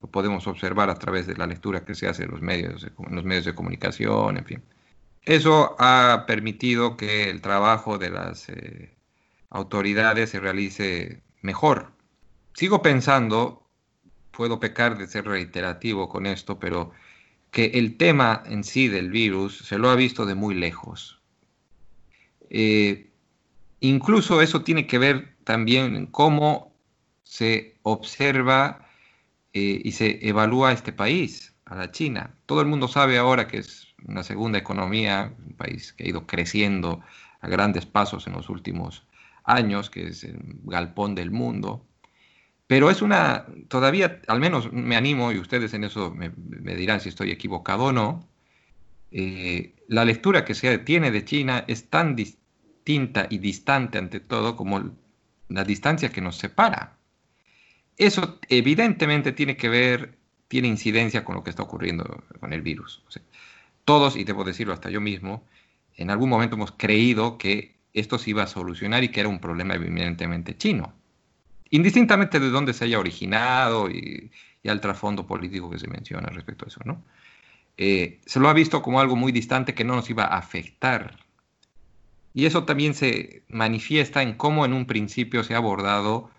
lo 0.00 0.10
podemos 0.10 0.46
observar 0.46 0.90
a 0.90 0.94
través 0.94 1.26
de 1.26 1.36
la 1.36 1.46
lectura 1.46 1.84
que 1.84 1.94
se 1.94 2.08
hace 2.08 2.24
en 2.24 2.30
los 2.30 2.40
medios, 2.40 2.84
en 2.84 3.14
los 3.14 3.24
medios 3.24 3.44
de 3.44 3.54
comunicación, 3.54 4.38
en 4.38 4.44
fin. 4.44 4.62
Eso 5.22 5.76
ha 5.78 6.24
permitido 6.26 6.96
que 6.96 7.28
el 7.28 7.40
trabajo 7.40 7.98
de 7.98 8.10
las 8.10 8.48
eh, 8.48 8.94
autoridades 9.50 10.30
se 10.30 10.40
realice 10.40 11.22
mejor. 11.42 11.92
Sigo 12.54 12.80
pensando, 12.80 13.66
puedo 14.30 14.58
pecar 14.60 14.96
de 14.96 15.06
ser 15.06 15.26
reiterativo 15.26 16.08
con 16.08 16.26
esto, 16.26 16.58
pero 16.58 16.92
que 17.50 17.66
el 17.74 17.96
tema 17.96 18.42
en 18.46 18.64
sí 18.64 18.88
del 18.88 19.10
virus 19.10 19.58
se 19.58 19.78
lo 19.78 19.90
ha 19.90 19.96
visto 19.96 20.26
de 20.26 20.34
muy 20.34 20.54
lejos. 20.54 21.20
Eh, 22.50 23.07
Incluso 23.80 24.40
eso 24.42 24.62
tiene 24.62 24.86
que 24.86 24.98
ver 24.98 25.36
también 25.44 26.06
cómo 26.06 26.74
se 27.22 27.78
observa 27.82 28.88
eh, 29.52 29.80
y 29.84 29.92
se 29.92 30.26
evalúa 30.26 30.72
este 30.72 30.92
país, 30.92 31.54
a 31.68 31.76
la 31.76 31.90
China. 31.90 32.34
Todo 32.46 32.60
el 32.60 32.66
mundo 32.66 32.88
sabe 32.88 33.18
ahora 33.18 33.46
que 33.46 33.58
es 33.58 33.94
una 34.06 34.22
segunda 34.22 34.58
economía, 34.58 35.34
un 35.46 35.54
país 35.54 35.92
que 35.92 36.04
ha 36.04 36.08
ido 36.08 36.26
creciendo 36.26 37.00
a 37.40 37.48
grandes 37.48 37.86
pasos 37.86 38.26
en 38.26 38.32
los 38.32 38.48
últimos 38.48 39.06
años, 39.44 39.90
que 39.90 40.08
es 40.08 40.24
el 40.24 40.38
galpón 40.64 41.14
del 41.14 41.30
mundo. 41.30 41.84
Pero 42.66 42.90
es 42.90 43.00
una, 43.00 43.46
todavía, 43.68 44.20
al 44.28 44.40
menos 44.40 44.72
me 44.72 44.96
animo, 44.96 45.32
y 45.32 45.38
ustedes 45.38 45.72
en 45.74 45.84
eso 45.84 46.10
me, 46.10 46.32
me 46.36 46.74
dirán 46.74 47.00
si 47.00 47.08
estoy 47.08 47.30
equivocado 47.30 47.84
o 47.84 47.92
no, 47.92 48.28
eh, 49.10 49.74
la 49.88 50.04
lectura 50.04 50.44
que 50.44 50.54
se 50.54 50.78
tiene 50.78 51.10
de 51.10 51.24
China 51.24 51.64
es 51.66 51.88
tan 51.88 52.16
distinta 52.16 52.47
y 52.88 53.38
distante 53.38 53.98
ante 53.98 54.20
todo 54.20 54.56
como 54.56 54.90
la 55.48 55.64
distancia 55.64 56.10
que 56.10 56.20
nos 56.20 56.36
separa. 56.36 56.96
Eso 57.96 58.38
evidentemente 58.48 59.32
tiene 59.32 59.56
que 59.56 59.68
ver, 59.68 60.16
tiene 60.48 60.68
incidencia 60.68 61.24
con 61.24 61.34
lo 61.34 61.44
que 61.44 61.50
está 61.50 61.62
ocurriendo 61.62 62.24
con 62.40 62.52
el 62.52 62.62
virus. 62.62 63.02
todos, 63.84 64.16
y 64.16 64.24
debo 64.24 64.44
decirlo 64.44 64.72
hasta 64.72 64.90
yo 64.90 65.00
mismo, 65.00 65.44
en 65.96 66.10
algún 66.10 66.28
momento 66.28 66.56
hemos 66.56 66.72
creído 66.72 67.38
que 67.38 67.74
esto 67.94 68.18
se 68.18 68.30
iba 68.30 68.42
a 68.42 68.46
solucionar 68.46 69.02
y 69.02 69.08
que 69.08 69.20
era 69.20 69.28
un 69.28 69.40
problema 69.40 69.74
evidentemente 69.74 70.56
chino. 70.56 70.92
Indistintamente 71.70 72.40
de 72.40 72.50
dónde 72.50 72.72
se 72.72 72.84
haya 72.84 72.98
originado 72.98 73.90
y, 73.90 74.30
y 74.62 74.68
al 74.68 74.80
trasfondo 74.80 75.26
político 75.26 75.70
que 75.70 75.78
se 75.78 75.88
menciona 75.88 76.28
respecto 76.28 76.64
a 76.64 76.68
eso, 76.68 76.80
¿no? 76.84 77.02
Eh, 77.76 78.20
se 78.26 78.40
lo 78.40 78.48
ha 78.48 78.52
visto 78.52 78.82
como 78.82 79.00
algo 79.00 79.14
muy 79.14 79.30
distante 79.30 79.74
que 79.74 79.84
no 79.84 79.94
nos 79.94 80.10
iba 80.10 80.24
a 80.24 80.38
afectar 80.38 81.16
y 82.34 82.46
eso 82.46 82.64
también 82.64 82.94
se 82.94 83.42
manifiesta 83.48 84.22
en 84.22 84.34
cómo 84.34 84.64
en 84.64 84.72
un 84.72 84.86
principio 84.86 85.44
se 85.44 85.54
ha 85.54 85.58
abordado 85.58 86.30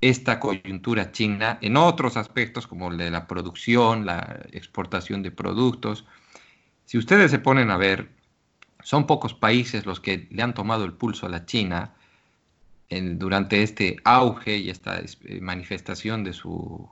esta 0.00 0.38
coyuntura 0.38 1.10
china 1.12 1.58
en 1.60 1.76
otros 1.76 2.16
aspectos 2.16 2.66
como 2.66 2.90
el 2.90 2.98
de 2.98 3.10
la 3.10 3.26
producción, 3.26 4.06
la 4.06 4.46
exportación 4.52 5.22
de 5.22 5.30
productos. 5.30 6.06
Si 6.84 6.98
ustedes 6.98 7.30
se 7.30 7.38
ponen 7.38 7.70
a 7.70 7.76
ver, 7.76 8.10
son 8.82 9.06
pocos 9.06 9.34
países 9.34 9.86
los 9.86 10.00
que 10.00 10.28
le 10.30 10.42
han 10.42 10.54
tomado 10.54 10.84
el 10.84 10.92
pulso 10.92 11.26
a 11.26 11.28
la 11.30 11.46
China 11.46 11.94
durante 12.90 13.62
este 13.62 13.96
auge 14.04 14.56
y 14.56 14.70
esta 14.70 14.98
eh, 15.00 15.40
manifestación 15.40 16.24
de 16.24 16.32
su 16.32 16.88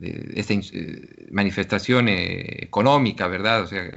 esta 0.00 0.54
eh, 0.54 1.28
manifestación 1.30 2.08
eh, 2.08 2.64
económica, 2.64 3.28
¿verdad? 3.28 3.62
O 3.62 3.66
sea, 3.66 3.90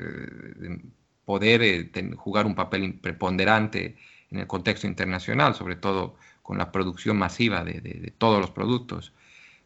poder 1.28 1.62
eh, 1.62 1.92
jugar 2.16 2.46
un 2.46 2.56
papel 2.56 2.94
preponderante 2.94 3.98
en 4.32 4.40
el 4.40 4.48
contexto 4.48 4.88
internacional, 4.88 5.56
sobre 5.56 5.76
todo 5.76 6.16
con 6.42 6.58
la 6.58 6.72
producción 6.72 7.18
masiva 7.18 7.66
de, 7.66 8.14
todos 8.18 8.40
los 8.40 8.52
productos. 8.52 9.12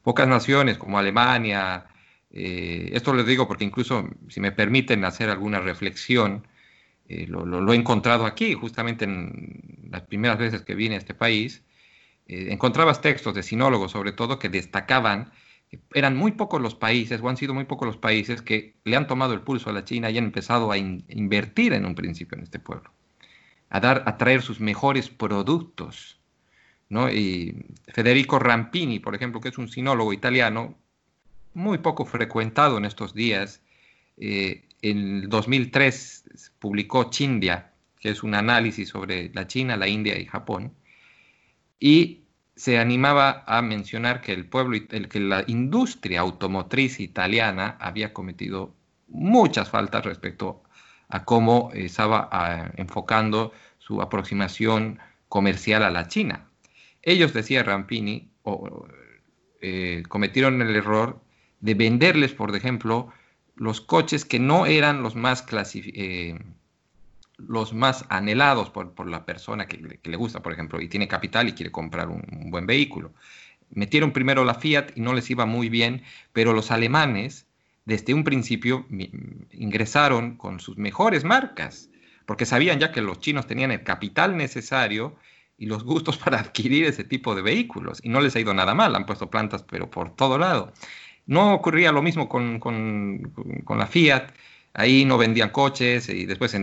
Pocas 0.01 0.27
naciones 0.27 0.79
como 0.79 0.97
Alemania, 0.97 1.85
eh, 2.31 2.89
esto 2.93 3.13
les 3.13 3.27
digo 3.27 3.47
porque 3.47 3.63
incluso 3.63 4.09
si 4.27 4.41
me 4.41 4.51
permiten 4.51 5.05
hacer 5.05 5.29
alguna 5.29 5.59
reflexión, 5.59 6.47
eh, 7.07 7.27
lo, 7.27 7.71
he 7.71 7.75
encontrado 7.75 8.25
aquí, 8.25 8.55
justamente 8.55 9.05
en 9.05 9.87
las 9.91 10.01
primeras 10.01 10.39
veces 10.39 10.63
que 10.63 10.73
vine 10.73 10.95
a 10.95 10.97
este 10.97 11.13
país, 11.13 11.61
encontrabas 12.25 13.01
textos 13.01 13.35
de 13.35 13.43
sinólogos 13.43 13.91
sobre 13.91 14.13
todo 14.13 14.39
que 14.39 14.49
destacaban 14.49 15.31
eran 15.93 16.17
muy 16.17 16.33
pocos 16.33 16.61
los 16.61 16.75
países, 16.75 17.21
o 17.21 17.29
han 17.29 17.37
sido 17.37 17.53
muy 17.53 17.65
pocos 17.65 17.85
los 17.85 17.97
países 17.97 18.41
que 18.41 18.75
le 18.83 18.95
han 18.95 19.07
tomado 19.07 19.33
el 19.33 19.41
pulso 19.41 19.69
a 19.69 19.73
la 19.73 19.85
China 19.85 20.09
y 20.09 20.17
han 20.17 20.25
empezado 20.25 20.71
a 20.71 20.77
invertir 20.77 21.73
en 21.73 21.85
un 21.85 21.95
principio 21.95 22.37
en 22.37 22.43
este 22.43 22.59
pueblo, 22.59 22.91
a, 23.69 23.79
dar, 23.79 24.03
a 24.05 24.17
traer 24.17 24.41
sus 24.41 24.59
mejores 24.59 25.09
productos. 25.09 26.19
¿no? 26.89 27.09
Y 27.09 27.65
Federico 27.87 28.37
Rampini, 28.37 28.99
por 28.99 29.15
ejemplo, 29.15 29.39
que 29.39 29.49
es 29.49 29.57
un 29.57 29.69
sinólogo 29.69 30.11
italiano, 30.11 30.77
muy 31.53 31.77
poco 31.77 32.05
frecuentado 32.05 32.77
en 32.77 32.85
estos 32.85 33.13
días, 33.13 33.61
eh, 34.17 34.65
en 34.81 35.29
2003 35.29 36.49
publicó 36.59 37.09
Chindia, 37.09 37.71
que 37.99 38.09
es 38.09 38.23
un 38.23 38.35
análisis 38.35 38.89
sobre 38.89 39.31
la 39.33 39.47
China, 39.47 39.77
la 39.77 39.87
India 39.87 40.17
y 40.19 40.25
Japón, 40.25 40.73
y 41.79 42.21
se 42.61 42.77
animaba 42.77 43.43
a 43.47 43.63
mencionar 43.63 44.21
que 44.21 44.33
el 44.33 44.45
pueblo, 44.45 44.77
que 44.87 45.19
la 45.19 45.43
industria 45.47 46.19
automotriz 46.19 46.99
italiana 46.99 47.75
había 47.79 48.13
cometido 48.13 48.75
muchas 49.07 49.71
faltas 49.71 50.05
respecto 50.05 50.61
a 51.09 51.25
cómo 51.25 51.71
estaba 51.73 52.29
ah, 52.31 52.71
enfocando 52.75 53.51
su 53.79 53.99
aproximación 53.99 54.99
comercial 55.27 55.81
a 55.81 55.89
la 55.89 56.07
China. 56.07 56.51
Ellos, 57.01 57.33
decía 57.33 57.63
Rampini, 57.63 58.29
eh, 59.59 60.03
cometieron 60.07 60.61
el 60.61 60.75
error 60.75 61.19
de 61.61 61.73
venderles, 61.73 62.33
por 62.33 62.55
ejemplo, 62.55 63.11
los 63.55 63.81
coches 63.81 64.23
que 64.23 64.37
no 64.37 64.67
eran 64.67 65.01
los 65.01 65.15
más 65.15 65.41
clasificados. 65.41 65.99
Eh, 65.99 66.39
los 67.47 67.73
más 67.73 68.05
anhelados 68.09 68.69
por, 68.69 69.07
la 69.07 69.25
persona 69.25 69.67
que, 69.67 69.77
le 69.77 70.17
gusta, 70.17 70.41
por 70.41 70.53
ejemplo, 70.53 70.81
y 70.81 70.87
tiene 70.87 71.07
capital 71.07 71.49
y 71.49 71.53
quiere 71.53 71.71
comprar 71.71 72.09
un, 72.09 72.49
buen 72.49 72.65
vehículo. 72.65 73.13
Metieron 73.69 74.11
primero 74.11 74.43
la 74.43 74.55
Fiat 74.55 74.91
y 74.95 75.01
no 75.01 75.13
les 75.13 75.29
iba 75.29 75.45
muy 75.45 75.69
bien, 75.69 76.03
pero 76.33 76.53
los 76.53 76.71
alemanes 76.71 77.47
desde 77.85 78.13
un 78.13 78.23
principio 78.23 78.85
ingresaron 79.51 80.37
con 80.37 80.59
sus 80.59 80.77
mejores 80.77 81.23
marcas, 81.23 81.89
porque 82.25 82.45
sabían 82.45 82.79
ya 82.79 82.91
que 82.91 83.01
los 83.01 83.19
chinos 83.19 83.47
tenían 83.47 83.71
el 83.71 83.83
capital 83.83 84.37
necesario 84.37 85.15
y 85.57 85.65
los 85.65 85.83
gustos 85.83 86.17
para 86.23 86.39
adquirir 86.39 86.85
ese 86.85 87.03
tipo 87.03 87.35
de 87.35 87.41
vehículos, 87.41 87.99
y 88.03 88.09
no 88.09 88.21
les 88.21 88.35
ha 88.35 88.39
ido 88.39 88.53
nada 88.53 88.75
mal, 88.75 88.95
han 88.95 89.05
puesto 89.05 89.29
plantas, 89.29 89.63
pero 89.63 89.89
por 89.89 90.15
todo 90.15 90.37
lado. 90.37 90.73
No 91.27 91.53
ocurría 91.53 91.91
lo 91.91 92.01
mismo 92.01 92.27
con, 92.27 92.59
con 92.59 93.77
la 93.77 93.87
Fiat, 93.87 94.33
Ahí 94.73 95.03
no 95.03 95.17
vendían 95.17 95.49
coches 95.49 96.07
y 96.09 96.25
después 96.25 96.51
se 96.51 96.59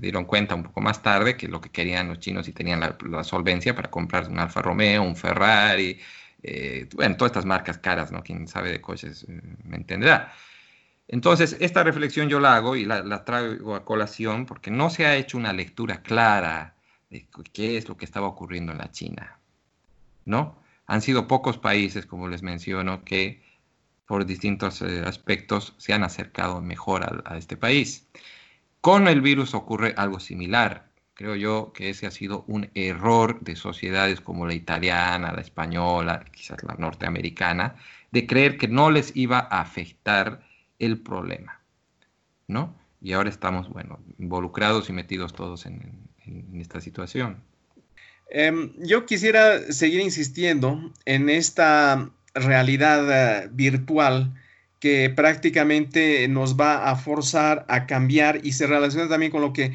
dieron 0.00 0.24
cuenta 0.24 0.54
un 0.54 0.62
poco 0.62 0.80
más 0.80 1.02
tarde 1.02 1.36
que 1.36 1.48
lo 1.48 1.60
que 1.60 1.70
querían 1.70 2.08
los 2.08 2.18
chinos 2.18 2.48
y 2.48 2.52
tenían 2.52 2.80
la, 2.80 3.24
solvencia 3.24 3.74
para 3.74 3.90
comprar 3.90 4.28
un 4.28 4.38
Alfa 4.38 4.62
Romeo, 4.62 5.02
un 5.02 5.16
Ferrari, 5.16 5.98
eh, 6.42 6.88
bueno, 6.94 7.16
todas 7.16 7.32
estas 7.32 7.44
marcas 7.44 7.78
caras, 7.78 8.10
¿no? 8.10 8.22
Quien 8.22 8.48
sabe 8.48 8.70
de 8.70 8.80
coches 8.80 9.26
eh, 9.28 9.40
me 9.64 9.76
entenderá. 9.76 10.32
Entonces, 11.08 11.56
esta 11.60 11.82
reflexión 11.84 12.28
yo 12.28 12.40
la 12.40 12.56
hago 12.56 12.74
y 12.74 12.84
la, 12.84 13.02
la, 13.02 13.24
traigo 13.24 13.74
a 13.74 13.84
colación 13.84 14.46
porque 14.46 14.70
no 14.70 14.90
se 14.90 15.06
ha 15.06 15.16
hecho 15.16 15.36
una 15.38 15.52
lectura 15.52 16.02
clara 16.02 16.74
de 17.10 17.26
qué 17.52 17.76
es 17.76 17.88
lo 17.88 17.96
que 17.96 18.04
estaba 18.04 18.26
ocurriendo 18.28 18.72
en 18.72 18.78
la 18.78 18.90
China, 18.90 19.38
¿no? 20.24 20.58
Han 20.86 21.02
sido 21.02 21.28
pocos 21.28 21.58
países, 21.58 22.06
como 22.06 22.28
les 22.28 22.42
menciono, 22.42 23.04
que 23.04 23.42
por 24.06 24.24
distintos 24.24 24.82
eh, 24.82 25.02
aspectos 25.04 25.74
se 25.78 25.92
han 25.92 26.04
acercado 26.04 26.60
mejor 26.62 27.22
a, 27.24 27.36
este 27.36 27.56
país. 27.56 28.06
Con 28.80 29.08
el 29.08 29.20
virus 29.20 29.54
ocurre 29.54 29.94
algo 29.96 30.20
similar. 30.20 30.88
Creo 31.14 31.34
yo 31.34 31.72
que 31.72 31.90
ese 31.90 32.06
ha 32.06 32.10
sido 32.10 32.44
un 32.46 32.70
error 32.74 33.40
de 33.40 33.56
sociedades 33.56 34.20
como 34.20 34.46
la 34.46 34.54
italiana, 34.54 35.32
la 35.32 35.40
española, 35.40 36.24
quizás 36.30 36.62
la 36.62 36.74
norteamericana, 36.74 37.76
de 38.12 38.26
creer 38.26 38.58
que 38.58 38.68
no 38.68 38.90
les 38.90 39.16
iba 39.16 39.38
a 39.38 39.60
afectar 39.60 40.42
el 40.78 41.00
problema, 41.00 41.60
¿no? 42.46 42.76
Y 43.00 43.12
ahora 43.12 43.30
estamos, 43.30 43.68
bueno, 43.70 43.98
involucrados 44.18 44.88
y 44.88 44.92
metidos 44.92 45.32
todos 45.32 45.66
en, 45.66 46.06
esta 46.54 46.80
situación. 46.80 47.42
Em, 48.28 48.72
yo 48.78 49.06
quisiera 49.06 49.72
seguir 49.72 50.00
insistiendo 50.00 50.92
en 51.04 51.28
esta 51.28 52.10
realidad 52.36 53.44
eh, 53.44 53.48
virtual 53.52 54.34
que 54.78 55.10
prácticamente 55.10 56.28
nos 56.28 56.58
va 56.58 56.90
a 56.90 56.96
forzar 56.96 57.64
a 57.68 57.86
cambiar 57.86 58.40
y 58.44 58.52
se 58.52 58.66
relaciona 58.66 59.08
también 59.08 59.32
con 59.32 59.40
lo 59.40 59.52
que 59.52 59.72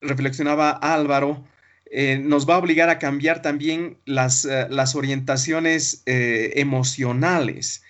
reflexionaba 0.00 0.70
Álvaro, 0.70 1.44
eh, 1.90 2.18
nos 2.22 2.48
va 2.48 2.54
a 2.54 2.58
obligar 2.58 2.88
a 2.88 2.98
cambiar 2.98 3.42
también 3.42 3.98
las, 4.04 4.44
eh, 4.44 4.66
las 4.70 4.94
orientaciones 4.94 6.02
emocionales. 6.06 7.82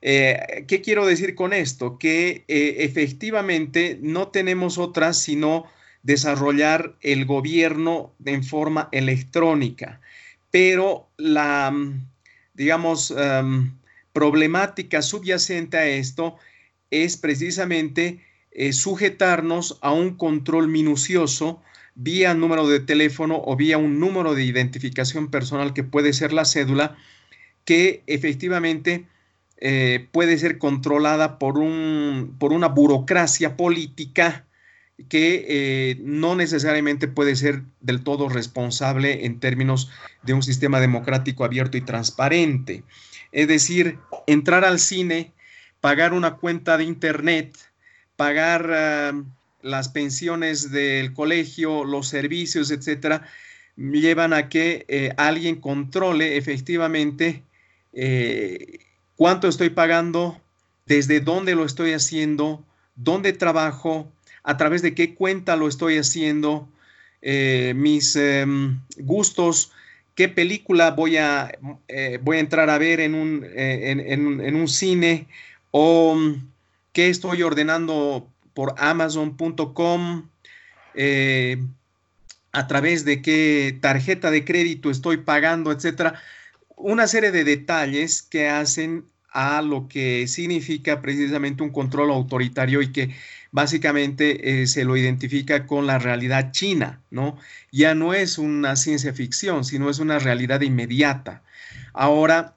¿Qué 0.00 0.82
quiero 0.84 1.06
decir 1.06 1.36
con 1.36 1.52
esto? 1.52 1.96
Que 1.96 2.44
efectivamente 2.48 3.98
no 4.02 4.28
tenemos 4.28 4.76
otras 4.76 5.16
sino 5.16 5.66
desarrollar 6.02 6.96
el 7.02 7.24
gobierno 7.24 8.12
en 8.24 8.42
forma 8.42 8.88
electrónica 8.90 10.00
pero 10.52 11.08
la, 11.16 11.74
digamos, 12.54 13.10
em, 13.10 13.72
problemática 14.12 15.02
subyacente 15.02 15.78
a 15.78 15.86
esto 15.86 16.36
es 16.90 17.16
precisamente 17.16 18.20
eh, 18.52 18.72
sujetarnos 18.74 19.78
a 19.80 19.92
un 19.92 20.16
control 20.16 20.68
minucioso 20.68 21.62
vía 21.94 22.34
número 22.34 22.68
de 22.68 22.80
teléfono 22.80 23.40
o 23.44 23.56
vía 23.56 23.78
un 23.78 23.98
número 23.98 24.34
de 24.34 24.44
identificación 24.44 25.30
personal 25.30 25.72
que 25.72 25.84
puede 25.84 26.12
ser 26.12 26.34
la 26.34 26.44
cédula, 26.44 26.96
que 27.64 28.02
efectivamente 28.06 29.06
eh, 29.56 30.06
puede 30.12 30.36
ser 30.36 30.58
controlada 30.58 31.38
por, 31.38 31.56
un, 31.56 32.36
por 32.38 32.52
una 32.52 32.68
burocracia 32.68 33.56
política 33.56 34.46
que 35.08 35.46
eh, 35.48 35.96
no 36.00 36.36
necesariamente 36.36 37.08
puede 37.08 37.36
ser 37.36 37.62
del 37.80 38.02
todo 38.04 38.28
responsable 38.28 39.24
en 39.26 39.40
términos 39.40 39.90
de 40.22 40.34
un 40.34 40.42
sistema 40.42 40.80
democrático 40.80 41.44
abierto 41.44 41.76
y 41.76 41.80
transparente. 41.80 42.84
Es 43.32 43.48
decir, 43.48 43.98
entrar 44.26 44.64
al 44.64 44.78
cine, 44.78 45.32
pagar 45.80 46.12
una 46.12 46.36
cuenta 46.36 46.76
de 46.76 46.84
internet, 46.84 47.56
pagar 48.16 48.70
ah, 48.72 49.12
las 49.62 49.88
pensiones 49.88 50.70
del 50.70 51.14
colegio, 51.14 51.84
los 51.84 52.08
servicios, 52.08 52.70
etcétera, 52.70 53.26
llevan 53.76 54.32
a 54.32 54.48
que 54.48 54.84
eh, 54.88 55.12
alguien 55.16 55.60
controle 55.60 56.36
efectivamente 56.36 57.42
eh, 57.92 58.78
cuánto 59.16 59.48
estoy 59.48 59.70
pagando, 59.70 60.40
desde 60.86 61.20
dónde 61.20 61.54
lo 61.54 61.64
estoy 61.64 61.92
haciendo, 61.92 62.64
dónde 62.96 63.32
trabajo, 63.32 64.12
a 64.44 64.56
través 64.56 64.82
de 64.82 64.94
qué 64.94 65.14
cuenta 65.14 65.56
lo 65.56 65.68
estoy 65.68 65.98
haciendo, 65.98 66.68
eh, 67.20 67.72
mis 67.76 68.16
em, 68.16 68.80
gustos, 68.96 69.72
qué 70.14 70.28
película 70.28 70.90
voy 70.90 71.16
a, 71.16 71.52
eh, 71.88 72.18
voy 72.22 72.38
a 72.38 72.40
entrar 72.40 72.68
a 72.68 72.78
ver 72.78 73.00
en 73.00 73.14
un, 73.14 73.44
eh, 73.44 73.90
en, 73.90 74.56
un 74.56 74.68
cine 74.68 75.26
o 75.70 76.14
mm, 76.14 76.48
qué 76.92 77.08
estoy 77.08 77.42
ordenando 77.42 78.28
por 78.54 78.74
amazon.com, 78.78 80.28
a 82.54 82.66
través 82.66 83.04
de 83.06 83.22
qué 83.22 83.78
tarjeta 83.80 84.30
de 84.30 84.44
crédito 84.44 84.90
estoy 84.90 85.18
pagando, 85.18 85.72
etcétera. 85.72 86.20
Una 86.76 87.06
serie 87.06 87.30
de 87.30 87.44
detalles 87.44 88.20
que 88.20 88.48
hacen 88.48 89.04
a 89.32 89.62
lo 89.62 89.88
que 89.88 90.28
significa 90.28 91.00
precisamente 91.00 91.62
un 91.62 91.70
control 91.70 92.10
autoritario 92.10 92.82
y 92.82 92.92
que 92.92 93.14
básicamente 93.52 94.62
eh, 94.62 94.66
se 94.66 94.84
lo 94.84 94.96
identifica 94.96 95.66
con 95.66 95.86
la 95.86 95.98
realidad 95.98 96.50
china, 96.50 97.00
¿no? 97.10 97.38
Ya 97.70 97.94
no 97.94 98.14
es 98.14 98.38
una 98.38 98.74
ciencia 98.76 99.12
ficción, 99.12 99.64
sino 99.64 99.88
es 99.88 99.98
una 99.98 100.18
realidad 100.18 100.62
inmediata. 100.62 101.42
Ahora, 101.92 102.56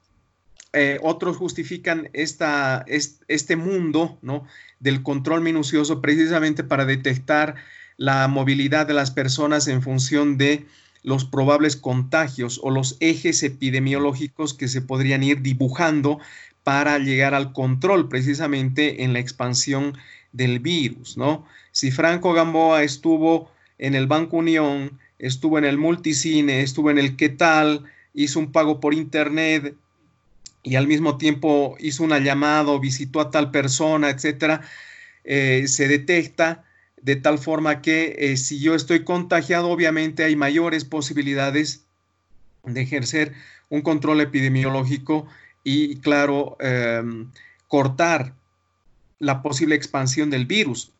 eh, 0.73 0.99
otros 1.03 1.37
justifican 1.37 2.09
esta, 2.13 2.85
este 2.87 3.55
mundo, 3.55 4.17
¿no? 4.21 4.47
Del 4.79 5.03
control 5.03 5.41
minucioso 5.41 6.01
precisamente 6.01 6.63
para 6.63 6.85
detectar 6.85 7.55
la 7.97 8.27
movilidad 8.27 8.87
de 8.87 8.93
las 8.93 9.11
personas 9.11 9.67
en 9.67 9.81
función 9.81 10.37
de 10.37 10.65
los 11.03 11.23
probables 11.23 11.75
contagios 11.75 12.59
o 12.63 12.71
los 12.71 12.97
ejes 12.99 13.43
epidemiológicos 13.43 14.53
que 14.53 14.67
se 14.67 14.81
podrían 14.81 15.23
ir 15.23 15.41
dibujando 15.41 16.19
para 16.63 16.97
llegar 16.97 17.35
al 17.35 17.53
control 17.53 18.09
precisamente 18.09 19.03
en 19.03 19.13
la 19.13 19.19
expansión 19.19 19.95
del 20.35 20.59
virus, 20.59 21.17
¿no? 21.17 21.45
Si 21.71 21.91
Franco 21.91 22.33
Gamboa 22.33 22.83
estuvo 22.83 23.49
en 23.77 23.95
el 23.95 24.07
Banco 24.07 24.37
Unión, 24.37 24.99
estuvo 25.17 25.57
en 25.57 25.65
el 25.65 25.77
Multicine, 25.77 26.61
estuvo 26.61 26.91
en 26.91 26.97
el 26.97 27.15
¿Qué 27.15 27.29
tal? 27.29 27.85
Hizo 28.13 28.39
un 28.39 28.51
pago 28.51 28.79
por 28.79 28.93
internet 28.93 29.75
y 30.63 30.75
al 30.75 30.87
mismo 30.87 31.17
tiempo 31.17 31.75
hizo 31.79 32.03
una 32.03 32.19
llamada, 32.19 32.77
visitó 32.79 33.21
a 33.21 33.31
tal 33.31 33.51
persona, 33.51 34.09
etcétera, 34.09 34.61
eh, 35.23 35.65
se 35.67 35.87
detecta 35.87 36.63
de 37.01 37.15
tal 37.15 37.37
forma 37.37 37.81
que 37.81 38.15
eh, 38.17 38.37
si 38.37 38.59
yo 38.59 38.75
estoy 38.75 39.03
contagiado, 39.03 39.69
obviamente 39.69 40.23
hay 40.23 40.35
mayores 40.35 40.85
posibilidades 40.85 41.85
de 42.63 42.81
ejercer 42.81 43.33
un 43.69 43.81
control 43.81 44.21
epidemiológico 44.21 45.27
y, 45.63 45.97
claro, 45.97 46.57
em, 46.59 47.29
cortar 47.67 48.33
la 49.19 49.41
posible 49.41 49.75
expansión 49.75 50.29
del 50.29 50.45
virus. 50.45 50.91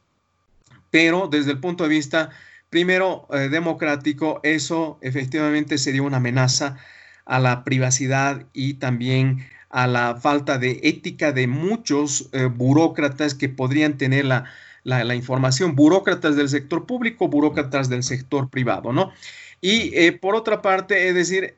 Pero 0.92 1.28
desde 1.28 1.52
el 1.52 1.60
punto 1.60 1.84
de 1.84 1.90
vista, 1.90 2.30
primero, 2.70 3.28
eh, 3.32 3.50
democrático, 3.50 4.40
eso 4.44 4.98
efectivamente 5.02 5.78
sería 5.78 6.04
una 6.04 6.18
amenaza 6.18 6.78
a 7.26 7.40
la 7.40 7.64
privacidad 7.64 8.46
y 8.54 8.76
también 8.76 9.46
a 9.70 9.88
la 9.88 10.16
falta 10.16 10.58
de 10.58 10.80
ética 10.84 11.32
de 11.32 11.48
muchos 11.48 12.30
eh, 12.32 12.46
burócratas 12.46 13.34
que 13.34 13.50
podrían 13.50 13.98
tener 13.98 14.26
la, 14.26 15.16
información, 15.16 15.76
burócratas 15.76 16.36
del 16.36 16.48
sector 16.48 16.86
público, 16.86 17.28
burócratas 17.28 17.90
del 17.90 18.04
sector 18.04 18.50
privado, 18.50 18.94
¿no? 18.94 19.12
Y 19.60 19.92
eh, 19.98 20.12
por 20.12 20.36
otra 20.36 20.62
parte, 20.62 21.10
es 21.10 21.16
decir, 21.16 21.56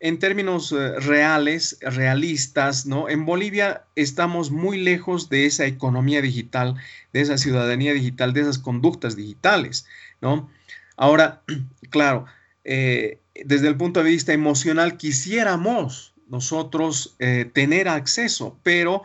en 0.00 0.18
términos 0.18 0.72
eh, 0.72 1.00
reales, 1.00 1.78
realistas, 1.80 2.86
¿no? 2.86 3.08
En 3.08 3.24
Bolivia 3.24 3.84
estamos 3.94 4.50
muy 4.50 4.78
lejos 4.78 5.28
de 5.28 5.46
esa 5.46 5.66
economía 5.66 6.20
digital, 6.20 6.76
de 7.12 7.20
esa 7.22 7.38
ciudadanía 7.38 7.94
digital, 7.94 8.32
de 8.32 8.42
esas 8.42 8.58
conductas 8.58 9.16
digitales, 9.16 9.86
¿no? 10.20 10.50
Ahora, 10.96 11.42
claro, 11.90 12.26
eh, 12.64 13.20
desde 13.44 13.68
el 13.68 13.76
punto 13.76 14.02
de 14.02 14.10
vista 14.10 14.32
emocional 14.32 14.96
quisiéramos 14.96 16.14
nosotros 16.28 17.14
eh, 17.18 17.48
tener 17.52 17.88
acceso, 17.88 18.58
pero 18.62 19.02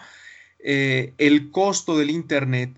el 0.64 1.50
costo 1.50 1.98
del 1.98 2.12
Internet, 2.12 2.70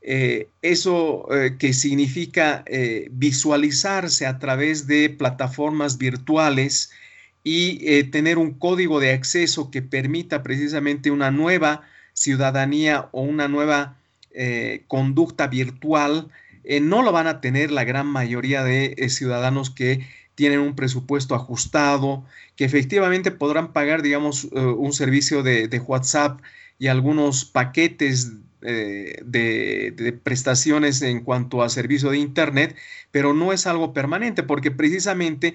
eso 0.00 1.26
que 1.58 1.72
significa 1.72 2.64
visualizarse 3.10 4.26
a 4.26 4.38
través 4.38 4.86
de 4.86 5.10
plataformas 5.10 5.98
virtuales, 5.98 6.92
y 7.44 7.80
eh, 7.88 8.04
tener 8.04 8.38
un 8.38 8.52
código 8.52 9.00
de 9.00 9.12
acceso 9.12 9.70
que 9.70 9.82
permita 9.82 10.42
precisamente 10.42 11.10
una 11.10 11.30
nueva 11.30 11.82
ciudadanía 12.12 13.08
o 13.12 13.22
una 13.22 13.48
nueva 13.48 13.96
eh, 14.32 14.84
conducta 14.86 15.48
virtual, 15.48 16.28
eh, 16.64 16.80
no 16.80 17.02
lo 17.02 17.10
van 17.12 17.26
a 17.26 17.40
tener 17.40 17.72
la 17.72 17.84
gran 17.84 18.06
mayoría 18.06 18.62
de 18.62 19.08
ciudadanos 19.08 19.70
que 19.70 20.06
tienen 20.34 20.60
un 20.60 20.76
presupuesto 20.76 21.34
ajustado, 21.34 22.24
que 22.56 22.64
efectivamente 22.64 23.30
podrán 23.30 23.72
pagar, 23.72 24.02
digamos, 24.02 24.44
un 24.44 24.92
servicio 24.92 25.42
de, 25.42 25.82
WhatsApp 25.86 26.40
y 26.78 26.86
algunos 26.86 27.44
paquetes 27.44 28.32
de, 28.60 30.20
prestaciones 30.22 31.02
en 31.02 31.20
cuanto 31.20 31.62
a 31.62 31.68
servicio 31.68 32.10
de 32.10 32.18
Internet, 32.18 32.76
pero 33.10 33.34
no 33.34 33.52
es 33.52 33.66
algo 33.66 33.92
permanente, 33.92 34.42
porque 34.42 34.70
precisamente 34.70 35.54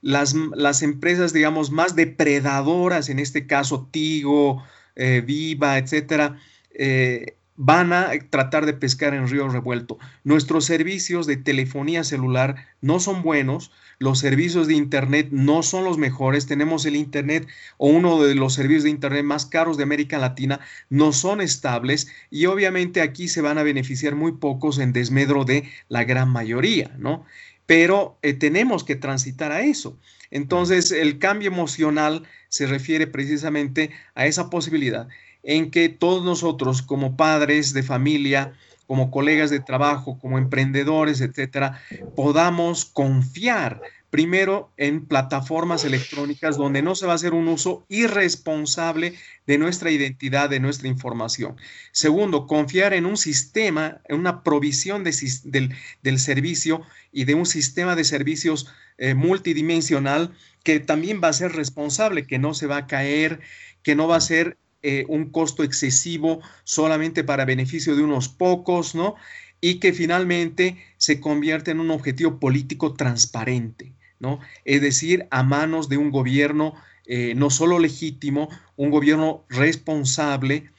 las, 0.00 0.82
empresas, 0.82 1.32
digamos, 1.32 1.70
más 1.70 1.96
depredadoras, 1.96 3.08
en 3.08 3.18
este 3.18 3.46
caso 3.46 3.88
Tigo, 3.90 4.62
eh, 4.96 5.22
Viva, 5.24 5.78
etcétera, 5.78 6.38
eh, 6.74 7.38
van 7.60 7.92
a 7.92 8.10
tratar 8.30 8.66
de 8.66 8.72
pescar 8.72 9.14
en 9.14 9.26
río 9.26 9.48
revuelto. 9.48 9.98
Nuestros 10.22 10.64
servicios 10.64 11.26
de 11.26 11.36
telefonía 11.36 12.04
celular 12.04 12.54
no 12.80 13.00
son 13.00 13.22
buenos, 13.22 13.72
los 13.98 14.20
servicios 14.20 14.68
de 14.68 14.74
Internet 14.74 15.28
no 15.32 15.64
son 15.64 15.84
los 15.84 15.98
mejores, 15.98 16.46
tenemos 16.46 16.86
el 16.86 16.94
Internet 16.94 17.48
o 17.76 17.88
uno 17.88 18.22
de 18.22 18.36
los 18.36 18.54
servicios 18.54 18.84
de 18.84 18.90
Internet 18.90 19.24
más 19.24 19.44
caros 19.44 19.76
de 19.76 19.82
América 19.82 20.18
Latina, 20.18 20.60
no 20.88 21.12
son 21.12 21.40
estables 21.40 22.06
y 22.30 22.46
obviamente 22.46 23.00
aquí 23.00 23.26
se 23.26 23.40
van 23.40 23.58
a 23.58 23.64
beneficiar 23.64 24.14
muy 24.14 24.32
pocos 24.32 24.78
en 24.78 24.92
desmedro 24.92 25.44
de 25.44 25.68
la 25.88 26.04
gran 26.04 26.28
mayoría, 26.28 26.94
¿no? 26.96 27.24
Pero 27.68 28.16
eh, 28.22 28.32
tenemos 28.32 28.82
que 28.82 28.96
transitar 28.96 29.52
a 29.52 29.60
eso. 29.60 29.98
Entonces, 30.30 30.90
el 30.90 31.18
cambio 31.18 31.48
emocional 31.48 32.22
se 32.48 32.66
refiere 32.66 33.06
precisamente 33.06 33.90
a 34.14 34.24
esa 34.24 34.48
posibilidad 34.48 35.06
en 35.42 35.70
que 35.70 35.90
todos 35.90 36.24
nosotros 36.24 36.80
como 36.80 37.18
padres 37.18 37.74
de 37.74 37.82
familia, 37.82 38.54
como 38.86 39.10
colegas 39.10 39.50
de 39.50 39.60
trabajo, 39.60 40.18
como 40.18 40.38
emprendedores, 40.38 41.20
etcétera, 41.20 41.78
podamos 42.16 42.86
confiar 42.86 43.82
Primero, 44.10 44.72
en 44.78 45.04
plataformas 45.04 45.84
electrónicas 45.84 46.56
donde 46.56 46.80
no 46.80 46.94
se 46.94 47.04
va 47.04 47.12
a 47.12 47.16
hacer 47.16 47.34
un 47.34 47.46
uso 47.46 47.84
irresponsable 47.90 49.14
de 49.46 49.58
nuestra 49.58 49.90
identidad, 49.90 50.48
de 50.48 50.60
nuestra 50.60 50.88
información. 50.88 51.56
Segundo, 51.92 52.46
confiar 52.46 52.94
en 52.94 53.04
un 53.04 53.18
sistema, 53.18 54.00
en 54.08 54.18
una 54.18 54.42
provisión 54.42 55.04
del, 55.04 56.18
servicio 56.18 56.80
y 57.12 57.24
de 57.24 57.34
un 57.34 57.44
sistema 57.44 57.96
de 57.96 58.04
servicios 58.04 58.68
eh, 58.96 59.14
multidimensional 59.14 60.34
que 60.64 60.80
también 60.80 61.20
va 61.22 61.28
a 61.28 61.34
ser 61.34 61.52
responsable, 61.52 62.26
que 62.26 62.38
no 62.38 62.54
se 62.54 62.66
va 62.66 62.78
a 62.78 62.86
caer, 62.86 63.40
que 63.82 63.94
no 63.94 64.08
va 64.08 64.16
a 64.16 64.20
ser 64.20 64.56
eh, 64.82 65.04
un 65.08 65.30
costo 65.30 65.64
excesivo 65.64 66.40
solamente 66.64 67.24
para 67.24 67.44
beneficio 67.44 67.94
de 67.94 68.04
unos 68.04 68.28
pocos, 68.28 68.94
¿no? 68.94 69.16
Y 69.60 69.80
que 69.80 69.92
finalmente 69.92 70.78
se 70.96 71.20
convierte 71.20 71.72
en 71.72 71.80
un 71.80 71.90
objetivo 71.90 72.38
político 72.38 72.94
transparente. 72.94 73.97
¿No? 74.20 74.40
Es 74.64 74.80
decir, 74.80 75.26
a 75.30 75.42
manos 75.42 75.88
de 75.88 75.96
un 75.96 76.10
gobierno 76.10 76.74
eh, 77.08 77.34
no 77.34 77.48
solo 77.48 77.78
legítimo, 77.78 78.50
un 78.76 78.90
gobierno 78.90 79.44
responsable. 79.48 80.70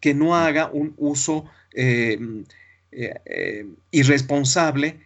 Que 0.00 0.12
no 0.12 0.36
haga 0.36 0.70
un 0.70 0.94
uso 0.98 1.46
eh, 1.72 2.18
eh, 2.92 3.66
irresponsable, 3.90 5.00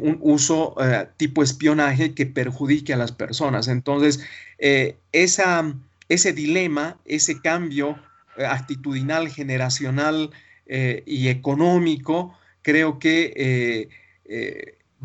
un 0.00 0.18
uso 0.22 0.74
tipo 1.18 1.42
espionaje 1.42 2.14
que 2.14 2.26
perjudique 2.26 2.94
a 2.94 2.96
las 2.96 3.12
personas. 3.12 3.68
Entonces, 3.68 4.20
ese 4.58 6.32
dilema, 6.32 6.98
ese 7.04 7.40
cambio 7.40 7.96
actitudinal, 8.36 9.28
generacional 9.28 10.30
y 10.66 11.28
económico, 11.28 12.36
creo 12.62 12.98
que 12.98 13.88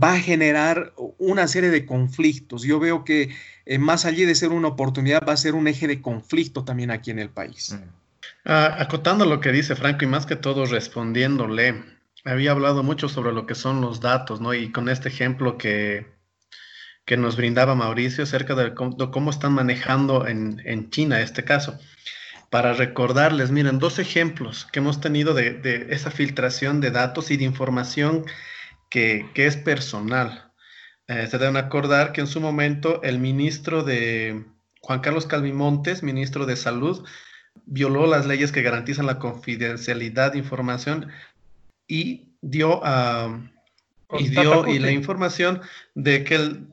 va 0.02 0.14
a 0.14 0.20
generar 0.20 0.94
una 1.18 1.48
serie 1.48 1.70
de 1.70 1.86
conflictos. 1.86 2.64
Yo 2.64 2.80
veo 2.80 3.04
que 3.04 3.36
eh, 3.66 3.78
más 3.78 4.06
allá 4.06 4.26
de 4.26 4.36
ser 4.36 4.50
una 4.50 4.70
oportunidad, 4.70 5.24
va 5.28 5.34
a 5.34 5.38
ser 5.38 5.56
un 5.56 5.68
eje 5.68 5.88
de 5.88 6.02
conflicto 6.02 6.64
también 6.64 6.92
aquí 6.92 7.12
en 7.12 7.20
el 7.20 7.30
país. 7.30 7.74
Mm. 7.74 8.02
Ah, 8.46 8.76
acotando 8.80 9.26
lo 9.26 9.40
que 9.40 9.52
dice 9.52 9.76
Franco 9.76 10.06
y 10.06 10.08
más 10.08 10.26
que 10.26 10.36
todo 10.36 10.66
respondiéndole, 10.66 11.84
había 12.26 12.52
hablado 12.52 12.84
mucho 12.84 13.08
sobre 13.10 13.34
lo 13.34 13.46
que 13.46 13.56
son 13.56 13.82
los 13.82 14.00
datos, 14.00 14.42
¿no? 14.42 14.54
Y 14.54 14.72
con 14.72 14.90
este 14.90 15.10
ejemplo 15.10 15.58
que, 15.58 16.08
que 17.06 17.18
nos 17.18 17.36
brindaba 17.36 17.76
Mauricio 17.76 18.24
acerca 18.24 18.56
de 18.56 18.74
cómo, 18.74 19.30
están 19.30 19.54
manejando 19.54 20.28
en, 20.28 20.62
en, 20.66 20.90
China 20.90 21.22
este 21.22 21.44
caso. 21.44 21.80
Para 22.50 22.74
recordarles, 22.74 23.52
miren, 23.52 23.80
dos 23.80 24.00
ejemplos 24.00 24.68
que 24.72 24.80
hemos 24.80 25.00
tenido 25.02 25.34
de, 25.34 25.54
de 25.54 25.88
esa 25.92 26.12
filtración 26.12 26.82
de 26.82 26.92
datos 26.92 27.32
y 27.32 27.38
de 27.38 27.46
información 27.46 28.26
que, 28.92 29.32
es 29.34 29.58
personal. 29.58 30.52
Eh, 31.08 31.26
se 31.26 31.40
deben 31.40 31.58
acordar 31.58 32.12
que 32.12 32.22
en 32.22 32.28
su 32.28 32.40
momento 32.40 33.02
el 33.02 33.18
ministro 33.18 33.84
de 33.84 34.46
Juan 34.82 35.00
Carlos 35.00 35.26
Calvimontes, 35.26 36.04
ministro 36.04 36.46
de 36.46 36.56
Salud, 36.58 37.04
violó 37.66 38.06
las 38.06 38.28
leyes 38.28 38.52
que 38.52 38.62
garantizan 38.62 39.08
la 39.08 39.18
confidencialidad 39.18 40.34
de 40.34 40.40
información 40.40 41.08
y 41.88 42.28
dio, 42.42 42.82
y, 44.20 44.30
dio 44.30 44.68
y 44.68 44.80
la 44.80 44.92
información 44.92 45.62
de 45.96 46.24
que 46.24 46.36
el, 46.36 46.68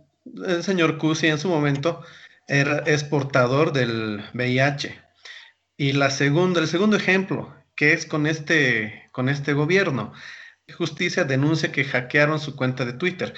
señor 0.63 0.99
Cusi 0.99 1.29
en 1.29 1.39
su 1.39 1.49
momento 1.49 2.03
era, 2.49 2.79
es 2.81 3.05
portador 3.05 3.73
del 3.73 4.25
VIH. 4.35 5.01
Y 5.77 5.93
la 5.93 6.11
segunda, 6.11 6.61
el 6.61 6.67
segundo 6.67 6.97
ejemplo, 6.97 7.55
que 7.77 7.93
es 7.93 8.07
con 8.07 8.27
este, 8.27 9.09
con 9.13 9.29
este 9.29 9.53
gobierno, 9.53 10.13
Justicia 10.77 11.25
denuncia 11.25 11.73
que 11.73 11.85
hackearon 11.85 12.41
su 12.41 12.57
cuenta 12.57 12.85
de 12.85 12.93
Twitter. 12.93 13.35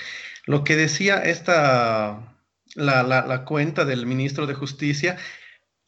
Lo 0.46 0.64
que 0.64 0.76
decía 0.76 1.18
esta, 1.18 2.36
la, 2.74 3.44
cuenta 3.44 3.84
del 3.84 4.06
ministro 4.06 4.46
de 4.46 4.54
Justicia, 4.54 5.16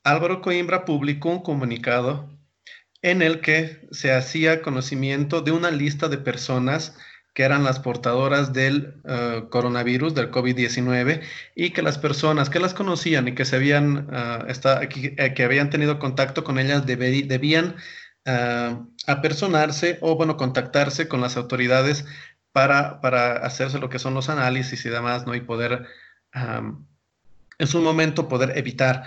Álvaro 0.05 0.41
Coimbra 0.41 0.85
publicó 0.85 1.31
un 1.31 1.43
comunicado 1.43 2.31
en 3.03 3.23
el 3.23 3.41
que 3.41 3.89
se 3.91 4.13
hacía 4.13 4.63
conocimiento 4.63 5.41
de 5.41 5.53
una 5.53 5.71
lista 5.71 6.09
de 6.09 6.19
personas 6.19 6.97
que 7.35 7.45
eran 7.45 7.65
las 7.65 7.81
portadoras 7.81 8.53
del 8.53 9.01
eh, 9.05 9.45
coronavirus, 9.51 10.15
del 10.15 10.31
COVID-19, 10.31 11.23
y 11.55 11.71
que 11.71 11.83
las 11.83 11.99
personas 11.99 12.51
que 12.51 12.61
las 12.61 12.75
conocían 12.75 13.27
y 13.27 13.35
que, 13.35 13.47
se 13.47 13.57
habían, 13.57 14.09
eh, 14.13 15.15
eh, 15.17 15.35
que 15.35 15.43
habían 15.43 15.71
tenido 15.71 15.99
contacto 15.99 16.45
con 16.45 16.59
ellas 16.59 16.85
debían 16.85 17.77
a 18.25 19.21
personarse 19.21 19.99
o, 20.01 20.17
bueno, 20.17 20.37
contactarse 20.37 21.09
con 21.09 21.21
las 21.21 21.37
autoridades 21.37 22.05
para, 22.53 23.01
para 23.01 23.39
hacerse 23.39 23.79
lo 23.79 23.89
que 23.89 23.99
son 23.99 24.15
los 24.15 24.29
análisis 24.29 24.85
y 24.85 24.89
demás, 24.91 25.27
¿no? 25.27 25.35
Y 25.35 25.41
poder, 25.41 25.87
en 26.33 27.67
su 27.67 27.81
momento, 27.81 28.29
poder 28.29 28.57
evitar 28.57 29.05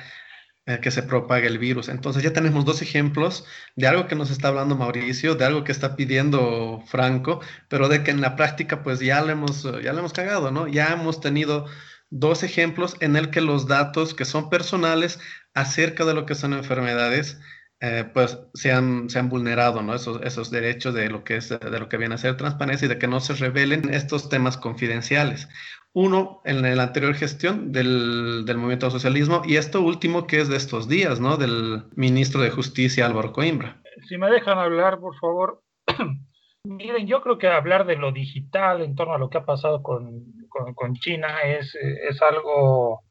eh, 0.67 0.79
que 0.81 0.89
se 0.89 1.03
propague 1.03 1.45
el 1.45 1.59
virus. 1.59 1.89
Entonces 1.89 2.23
ya 2.23 2.33
tenemos 2.33 2.65
dos 2.65 2.81
ejemplos 2.81 3.45
de 3.75 3.85
algo 3.85 4.07
que 4.07 4.15
nos 4.15 4.31
está 4.31 4.47
hablando 4.47 4.75
Mauricio, 4.75 5.35
de 5.35 5.45
algo 5.45 5.63
que 5.63 5.71
está 5.71 5.95
pidiendo 5.95 6.83
Franco, 6.87 7.39
pero 7.69 7.87
de 7.87 8.03
que 8.03 8.09
en 8.09 8.19
la 8.19 8.35
práctica 8.35 8.81
pues 8.81 8.99
ya 8.99 9.21
le 9.21 9.33
hemos, 9.33 9.61
ya 9.61 9.93
le 9.93 9.99
hemos 9.99 10.13
cagado, 10.13 10.49
¿no? 10.49 10.67
Ya 10.67 10.87
hemos 10.87 11.21
tenido 11.21 11.67
dos 12.09 12.41
ejemplos 12.41 12.95
en 12.99 13.15
el 13.15 13.29
que 13.29 13.41
los 13.41 13.67
datos 13.67 14.15
que 14.15 14.25
son 14.25 14.49
personales 14.49 15.19
acerca 15.53 16.03
de 16.03 16.15
lo 16.15 16.25
que 16.25 16.33
son 16.33 16.53
enfermedades 16.53 17.39
eh, 17.81 18.09
pues 18.13 18.39
se 18.53 18.71
han, 18.71 19.09
se 19.09 19.19
han 19.19 19.29
vulnerado 19.29 19.81
¿no? 19.81 19.93
esos, 19.93 20.21
esos 20.23 20.49
derechos 20.49 20.93
de 20.93 21.09
lo, 21.09 21.23
que 21.23 21.37
es, 21.37 21.49
de 21.49 21.79
lo 21.79 21.89
que 21.89 21.97
viene 21.97 22.15
a 22.15 22.17
ser 22.17 22.37
transparencia 22.37 22.85
y 22.85 22.89
de 22.89 22.97
que 22.97 23.07
no 23.07 23.19
se 23.19 23.33
revelen 23.33 23.93
estos 23.93 24.29
temas 24.29 24.57
confidenciales. 24.57 25.49
Uno 25.93 26.41
en 26.45 26.61
la 26.61 26.83
anterior 26.83 27.13
gestión 27.15 27.71
del, 27.71 28.45
del 28.45 28.57
movimiento 28.57 28.89
socialismo 28.89 29.41
y 29.45 29.57
esto 29.57 29.81
último 29.81 30.25
que 30.25 30.39
es 30.39 30.49
de 30.49 30.57
estos 30.57 30.87
días, 30.87 31.19
¿no? 31.19 31.37
Del 31.37 31.83
ministro 31.95 32.41
de 32.41 32.49
Justicia 32.49 33.05
Álvaro 33.05 33.31
Coimbra. 33.31 33.81
Si 34.07 34.17
me 34.17 34.29
dejan 34.29 34.57
hablar, 34.57 34.99
por 34.99 35.17
favor. 35.19 35.61
Miren, 36.65 37.07
yo 37.07 37.21
creo 37.21 37.37
que 37.37 37.47
hablar 37.47 37.85
de 37.85 37.95
lo 37.95 38.11
digital 38.11 38.81
en 38.81 38.95
torno 38.95 39.13
a 39.13 39.17
lo 39.17 39.29
que 39.29 39.37
ha 39.37 39.45
pasado 39.45 39.83
con, 39.83 40.25
con, 40.49 40.73
con 40.73 40.95
China 40.95 41.41
es, 41.43 41.75
es 41.75 42.21
algo 42.21 43.03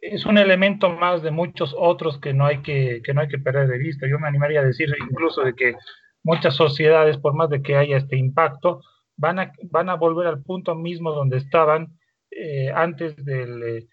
es 0.00 0.26
un 0.26 0.38
elemento 0.38 0.90
más 0.90 1.22
de 1.22 1.30
muchos 1.30 1.74
otros 1.78 2.18
que 2.18 2.32
no 2.32 2.46
hay 2.46 2.58
que, 2.62 3.00
que 3.04 3.14
no 3.14 3.20
hay 3.20 3.28
que 3.28 3.38
perder 3.38 3.68
de 3.68 3.78
vista. 3.78 4.06
Yo 4.06 4.18
me 4.18 4.28
animaría 4.28 4.60
a 4.60 4.64
decir 4.64 4.88
incluso 5.10 5.42
de 5.42 5.54
que 5.54 5.74
muchas 6.22 6.54
sociedades, 6.54 7.18
por 7.18 7.34
más 7.34 7.50
de 7.50 7.62
que 7.62 7.76
haya 7.76 7.96
este 7.96 8.16
impacto, 8.16 8.80
van 9.16 9.38
a, 9.38 9.52
van 9.70 9.88
a 9.88 9.94
volver 9.94 10.26
al 10.26 10.42
punto 10.42 10.74
mismo 10.74 11.12
donde 11.12 11.38
estaban 11.38 11.98
eh, 12.30 12.70
antes 12.74 13.16
del, 13.24 13.62
eh, 13.62 13.86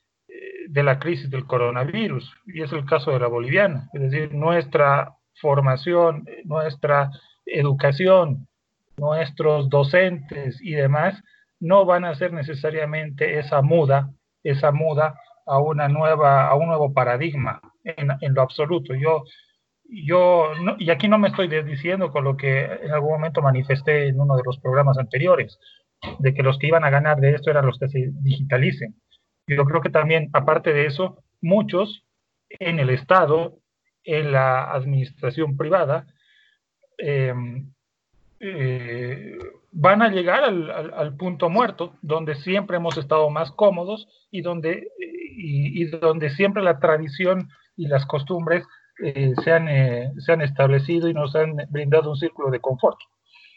de 0.67 0.83
la 0.83 0.99
crisis 0.99 1.29
del 1.29 1.45
coronavirus, 1.45 2.33
y 2.47 2.61
es 2.61 2.71
el 2.71 2.85
caso 2.85 3.11
de 3.11 3.19
la 3.19 3.27
boliviana. 3.27 3.89
Es 3.93 4.01
decir, 4.01 4.33
nuestra 4.33 5.15
formación, 5.35 6.25
nuestra 6.45 7.11
educación, 7.45 8.47
nuestros 8.97 9.69
docentes 9.69 10.59
y 10.61 10.71
demás 10.71 11.21
no 11.59 11.85
van 11.85 12.05
a 12.05 12.15
ser 12.15 12.33
necesariamente 12.33 13.39
esa 13.39 13.61
muda, 13.61 14.09
esa 14.43 14.71
muda 14.71 15.15
a 15.45 15.59
una 15.59 15.87
nueva, 15.87 16.47
a 16.47 16.55
un 16.55 16.67
nuevo 16.67 16.93
paradigma 16.93 17.61
en, 17.83 18.33
lo 18.33 18.41
absoluto. 18.41 18.93
Yo, 18.95 19.23
yo 19.83 20.51
y 20.79 20.89
aquí 20.89 21.07
no 21.07 21.17
me 21.17 21.29
estoy 21.29 21.47
desdiciendo 21.47 22.11
con 22.11 22.23
lo 22.23 22.37
que 22.37 22.63
en 22.65 22.91
algún 22.91 23.11
momento 23.11 23.41
manifesté 23.41 24.07
en 24.07 24.19
uno 24.19 24.35
de 24.35 24.43
los 24.45 24.59
programas 24.59 24.97
anteriores, 24.97 25.59
de 26.19 26.33
que 26.33 26.43
los 26.43 26.57
que 26.57 26.67
iban 26.67 26.83
a 26.83 26.89
ganar 26.89 27.19
de 27.19 27.31
esto 27.31 27.51
eran 27.51 27.65
los 27.65 27.77
que 27.79 27.89
se 27.89 28.09
digitalicen. 28.21 28.95
Yo 29.47 29.65
creo 29.65 29.81
que 29.81 29.89
también, 29.89 30.29
aparte 30.33 30.73
de 30.73 30.85
eso, 30.85 31.23
muchos 31.41 32.05
en 32.49 32.79
el 32.79 32.89
Estado, 32.89 33.57
en 34.03 34.31
la 34.31 34.71
administración 34.71 35.57
privada, 35.57 36.07
eh, 36.97 37.33
eh, 38.39 39.37
van 39.71 40.01
a 40.01 40.09
llegar 40.09 40.43
al, 40.43 41.15
punto 41.15 41.49
muerto, 41.49 41.95
donde 42.01 42.35
siempre 42.35 42.77
hemos 42.77 42.97
estado 42.97 43.29
más 43.29 43.51
cómodos 43.51 44.07
y 44.31 44.41
donde, 44.41 44.89
y, 45.35 45.85
donde 45.85 46.29
siempre 46.29 46.63
la 46.63 46.79
tradición 46.79 47.49
y 47.75 47.87
las 47.87 48.05
costumbres 48.05 48.65
eh, 49.03 49.33
se, 49.43 49.51
han, 49.51 49.67
eh, 49.67 50.11
se, 50.19 50.31
han, 50.31 50.41
establecido 50.41 51.07
y 51.07 51.13
nos 51.13 51.35
han 51.35 51.55
brindado 51.69 52.11
un 52.11 52.17
círculo 52.17 52.51
de 52.51 52.59
confort. 52.59 52.97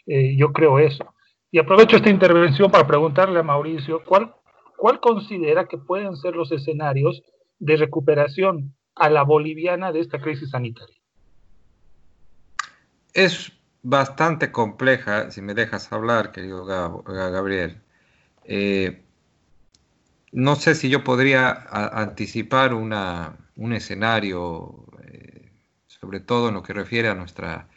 Eh, 0.07 0.35
yo 0.37 0.51
creo 0.51 0.79
eso. 0.79 1.13
Y 1.51 1.59
aprovecho 1.59 1.97
esta 1.97 2.09
intervención 2.09 2.71
para 2.71 2.87
preguntarle 2.87 3.39
a 3.39 3.43
Mauricio, 3.43 4.03
¿cuál, 4.03 4.33
¿cuál 4.77 4.99
considera 4.99 5.65
que 5.65 5.77
pueden 5.77 6.15
ser 6.15 6.35
los 6.35 6.51
escenarios 6.51 7.21
de 7.59 7.77
recuperación 7.77 8.75
a 8.95 9.09
la 9.09 9.23
boliviana 9.23 9.91
de 9.91 9.99
esta 9.99 10.19
crisis 10.19 10.49
sanitaria? 10.49 10.95
Es 13.13 13.51
bastante 13.81 14.51
compleja, 14.51 15.31
si 15.31 15.41
me 15.41 15.53
dejas 15.53 15.91
hablar, 15.93 16.31
querido 16.31 16.65
Gabriel. 16.65 17.81
Eh, 18.43 19.04
no 20.35 20.57
sé 20.57 20.75
si 20.75 20.89
yo 20.89 21.01
podría 21.03 21.65
anticipar 21.71 22.73
una, 22.73 23.37
un 23.55 23.71
escenario, 23.71 24.85
eh, 25.01 25.49
sobre 25.87 26.19
todo 26.19 26.49
en 26.49 26.55
lo 26.55 26.61
que 26.61 26.73
refiere 26.73 27.07
a 27.07 27.15
nuestra 27.15 27.69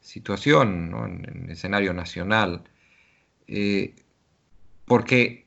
situación, 0.00 0.90
¿no? 0.90 1.06
en, 1.06 1.24
el 1.46 1.50
escenario 1.50 1.94
nacional, 1.94 2.64
eh, 3.48 3.94
porque 4.84 5.46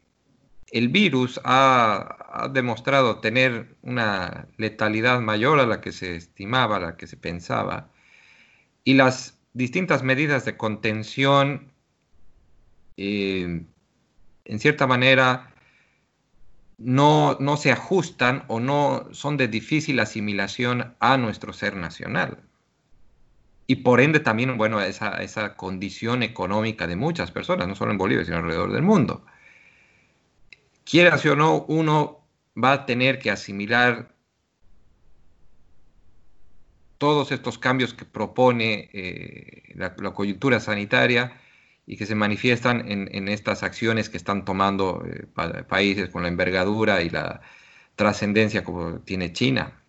el 0.71 0.89
virus 0.89 1.39
ha, 1.43 2.17
ha, 2.27 2.47
demostrado 2.47 3.19
tener 3.19 3.75
una 3.83 4.47
letalidad 4.57 5.21
mayor 5.21 5.59
a 5.59 5.67
la 5.67 5.79
que 5.79 5.91
se 5.91 6.15
estimaba, 6.15 6.77
a 6.77 6.79
la 6.79 6.97
que 6.97 7.05
se 7.05 7.17
pensaba, 7.17 7.91
y 8.83 8.95
las 8.95 9.37
distintas 9.53 10.01
medidas 10.01 10.43
de 10.45 10.57
contención, 10.57 11.71
eh, 12.97 13.61
en 14.45 14.59
cierta 14.59 14.87
manera, 14.87 15.53
no, 16.77 17.37
no, 17.39 17.57
se 17.57 17.71
ajustan 17.71 18.43
o 18.47 18.59
no 18.59 19.07
son 19.11 19.37
de 19.37 19.47
difícil 19.47 19.99
asimilación 19.99 20.95
a 20.99 21.17
nuestro 21.17 21.53
ser 21.53 21.75
nacional. 21.75 22.39
Y 23.65 23.77
por 23.77 23.99
ende 23.99 24.19
también, 24.19 24.57
bueno, 24.57 24.79
esa, 24.81 25.21
esa 25.21 25.55
condición 25.55 26.23
económica 26.23 26.87
de 26.87 26.95
muchas 26.95 27.31
personas, 27.31 27.67
no 27.67 27.75
solo 27.75 27.91
en 27.91 27.97
Bolivia, 27.97 28.23
sino 28.23 28.37
alrededor 28.37 28.71
del 28.71 28.83
mundo. 28.83 29.25
Quieras 30.85 31.25
o 31.25 31.35
no, 31.35 31.65
uno 31.67 32.21
va 32.61 32.71
a 32.73 32.85
tener 32.85 33.19
que 33.19 33.29
asimilar 33.29 34.15
todos 36.97 37.31
estos 37.31 37.57
cambios 37.57 37.93
que 37.93 38.05
propone 38.05 38.89
eh, 38.93 39.73
la, 39.75 39.93
coyuntura 40.13 40.59
sanitaria 40.59 41.39
y 41.87 41.95
que 41.95 42.05
se 42.05 42.15
manifiestan 42.15 42.91
en, 42.91 43.09
en 43.13 43.29
estas 43.29 43.63
acciones 43.63 44.09
que 44.09 44.17
están 44.17 44.43
tomando 44.43 45.03
eh, 45.07 45.25
pa 45.33 45.63
países 45.63 46.09
con 46.09 46.21
la 46.23 46.27
envergadura 46.27 47.01
y 47.01 47.09
la 47.09 47.41
trascendencia 47.95 48.63
como 48.63 48.99
tiene 48.99 49.31
China. 49.31 49.81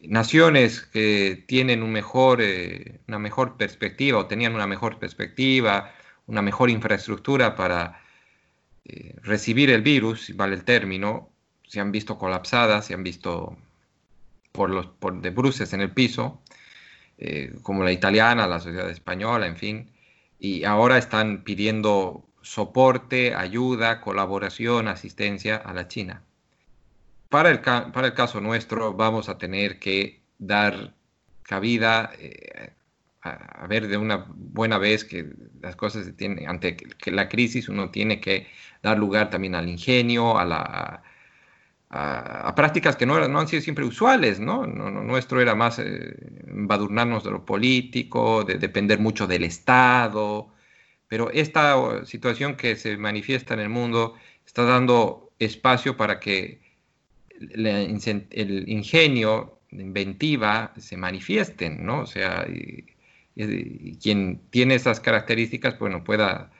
Naciones 0.00 0.82
que 0.82 1.44
tienen 1.46 1.82
un 1.82 1.92
mejor, 1.92 2.40
eh, 2.42 3.00
una 3.06 3.18
mejor 3.20 3.56
perspectiva 3.56 4.18
o 4.18 4.26
tenían 4.26 4.54
una 4.54 4.66
mejor 4.66 4.98
perspectiva, 4.98 5.94
una 6.26 6.42
mejor 6.42 6.68
infraestructura 6.68 7.54
para 7.54 8.00
eh, 8.84 9.14
recibir 9.22 9.70
el 9.70 9.82
virus, 9.82 10.26
si 10.26 10.32
vale 10.32 10.56
el 10.56 10.64
término, 10.64 11.30
se 11.62 11.80
han 11.80 11.92
visto 11.92 12.18
colapsadas, 12.18 12.86
se 12.86 12.94
han 12.94 13.04
visto 13.04 13.56
por 14.52 14.70
los 14.70 14.86
por 14.86 15.20
de 15.20 15.30
bruces 15.30 15.72
en 15.74 15.80
el 15.80 15.92
piso, 15.92 16.42
como 17.62 17.82
la 17.84 17.92
italiana, 17.92 18.46
la 18.46 18.60
sociedad 18.60 18.88
española, 18.90 19.46
en 19.46 19.56
fin, 19.56 19.90
y 20.38 20.64
ahora 20.64 20.98
están 20.98 21.42
pidiendo 21.44 22.24
soporte, 22.42 23.34
ayuda, 23.34 24.00
colaboración, 24.00 24.88
asistencia 24.88 25.56
a 25.56 25.72
la 25.74 25.88
China. 25.88 26.22
Para 27.28 27.50
el, 27.50 27.60
para 27.60 28.06
el 28.06 28.14
caso 28.14 28.40
nuestro 28.40 28.94
vamos 28.94 29.28
a 29.28 29.36
tener 29.36 29.78
que 29.78 30.22
dar 30.38 30.94
cabida 31.42 32.10
eh, 32.18 32.72
a, 33.22 33.66
ver 33.66 33.88
de 33.88 33.96
una 33.96 34.26
buena 34.28 34.78
vez 34.78 35.04
que 35.04 35.30
las 35.60 35.76
cosas 35.76 36.06
se 36.06 36.12
tienen, 36.12 36.48
ante 36.48 36.76
que 36.76 37.10
la 37.10 37.28
crisis 37.28 37.68
uno 37.68 37.90
tiene 37.90 38.20
que 38.20 38.46
dar 38.82 38.98
lugar 38.98 39.28
también 39.30 39.54
al 39.54 39.68
ingenio, 39.68 40.38
a 40.38 40.44
la, 40.44 41.02
a, 41.90 42.54
prácticas 42.54 42.96
que 42.96 43.06
no, 43.06 43.14
han 43.16 43.48
sido 43.48 43.62
siempre 43.62 43.84
usuales, 43.84 44.40
¿no? 44.40 44.66
nuestro 44.66 45.40
era 45.40 45.54
más 45.54 45.78
eh, 45.78 46.14
embadurnarnos 46.46 47.24
de 47.24 47.30
lo 47.30 47.44
político, 47.44 48.44
de 48.44 48.58
depender 48.58 48.98
mucho 48.98 49.26
del 49.26 49.44
Estado, 49.44 50.48
pero 51.08 51.30
esta 51.30 52.04
situación 52.04 52.56
que 52.56 52.76
se 52.76 52.96
manifiesta 52.98 53.54
en 53.54 53.60
el 53.60 53.68
mundo 53.70 54.14
está 54.46 54.64
dando 54.64 55.30
espacio 55.38 55.96
para 55.96 56.20
que 56.20 56.60
el 57.40 58.68
ingenio, 58.68 59.58
la 59.70 59.82
inventiva 59.82 60.72
se 60.76 60.96
manifiesten, 60.96 61.84
¿no? 61.84 62.00
O 62.00 62.06
sea, 62.06 62.46
quien 64.02 64.40
tiene 64.50 64.74
esas 64.74 65.00
características, 65.00 65.78
bueno, 65.78 66.04
pueda 66.04 66.50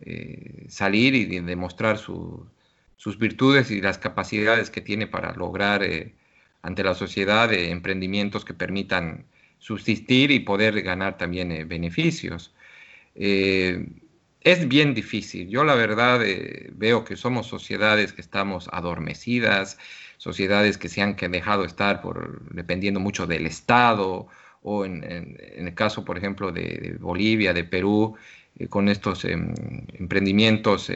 eh, 0.00 0.66
salir 0.68 1.14
y 1.14 1.40
demostrar 1.40 1.98
su, 1.98 2.46
sus 2.98 3.16
virtudes 3.16 3.70
y 3.70 3.80
las 3.80 3.96
capacidades 3.96 4.70
que 4.70 4.82
tiene 4.82 5.06
para 5.06 5.32
lograr 5.32 5.82
eh, 5.84 6.12
ante 6.62 6.82
la 6.82 6.94
sociedad 6.94 7.50
eh, 7.52 7.70
emprendimientos 7.70 8.44
que 8.44 8.54
permitan 8.54 9.24
subsistir 9.58 10.30
y 10.32 10.40
poder 10.40 10.82
ganar 10.82 11.16
también 11.16 11.50
eh, 11.52 11.64
beneficios. 11.64 12.52
Es 13.14 14.68
bien 14.68 14.94
difícil. 14.94 15.48
Yo 15.48 15.64
la 15.64 15.74
verdad 15.74 16.20
veo 16.72 17.04
que 17.04 17.16
somos 17.16 17.48
sociedades 17.48 18.12
que 18.12 18.20
estamos 18.20 18.68
adormecidas, 18.72 19.76
sociedades 20.18 20.78
que 20.78 20.88
se 20.88 21.02
han 21.02 21.16
dejado 21.16 21.64
estar 21.64 22.00
por, 22.00 22.40
dependiendo 22.54 23.00
mucho 23.00 23.26
del 23.26 23.46
Estado 23.46 24.28
o 24.62 24.84
en, 24.84 25.02
el 25.02 25.74
caso, 25.74 26.04
por 26.04 26.16
ejemplo, 26.16 26.52
de, 26.52 26.62
de 26.62 26.92
Bolivia, 27.00 27.52
de 27.52 27.64
Perú, 27.64 28.16
con 28.70 28.88
estos 28.88 29.24
em, 29.24 29.52
emprendimientos 29.94 30.90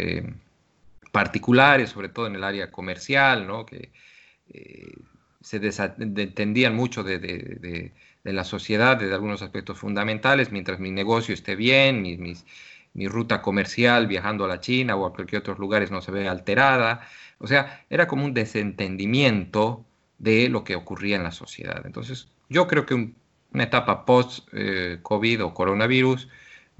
particulares, 1.12 1.90
sobre 1.90 2.08
todo 2.08 2.26
en 2.26 2.34
el 2.34 2.44
área 2.44 2.70
comercial, 2.70 3.46
¿no? 3.46 3.64
que 3.66 3.92
se 5.40 5.58
desentendían 5.60 6.74
mucho 6.74 7.04
de, 7.04 7.92
la 8.24 8.44
sociedad, 8.44 8.96
de 8.96 9.12
algunos 9.12 9.42
aspectos 9.42 9.78
fundamentales, 9.78 10.50
mientras 10.50 10.80
mi 10.80 10.90
negocio 10.90 11.34
esté 11.34 11.54
bien, 11.54 12.02
mi 12.94 13.08
ruta 13.08 13.42
comercial 13.42 14.06
viajando 14.06 14.44
a 14.44 14.48
la 14.48 14.60
China 14.60 14.96
o 14.96 15.06
a 15.06 15.12
cualquier 15.12 15.40
otro 15.40 15.54
lugar 15.54 15.88
no 15.90 16.02
se 16.02 16.10
ve 16.10 16.28
alterada. 16.28 17.06
O 17.38 17.46
sea, 17.46 17.84
era 17.90 18.06
como 18.06 18.24
un 18.24 18.34
desentendimiento 18.34 19.84
de 20.18 20.48
lo 20.48 20.62
que 20.62 20.76
ocurría 20.76 21.16
en 21.16 21.24
la 21.24 21.32
sociedad. 21.32 21.82
Entonces, 21.84 22.28
yo 22.48 22.68
creo 22.68 22.86
que 22.86 22.94
una 23.52 23.64
etapa 23.64 24.04
post-COVID 24.04 25.40
eh, 25.40 25.42
o 25.42 25.52
coronavirus 25.52 26.28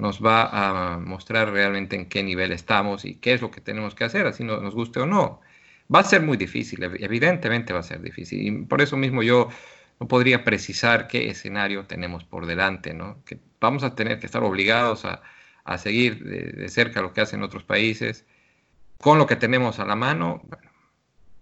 nos 0.02 0.20
va 0.20 0.94
a 0.94 0.98
mostrar 0.98 1.52
realmente 1.52 1.94
en 1.94 2.08
qué 2.08 2.24
nivel 2.24 2.50
estamos 2.50 3.04
y 3.04 3.14
qué 3.14 3.34
es 3.34 3.40
lo 3.40 3.52
que 3.52 3.60
tenemos 3.60 3.94
que 3.94 4.02
hacer, 4.02 4.26
así 4.26 4.42
nos 4.42 4.74
guste 4.74 4.98
o 4.98 5.06
no. 5.06 5.40
Va 5.94 6.00
a 6.00 6.04
ser 6.04 6.22
muy 6.22 6.36
difícil, 6.36 6.82
evidentemente 6.82 7.72
va 7.72 7.78
a 7.78 7.84
ser 7.84 8.02
difícil. 8.02 8.44
Y 8.44 8.50
por 8.64 8.82
eso 8.82 8.96
mismo 8.96 9.22
yo 9.22 9.48
no 10.00 10.08
podría 10.08 10.42
precisar 10.42 11.06
qué 11.06 11.30
escenario 11.30 11.86
tenemos 11.86 12.24
por 12.24 12.46
delante, 12.46 12.94
¿no? 12.94 13.22
Que 13.24 13.38
vamos 13.60 13.84
a 13.84 13.94
tener 13.94 14.18
que 14.18 14.26
estar 14.26 14.42
obligados 14.42 15.04
a, 15.04 15.78
seguir 15.78 16.24
de, 16.24 16.68
cerca 16.68 17.00
lo 17.00 17.12
que 17.12 17.20
hacen 17.20 17.44
otros 17.44 17.62
países. 17.62 18.26
Con 18.98 19.18
lo 19.18 19.26
que 19.28 19.36
tenemos 19.36 19.78
a 19.78 19.84
la 19.84 19.94
mano, 19.94 20.42
bueno, 20.48 20.70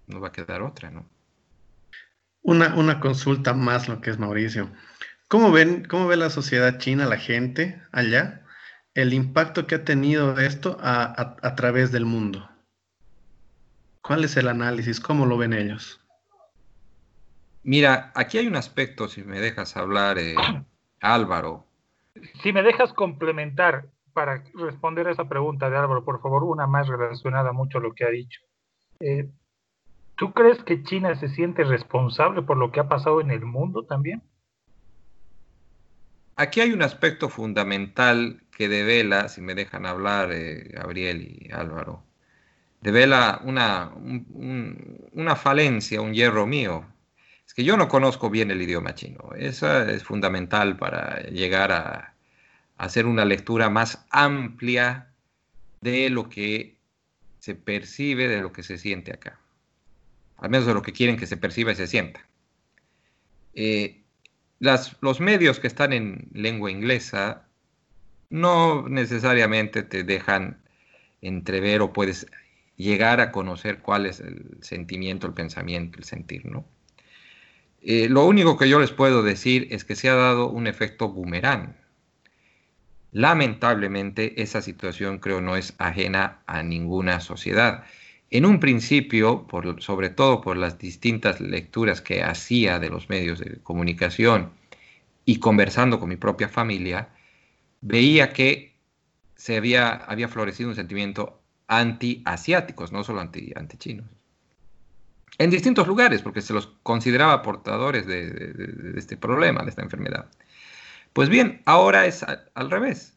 nos 0.07 0.23
va 0.23 0.29
a 0.29 0.33
quedar 0.33 0.61
otra, 0.61 0.91
¿no? 0.91 1.09
Una, 2.43 2.75
una 2.75 3.01
consulta 3.01 3.55
más, 3.55 3.89
lo 3.89 4.03
que 4.03 4.11
es 4.11 4.19
Mauricio. 4.19 4.71
¿Cómo 5.29 5.51
ven, 5.51 5.85
cómo 5.85 6.09
ve 6.09 6.19
la 6.19 6.29
sociedad 6.29 6.79
china, 6.79 7.07
la 7.07 7.17
gente 7.17 7.81
allá, 7.93 8.40
el 8.95 9.15
impacto 9.15 9.67
que 9.67 9.77
ha 9.77 9.85
tenido 9.85 10.39
esto 10.39 10.77
a 10.81 11.55
través 11.57 11.93
del 11.93 12.05
mundo? 12.05 12.49
¿Cuál 14.03 14.25
es 14.25 14.37
el 14.37 14.49
análisis? 14.49 14.99
¿Cómo 15.01 15.27
lo 15.27 15.37
ven 15.37 15.53
ellos? 15.53 16.01
Mira, 17.63 18.11
aquí 18.15 18.39
hay 18.39 18.47
un 18.47 18.57
aspecto, 18.57 19.09
si 19.09 19.23
me 19.23 19.39
dejas 19.39 19.77
hablar, 19.77 20.19
eh, 20.19 20.35
Álvaro. 21.01 21.67
Si 22.43 22.53
me 22.53 22.63
dejas 22.63 22.93
complementar 22.93 23.87
para 24.13 24.43
responder 24.55 25.07
a 25.09 25.13
esa 25.13 25.29
pregunta 25.29 25.69
de 25.69 25.77
Álvaro, 25.77 26.05
por 26.05 26.21
favor, 26.23 26.45
una 26.45 26.67
más 26.67 26.89
relacionada 26.89 27.53
mucho 27.53 27.79
a 27.79 27.81
lo 27.83 27.95
que 27.95 28.05
ha 28.05 28.09
dicho. 28.09 28.41
Eh, 29.01 29.29
¿Tú 30.17 30.33
crees 30.33 30.63
que 30.65 30.83
China 30.83 31.15
se 31.15 31.29
siente 31.29 31.65
responsable 31.65 32.43
por 32.43 32.57
lo 32.57 32.73
que 32.73 32.81
ha 32.81 32.89
pasado 32.89 33.21
en 33.21 33.31
el 33.31 33.45
mundo 33.45 33.85
también? 33.85 34.23
Aquí 36.37 36.61
hay 36.61 36.73
un 36.73 36.83
aspecto 36.83 37.29
fundamental 37.29 38.43
que 38.57 38.69
devela, 38.69 39.29
si 39.29 39.41
me 39.41 39.55
dejan 39.55 39.87
hablar, 39.87 40.33
eh, 40.33 40.69
Gabriel 40.73 41.23
y 41.23 41.51
Álvaro, 41.53 42.03
devela 42.81 43.41
una, 43.45 43.93
una 43.95 45.37
falencia, 45.37 46.01
un 46.01 46.15
hierro 46.15 46.47
mío. 46.47 46.87
Es 47.47 47.55
que 47.55 47.65
yo 47.65 47.77
no 47.77 47.89
conozco 47.89 48.31
bien 48.31 48.51
el 48.51 48.63
idioma 48.63 48.95
chino. 48.95 49.31
Eso 49.37 49.83
es 49.83 50.05
fundamental 50.05 50.77
para 50.77 51.23
llegar 51.25 51.73
a, 51.73 52.15
hacer 52.81 53.05
una 53.05 53.27
lectura 53.27 53.69
más 53.69 54.07
amplia 54.09 55.13
de 55.83 56.09
lo 56.09 56.31
que 56.31 56.79
se 57.39 57.55
percibe, 57.55 58.27
de 58.27 58.41
lo 58.41 58.53
que 58.53 58.63
se 58.63 58.79
siente 58.79 59.13
acá. 59.13 59.39
Al 60.39 60.49
menos 60.49 60.67
de 60.67 60.73
lo 60.73 60.81
que 60.81 60.95
quieren 60.95 61.19
que 61.19 61.27
se 61.27 61.37
perciba 61.37 61.73
y 61.73 61.77
se 61.77 61.87
sienta. 61.87 62.27
Eh, 63.53 64.00
los 64.61 65.21
medios 65.21 65.59
que 65.59 65.67
están 65.67 65.93
en 65.93 66.29
lengua 66.33 66.71
inglesa 66.71 67.47
no 68.29 68.89
necesariamente 68.89 69.83
te 69.83 70.05
dejan 70.05 70.63
entrever 71.23 71.81
o 71.81 71.93
puedes 71.93 72.27
llegar 72.77 73.21
a 73.21 73.33
conocer 73.33 73.81
cuál 73.81 74.07
es 74.07 74.21
el 74.21 74.59
sentimiento, 74.63 75.27
el 75.27 75.35
pensamiento, 75.35 75.99
el 75.99 76.05
sentir, 76.05 76.47
¿no? 76.47 76.65
Eh, 77.83 78.09
lo 78.09 78.27
único 78.27 78.59
que 78.59 78.69
yo 78.69 78.79
les 78.79 78.91
puedo 78.91 79.23
decir 79.23 79.69
es 79.71 79.85
que 79.85 79.97
se 79.97 80.09
ha 80.09 80.15
dado 80.15 80.49
un 80.49 80.67
efecto 80.67 81.09
boomerang. 81.09 81.75
Lamentablemente, 83.13 84.43
esa 84.43 84.61
situación 84.63 85.19
creo 85.19 85.41
no 85.41 85.57
es 85.57 85.75
ajena 85.79 86.43
a 86.47 86.63
ninguna 86.63 87.21
sociedad. 87.21 87.85
En 88.31 88.47
un 88.47 88.61
principio, 88.61 89.47
sobre 89.79 90.09
todo 90.09 90.41
por 90.41 90.57
las 90.57 90.79
distintas 90.79 91.41
lecturas 91.41 92.01
que 92.01 92.23
hacía 92.23 92.79
de 92.79 92.89
los 92.89 93.09
medios 93.09 93.41
de 93.41 93.59
comunicación 93.63 94.53
y 95.25 95.41
conversando 95.41 95.99
con 95.99 96.09
mi 96.09 96.17
propia 96.17 96.49
familia, 96.49 97.09
veía 97.81 98.33
que 98.33 98.77
se 99.35 99.57
había, 99.57 99.91
había 99.91 100.29
florecido 100.29 100.69
un 100.69 100.77
sentimiento 100.77 101.41
anti-asiáticos, 101.67 102.93
no 102.93 103.05
solo 103.05 103.21
anti-chinos. 103.21 104.07
en 105.39 105.51
distintos 105.51 105.87
lugares, 105.87 106.21
porque 106.21 106.43
se 106.43 106.53
los 106.53 106.67
consideraba 106.83 107.43
portadores 107.43 108.07
de, 108.07 108.93
este 108.97 109.17
problema, 109.17 109.63
de 109.63 109.71
esta 109.71 109.83
enfermedad. 109.83 110.27
Pues 111.13 111.29
bien, 111.29 111.63
ahora 111.65 112.07
es 112.07 112.23
al, 112.23 112.71
revés. 112.71 113.17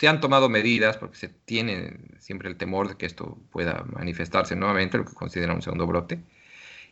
Se 0.00 0.08
han 0.08 0.20
tomado 0.20 0.48
medidas 0.48 0.96
porque 0.96 1.16
se 1.16 1.28
tiene 1.28 1.98
siempre 2.18 2.48
el 2.48 2.56
temor 2.56 2.88
de 2.88 2.96
que 2.96 3.06
esto 3.06 3.38
pueda 3.52 3.84
manifestarse 3.92 4.56
nuevamente, 4.56 4.98
lo 4.98 5.04
que 5.04 5.14
consideran 5.14 5.56
un 5.56 5.62
segundo 5.62 5.86
brote. 5.86 6.18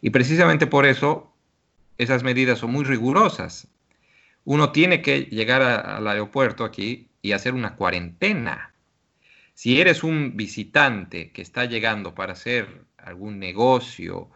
Y 0.02 0.11
precisamente 0.11 0.66
por 0.66 0.86
eso 0.86 1.32
esas 1.96 2.22
medidas 2.22 2.59
son 2.59 2.70
muy 2.70 2.84
rigurosas. 2.84 3.68
Uno 4.44 4.72
tiene 4.72 5.02
que 5.02 5.22
llegar 5.22 5.62
al 5.62 6.06
aeropuerto 6.06 6.64
aquí 6.64 7.09
y 7.22 7.32
hacer 7.32 7.54
una 7.54 7.76
cuarentena 7.76 8.74
si 9.59 9.80
eres 9.80 10.04
un 10.04 10.36
visitante 10.36 11.32
que 11.32 11.42
está 11.42 11.64
llegando 11.64 12.14
para 12.14 12.34
hacer 12.34 12.84
algún 12.96 13.40
negocio, 13.40 14.30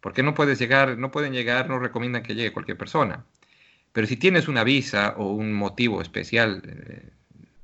porque 0.00 0.24
no 0.24 0.34
puedes 0.34 0.58
llegar, 0.58 0.98
no 0.98 1.12
pueden 1.12 1.32
llegar, 1.32 1.68
no 1.68 1.78
recomiendan 1.78 2.24
que 2.24 2.34
llegue 2.34 2.52
cualquier 2.52 2.76
persona. 2.76 3.24
Pero 3.92 4.08
si 4.08 4.16
tienes 4.16 4.48
una 4.48 4.64
visa 4.64 5.14
o 5.18 5.30
un 5.30 5.52
motivo 5.52 6.02
especial 6.02 6.62
eh, 6.66 7.10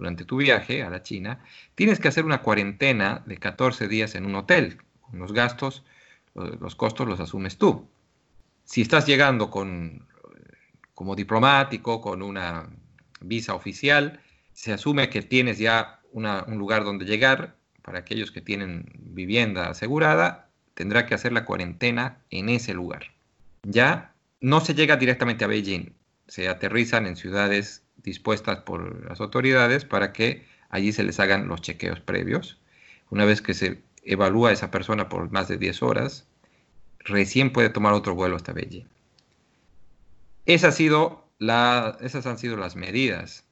durante 0.03 0.25
tu 0.25 0.39
viaje 0.39 0.83
a 0.83 0.91
la 0.91 1.05
China, 1.05 1.39
tienes 1.77 2.01
que 2.01 2.09
hacer 2.09 2.25
una 2.25 2.43
cuarentena 2.43 3.23
de 3.25 3.39
14 3.39 3.87
días 3.87 4.17
en 4.17 4.27
un 4.27 4.35
hotel. 4.35 4.79
Los 5.13 5.33
gastos, 5.33 5.85
los 6.35 6.75
costos 6.75 7.07
los 7.07 7.21
asumes 7.21 7.57
tú. 7.57 7.89
Si 8.65 8.81
estás 8.83 9.07
llegando 9.07 9.49
con, 9.49 10.05
como 10.93 11.15
diplomático, 11.15 12.01
con 12.01 12.21
una 12.21 12.69
visa 13.21 13.55
oficial, 13.55 14.21
se 14.53 14.73
asume 14.73 15.09
que 15.09 15.23
tienes 15.23 15.59
ya 15.59 16.01
un 16.11 16.59
lugar 16.59 16.83
donde 16.83 17.05
llegar, 17.05 17.55
para 17.81 18.01
aquellos 18.01 18.33
que 18.33 18.41
tienen 18.41 18.91
vivienda 18.99 19.71
asegurada, 19.71 20.49
tendrá 20.75 21.07
que 21.07 21.15
hacer 21.15 21.33
la 21.33 21.45
cuarentena 21.45 22.19
en 22.31 22.49
ese 22.49 22.75
lugar. 22.75 23.13
Ya 23.63 24.15
no 24.41 24.61
se 24.61 24.75
llega 24.75 24.97
directamente 24.97 25.45
a 25.45 25.49
Beijing, 25.49 25.95
se 26.27 26.49
aterrizan 26.49 27.07
en 27.07 27.15
ciudades 27.15 27.82
dispuestas 28.03 28.61
por 28.61 29.09
las 29.09 29.21
autoridades 29.21 29.85
para 29.85 30.13
que 30.13 30.47
allí 30.71 30.93
se 30.93 31.05
les 31.05 31.21
hagan 31.21 31.49
los 31.49 31.61
chequeos 31.61 32.01
previos. 32.01 32.61
Una 33.11 33.25
vez 33.25 33.43
que 33.43 33.55
se 33.55 33.83
evalúa 34.05 34.51
a 34.51 34.53
esa 34.53 34.71
persona 34.71 35.09
por 35.09 35.31
más 35.31 35.49
de 35.49 35.59
10 35.59 35.83
horas, 35.83 36.27
recién 37.01 37.53
puede 37.53 37.69
tomar 37.69 37.93
otro 37.93 38.15
vuelo 38.15 38.37
hasta 38.37 38.53
Beijing. 38.53 38.89
Esas 40.47 40.75
han 42.27 42.39
sido 42.39 42.57
las 42.57 42.77
medidas. 42.77 43.45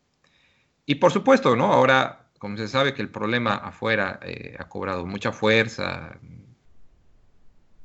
Y 0.86 0.96
por 0.96 1.12
supuesto, 1.12 1.55
¿no? 1.57 1.72
Ahora 1.72 2.20
como 2.40 2.57
se 2.57 2.68
sabe 2.68 2.94
que 2.94 3.03
el 3.03 3.11
problema 3.11 3.55
afuera 3.55 4.18
eh, 4.22 4.57
ha 4.59 4.66
cobrado 4.66 5.05
mucha 5.05 5.30
fuerza, 5.30 6.18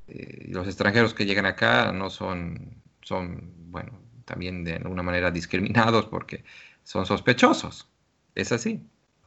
eh, 0.08 0.46
los 0.48 0.66
extranjeros 0.66 1.14
que 1.14 1.26
llegan 1.26 1.46
acá 1.46 1.92
no 1.92 2.10
son, 2.10 2.82
son, 3.02 3.52
bueno, 3.70 4.00
también 4.26 4.64
de 4.64 4.76
alguna 4.76 5.04
manera 5.04 5.32
discriminados 5.32 6.06
porque 6.08 6.44
son 6.84 7.06
sospechosos. 7.06 7.88
Es 8.36 8.52
así. 8.52 8.82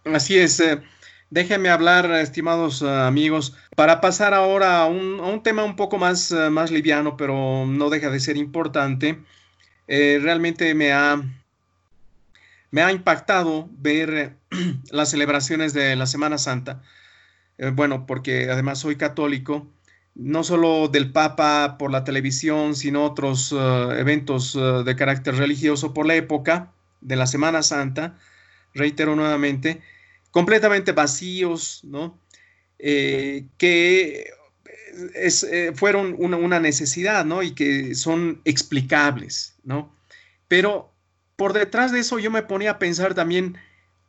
Así 0.05 0.39
es. 0.39 0.61
Eh, 0.61 0.81
déjenme 1.31 1.71
hablar, 1.71 2.11
estimados 2.13 2.83
amigos, 2.83 3.57
para 3.75 4.01
pasar 4.01 4.35
ahora 4.35 4.83
a 4.83 4.87
un, 4.87 5.43
tema 5.43 5.65
un 5.65 5.77
poco 5.77 5.99
más, 5.99 6.33
más 6.51 6.71
liviano, 6.71 7.17
pero 7.17 7.65
no 7.67 7.91
deja 7.91 8.11
de 8.11 8.21
ser 8.21 8.37
importante. 8.37 9.19
realmente 9.87 10.75
me 10.75 10.93
ha 10.93 11.23
me 12.71 12.83
ha 12.83 12.93
impactado 12.93 13.69
ver 13.73 14.15
eh, 14.15 14.35
las 14.91 15.11
celebraciones 15.11 15.73
de 15.73 15.97
la 15.97 16.07
Semana 16.07 16.39
Santa. 16.39 16.83
Eh, 17.57 17.71
bueno, 17.71 18.07
porque 18.07 18.51
además 18.51 18.79
soy 18.79 18.97
católico, 18.97 19.67
no 20.19 20.45
solo 20.45 20.89
del 20.89 21.13
Papa 21.13 21.77
por 21.79 21.91
la 21.91 22.05
televisión, 22.05 22.75
sino 22.75 23.05
otros 23.05 23.53
eh, 23.53 23.89
eventos 23.99 24.53
de 24.85 24.97
carácter 24.97 25.37
religioso 25.37 25.95
por 25.95 26.07
la 26.07 26.17
época 26.17 26.73
de 27.01 27.17
la 27.17 27.27
Semana 27.27 27.63
Santa, 27.63 28.19
reitero 28.75 29.17
nuevamente, 29.17 29.81
completamente 30.31 30.93
vacíos, 30.93 31.81
¿no? 31.85 32.19
que 32.79 34.31
fueron 35.75 36.15
una, 36.19 36.37
una, 36.37 36.61
necesidad, 36.61 37.25
¿no? 37.25 37.43
Y 37.43 37.53
que 37.53 37.97
son 37.97 38.41
explicables, 38.45 39.57
¿no? 39.65 39.93
Pero 40.47 40.93
por 41.39 41.53
detrás 41.53 41.93
de 41.93 42.01
eso 42.01 42.19
yo 42.19 42.31
me 42.31 42.43
ponía 42.43 42.73
a 42.73 42.79
pensar 42.79 43.15
también 43.15 43.57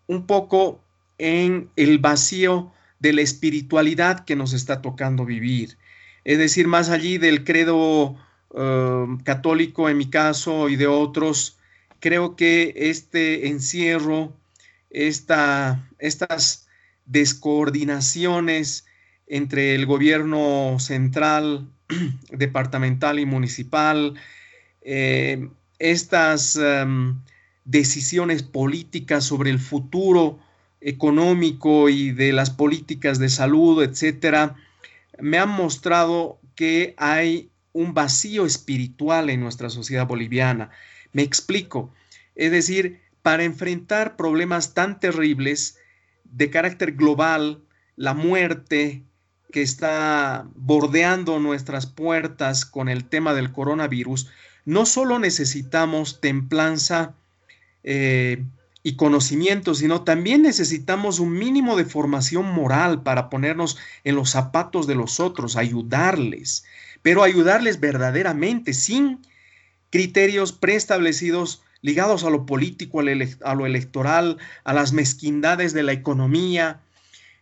un 0.07 0.25
poco 0.25 0.83
en 1.19 1.69
el 1.75 1.99
vacío 1.99 2.73
de 2.99 3.13
la 3.13 3.21
espiritualidad 3.21 4.25
que 4.25 4.35
nos 4.35 4.53
está 4.53 4.81
tocando 4.81 5.25
vivir. 5.25 5.77
Es 6.29 6.37
decir, 6.37 6.67
más 6.67 6.91
allí 6.91 7.17
del 7.17 7.43
credo 7.43 8.15
eh, 8.55 9.05
católico 9.23 9.89
en 9.89 9.97
mi 9.97 10.11
caso 10.11 10.69
y 10.69 10.75
de 10.75 10.85
otros, 10.85 11.57
creo 11.99 12.35
que 12.35 12.71
este 12.75 13.47
encierro, 13.47 14.37
esta, 14.91 15.89
estas 15.97 16.67
descoordinaciones 17.07 18.85
entre 19.25 19.73
el 19.73 19.87
gobierno 19.87 20.77
central, 20.77 21.67
departamental 22.31 23.17
y 23.17 23.25
municipal, 23.25 24.13
eh, 24.83 25.49
estas 25.79 26.55
em, 26.57 27.19
decisiones 27.65 28.43
políticas 28.43 29.23
sobre 29.23 29.49
el 29.49 29.57
futuro 29.57 30.37
económico 30.79 31.89
y 31.89 32.11
de 32.11 32.33
las 32.33 32.51
políticas 32.51 33.17
de 33.17 33.29
salud, 33.29 33.81
etcétera, 33.81 34.55
me 35.21 35.37
han 35.37 35.49
mostrado 35.49 36.39
que 36.55 36.93
hay 36.97 37.51
un 37.73 37.93
vacío 37.93 38.45
espiritual 38.45 39.29
en 39.29 39.41
nuestra 39.41 39.69
sociedad 39.69 40.07
boliviana. 40.07 40.71
Me 41.13 41.21
explico. 41.21 41.93
Es 42.35 42.51
decir, 42.51 43.01
para 43.21 43.43
enfrentar 43.43 44.15
problemas 44.15 44.73
tan 44.73 44.99
terribles 44.99 45.77
de 46.23 46.49
carácter 46.49 46.93
global, 46.93 47.61
la 47.95 48.13
muerte 48.13 49.03
que 49.51 49.61
está 49.61 50.47
bordeando 50.55 51.39
nuestras 51.39 51.85
puertas 51.85 52.65
con 52.65 52.87
el 52.87 53.05
tema 53.05 53.33
del 53.33 53.51
coronavirus, 53.51 54.29
no 54.65 54.85
solo 54.85 55.19
necesitamos 55.19 56.21
templanza 56.21 57.15
eh, 57.83 58.43
y 58.81 58.95
conocimiento, 58.95 59.75
sino 59.75 60.03
también 60.03 60.41
necesitamos 60.41 61.19
un 61.19 61.33
mínimo 61.33 61.75
de 61.75 61.85
formación 61.85 62.45
moral 62.45 63.03
para 63.03 63.29
ponernos 63.29 63.77
en 64.03 64.15
los 64.15 64.29
zapatos 64.29 64.87
de 64.87 64.95
los 64.95 65.19
otros, 65.19 65.57
ayudarles, 65.57 66.63
pero 67.01 67.23
ayudarles 67.23 67.79
verdaderamente, 67.79 68.73
sin 68.73 69.19
criterios 69.89 70.53
preestablecidos 70.53 71.61
ligados 71.81 72.23
a 72.23 72.29
lo 72.29 72.45
político, 72.45 72.99
a 72.99 73.55
lo 73.55 73.65
electoral, 73.65 74.37
a 74.63 74.73
las 74.73 74.93
mezquindades 74.93 75.73
de 75.73 75.83
la 75.83 75.93
economía. 75.93 76.81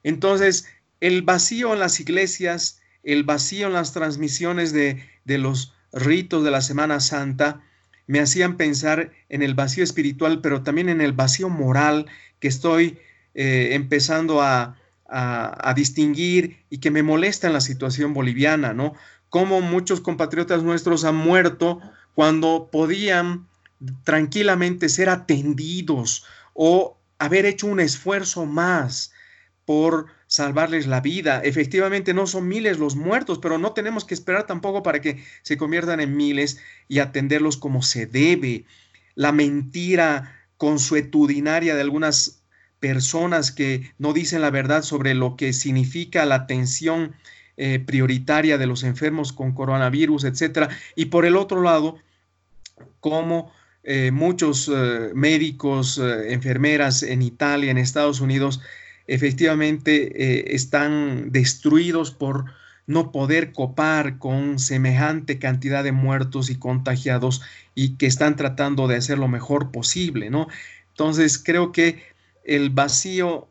Entonces, 0.04 0.68
el 1.02 1.22
vacío 1.22 1.74
en 1.74 1.80
las 1.80 2.00
iglesias, 2.00 2.82
el 3.04 3.24
vacío 3.24 3.68
en 3.68 3.74
las 3.74 3.94
transmisiones 3.94 4.74
de, 4.74 5.04
de 5.26 5.38
los 5.38 5.74
ritos 5.92 6.44
de 6.44 6.52
la 6.52 6.62
Semana 6.62 7.00
Santa, 7.00 7.62
me 8.08 8.20
hacían 8.20 8.58
pensar 8.58 9.12
en 9.30 9.44
el 9.44 9.54
vacío 9.54 9.84
espiritual, 9.84 10.42
pero 10.42 10.64
también 10.64 10.90
en 10.90 11.02
el 11.02 11.14
vacío 11.14 11.50
moral 11.50 12.08
que 12.40 12.48
estoy 12.48 12.98
eh, 13.36 13.70
empezando 13.74 14.42
a, 14.42 14.78
a, 15.10 15.74
distinguir 15.76 16.64
y 16.70 16.80
que 16.80 16.92
me 16.92 17.04
molesta 17.04 17.48
en 17.48 17.54
la 17.54 17.62
situación 17.62 18.14
boliviana, 18.14 18.74
¿no? 18.74 18.94
Como 19.30 19.62
muchos 19.62 20.02
compatriotas 20.02 20.64
nuestros 20.64 21.06
han 21.06 21.16
muerto 21.16 21.80
cuando 22.14 22.70
podían 22.72 23.48
tranquilamente 24.04 24.90
ser 24.90 25.10
atendidos 25.10 26.26
o 26.54 26.98
haber 27.20 27.46
hecho 27.46 27.68
un 27.68 27.80
esfuerzo 27.80 28.46
más 28.46 29.12
por 29.66 30.08
salvarles 30.28 30.88
la 30.88 31.02
vida. 31.02 31.42
Efectivamente, 31.44 32.14
no 32.14 32.28
son 32.28 32.48
miles 32.48 32.80
los 32.80 32.96
muertos, 32.96 33.40
pero 33.40 33.58
no 33.58 33.72
tenemos 33.72 34.06
que 34.06 34.14
esperar 34.14 34.46
tampoco 34.46 34.84
para 34.84 35.02
que 35.02 35.24
se 35.42 35.58
conviertan 35.58 36.00
en 36.02 36.16
miles 36.16 36.60
y 36.88 37.00
atenderlos 37.00 37.58
como 37.58 37.82
se 37.82 38.06
debe. 38.06 38.66
La 39.16 39.32
mentira 39.32 40.36
consuetudinaria 40.58 41.76
de 41.76 41.82
algunas 41.82 42.44
personas 42.80 43.52
que 43.52 43.92
no 43.98 44.14
dicen 44.14 44.42
la 44.42 44.52
verdad 44.52 44.84
sobre 44.84 45.16
lo 45.16 45.36
que 45.36 45.54
significa 45.54 46.26
la 46.26 46.36
atención 46.36 47.16
eh, 47.56 47.80
prioritaria 47.80 48.58
de 48.58 48.68
los 48.68 48.84
enfermos 48.84 49.34
con 49.34 49.54
coronavirus, 49.54 50.26
etcétera. 50.26 50.70
Y 50.96 51.06
por 51.06 51.26
el 51.26 51.36
otro 51.36 51.62
lado, 51.62 51.98
como 53.00 53.52
eh, 53.84 54.12
muchos 54.12 54.70
eh, 54.72 55.12
médicos, 55.16 55.98
enfermeras 55.98 57.02
en 57.02 57.22
Italia, 57.22 57.72
en 57.72 57.78
Estados 57.78 58.20
Unidos, 58.20 58.62
efectivamente 59.08 60.12
eh, 60.16 60.56
están 60.56 61.32
destruidos 61.32 62.12
por 62.12 62.46
no 62.86 63.12
poder 63.12 63.52
copar 63.52 64.18
con 64.18 64.60
semejante 64.60 65.40
cantidad 65.40 65.84
de 65.84 65.92
muertos 65.92 66.50
y 66.50 66.58
contagiados 66.58 67.42
y 67.76 67.98
que 67.98 68.06
están 68.06 68.36
tratando 68.36 68.88
de 68.88 68.96
hacer 68.96 69.18
lo 69.18 69.28
mejor 69.28 69.72
posible, 69.72 70.30
¿no? 70.30 70.48
Entonces 70.90 71.38
creo 71.38 71.72
que 71.72 72.02
el 72.46 72.70
vacío 72.70 73.50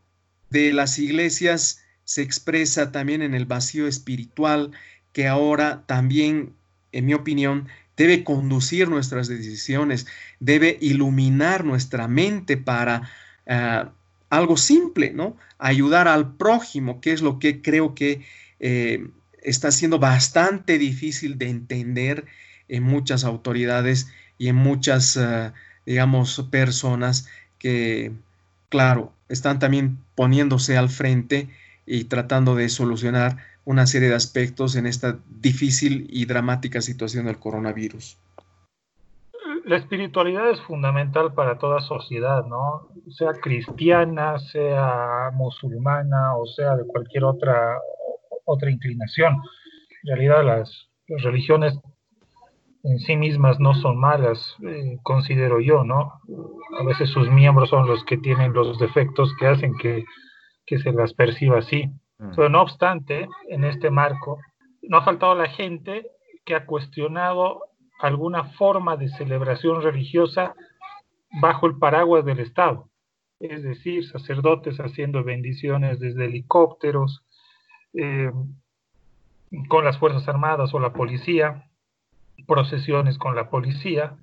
de 0.49 0.73
las 0.73 0.97
iglesias 0.97 1.83
se 2.03 2.23
expresa 2.23 2.91
también 2.91 3.21
en 3.21 3.35
el 3.35 3.45
vacío 3.45 3.87
espiritual 3.87 4.71
que 5.13 5.27
ahora 5.27 5.83
también, 5.85 6.53
en 6.91 7.05
mi 7.05 7.13
opinión, 7.13 7.67
debe 7.95 8.23
conducir 8.23 8.89
nuestras 8.89 9.27
decisiones, 9.27 10.07
debe 10.39 10.77
iluminar 10.81 11.63
nuestra 11.63 12.07
mente 12.07 12.57
para 12.57 13.09
ah, 13.47 13.91
algo 14.29 14.57
simple, 14.57 15.11
¿no? 15.13 15.37
Ayudar 15.57 16.07
al 16.07 16.35
prójimo, 16.35 17.01
que 17.01 17.11
es 17.11 17.21
lo 17.21 17.39
que 17.39 17.61
creo 17.61 17.95
que 17.95 18.21
eh, 18.59 19.07
está 19.41 19.71
siendo 19.71 19.99
bastante 19.99 20.77
difícil 20.77 21.37
de 21.37 21.49
entender 21.49 22.25
en 22.67 22.83
muchas 22.83 23.23
autoridades 23.23 24.07
y 24.37 24.49
en 24.49 24.55
muchas, 24.55 25.17
eh, 25.17 25.51
digamos, 25.85 26.45
personas 26.51 27.27
que, 27.59 28.11
claro, 28.69 29.13
están 29.29 29.59
también 29.59 29.97
poniéndose 30.15 30.77
al 30.77 30.89
frente 30.89 31.49
y 31.85 32.05
tratando 32.05 32.55
de 32.55 32.69
solucionar 32.69 33.37
una 33.65 33.87
serie 33.87 34.09
de 34.09 34.15
aspectos 34.15 34.75
en 34.75 34.85
esta 34.85 35.19
difícil 35.41 36.07
y 36.09 36.25
dramática 36.25 36.81
situación 36.81 37.25
del 37.25 37.37
coronavirus 37.37 38.17
la 39.67 39.75
espiritualidad 39.75 40.49
es 40.49 40.61
fundamental 40.61 41.33
para 41.33 41.57
toda 41.57 41.81
sociedad, 41.81 42.45
¿no? 42.45 42.87
Sea 43.09 43.33
cristiana, 43.33 44.39
sea 44.39 45.29
musulmana 45.33 46.37
o 46.37 46.45
sea 46.45 46.75
de 46.77 46.87
cualquier 46.87 47.25
otra, 47.25 47.77
otra 48.45 48.71
inclinación. 48.71 49.35
En 50.03 50.15
realidad 50.15 50.45
las, 50.45 50.89
religiones 51.07 51.77
en 52.83 52.99
sí 52.99 53.17
mismas 53.17 53.59
no 53.59 53.73
son 53.73 53.97
malas, 53.97 54.55
eh, 54.63 54.97
considero 55.03 55.59
yo, 55.59 55.83
¿no? 55.83 56.13
A 56.79 56.83
veces 56.83 57.09
sus 57.09 57.29
miembros 57.29 57.69
son 57.69 57.87
los 57.87 58.05
que 58.05 58.17
tienen 58.17 58.53
los 58.53 58.79
defectos 58.79 59.33
que 59.37 59.47
hacen 59.47 59.75
que, 59.77 60.05
que 60.65 60.79
se 60.79 60.93
las 60.93 61.13
perciba 61.13 61.59
así. 61.59 61.87
Mm. 62.19 62.31
Pero 62.35 62.49
no 62.49 62.61
obstante, 62.61 63.27
en 63.49 63.65
este 63.65 63.89
marco, 63.89 64.39
no 64.81 64.97
ha 64.97 65.03
faltado 65.03 65.35
la 65.35 65.49
gente 65.49 66.07
que 66.45 66.55
ha 66.55 66.65
cuestionado 66.65 67.66
alguna 67.99 68.45
forma 68.55 68.97
de 68.97 69.09
celebración 69.09 69.81
religiosa 69.81 70.55
bajo 71.41 71.67
el 71.67 71.77
paraguas 71.77 72.25
del 72.25 72.39
Estado, 72.39 72.89
es 73.39 73.63
decir, 73.63 74.07
sacerdotes 74.07 74.77
haciendo 74.79 75.23
bendiciones 75.23 75.99
desde 75.99 76.25
helicópteros, 76.25 77.23
eh, 77.93 78.31
con 79.69 79.85
las 79.85 79.97
Fuerzas 79.97 80.27
Armadas 80.27 80.73
o 80.73 80.79
la 80.79 80.93
policía, 80.93 81.69
procesiones 82.47 83.17
con 83.17 83.35
la 83.35 83.49
policía. 83.49 84.17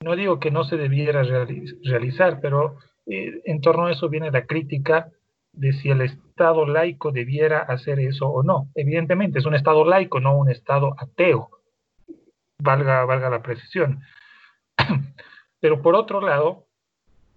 No 0.00 0.14
digo 0.14 0.38
que 0.38 0.50
no 0.50 0.64
se 0.64 0.76
debiera 0.76 1.22
realizar, 1.22 2.40
pero 2.40 2.76
eh, 3.06 3.40
en 3.44 3.60
torno 3.60 3.86
a 3.86 3.92
eso 3.92 4.08
viene 4.08 4.30
la 4.30 4.46
crítica 4.46 5.10
de 5.52 5.72
si 5.72 5.90
el 5.90 6.02
Estado 6.02 6.66
laico 6.66 7.12
debiera 7.12 7.60
hacer 7.60 7.98
eso 8.00 8.28
o 8.28 8.42
no. 8.42 8.68
Evidentemente 8.74 9.38
es 9.38 9.46
un 9.46 9.54
Estado 9.54 9.84
laico, 9.84 10.20
no 10.20 10.36
un 10.36 10.50
Estado 10.50 10.94
ateo 10.98 11.55
valga, 12.58 13.04
valga 13.04 13.30
la 13.30 13.42
precisión. 13.42 14.00
Pero 15.60 15.82
por 15.82 15.94
otro 15.94 16.20
lado, 16.20 16.66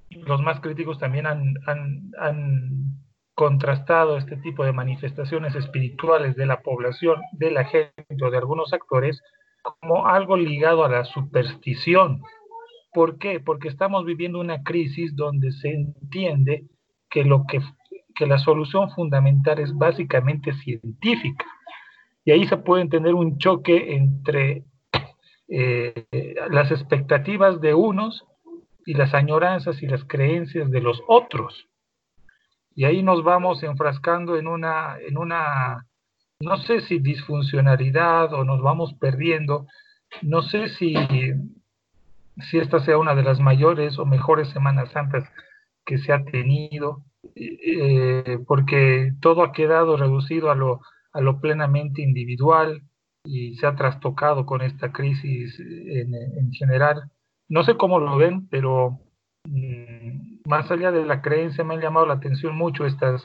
los 0.09 0.41
más 0.41 0.59
críticos 0.59 0.99
también 0.99 1.27
han, 1.27 1.55
han, 1.65 2.99
contrastado 3.35 4.17
este 4.17 4.35
tipo 4.35 4.65
de 4.65 4.73
manifestaciones 4.73 5.55
espirituales 5.55 6.35
de 6.35 6.45
la 6.45 6.61
población, 6.61 7.21
de 7.31 7.51
la 7.51 7.63
gente 7.63 7.93
o 8.21 8.29
de 8.29 8.37
algunos 8.37 8.73
actores 8.73 9.23
como 9.61 10.07
algo 10.07 10.35
ligado 10.35 10.83
a 10.83 10.89
la 10.89 11.05
superstición. 11.05 12.21
¿Por 12.91 13.17
qué? 13.17 13.39
Porque 13.39 13.69
estamos 13.69 14.03
viviendo 14.03 14.41
una 14.41 14.61
crisis 14.63 15.15
donde 15.15 15.53
se 15.53 15.69
entiende 15.69 16.65
que, 17.09 17.23
lo 17.23 17.45
que, 17.47 17.61
que 18.13 18.27
la 18.27 18.39
solución 18.39 18.91
fundamental 18.91 19.59
es 19.59 19.73
básicamente 19.73 20.51
científica. 20.51 21.45
Y 22.25 22.31
ahí 22.31 22.45
se 22.45 22.57
puede 22.57 22.81
entender 22.81 23.13
un 23.13 23.37
choque 23.37 23.95
entre 23.95 24.65
eh, 25.51 26.05
las 26.51 26.69
expectativas 26.71 27.59
de 27.59 27.73
unos 27.73 28.23
y 28.85 28.93
las 28.93 29.13
añoranzas 29.13 29.81
y 29.81 29.87
las 29.87 30.03
creencias 30.05 30.69
de 30.69 30.81
los 30.81 31.01
otros. 31.07 31.67
Y 32.75 32.85
ahí 32.85 33.01
nos 33.01 33.23
vamos 33.23 33.63
enfrascando 33.63 34.37
en 34.37 34.47
una, 34.47 34.97
en 34.99 35.17
una, 35.17 35.87
no 36.39 36.57
sé 36.57 36.81
si 36.81 36.99
disfuncionalidad 36.99 38.31
o 38.33 38.43
nos 38.43 38.61
vamos 38.61 38.93
perdiendo, 38.99 39.65
no 40.21 40.43
sé 40.43 40.69
si, 40.69 40.93
si 42.49 42.57
esta 42.59 42.79
sea 42.79 42.97
una 42.97 43.15
de 43.15 43.23
las 43.23 43.39
mayores 43.39 43.97
o 43.97 44.05
mejores 44.05 44.49
Semanas 44.49 44.91
Santas 44.91 45.23
que 45.83 45.97
se 45.97 46.13
ha 46.13 46.23
tenido, 46.25 47.03
eh, 47.35 48.37
porque 48.47 49.13
todo 49.19 49.43
ha 49.43 49.51
quedado 49.51 49.97
reducido 49.97 50.51
a 50.51 50.55
lo, 50.55 50.81
a 51.11 51.21
lo 51.21 51.41
plenamente 51.41 52.01
individual 52.01 52.83
y 53.29 53.55
se 53.57 53.67
ha 53.67 53.75
trastocado 53.75 54.45
con 54.47 54.61
esta 54.61 54.91
crisis 54.91 55.59
en, 55.59 56.15
en 56.15 56.51
general. 56.51 57.11
No 57.47 57.63
sé 57.63 57.77
cómo 57.77 57.99
lo 57.99 58.17
ven, 58.17 58.47
pero 58.49 58.99
mm, 59.43 60.39
más 60.45 60.71
allá 60.71 60.91
de 60.91 61.05
la 61.05 61.21
creencia 61.21 61.63
me 61.63 61.75
han 61.75 61.81
llamado 61.81 62.07
la 62.07 62.15
atención 62.15 62.55
mucho 62.55 62.87
estas, 62.87 63.23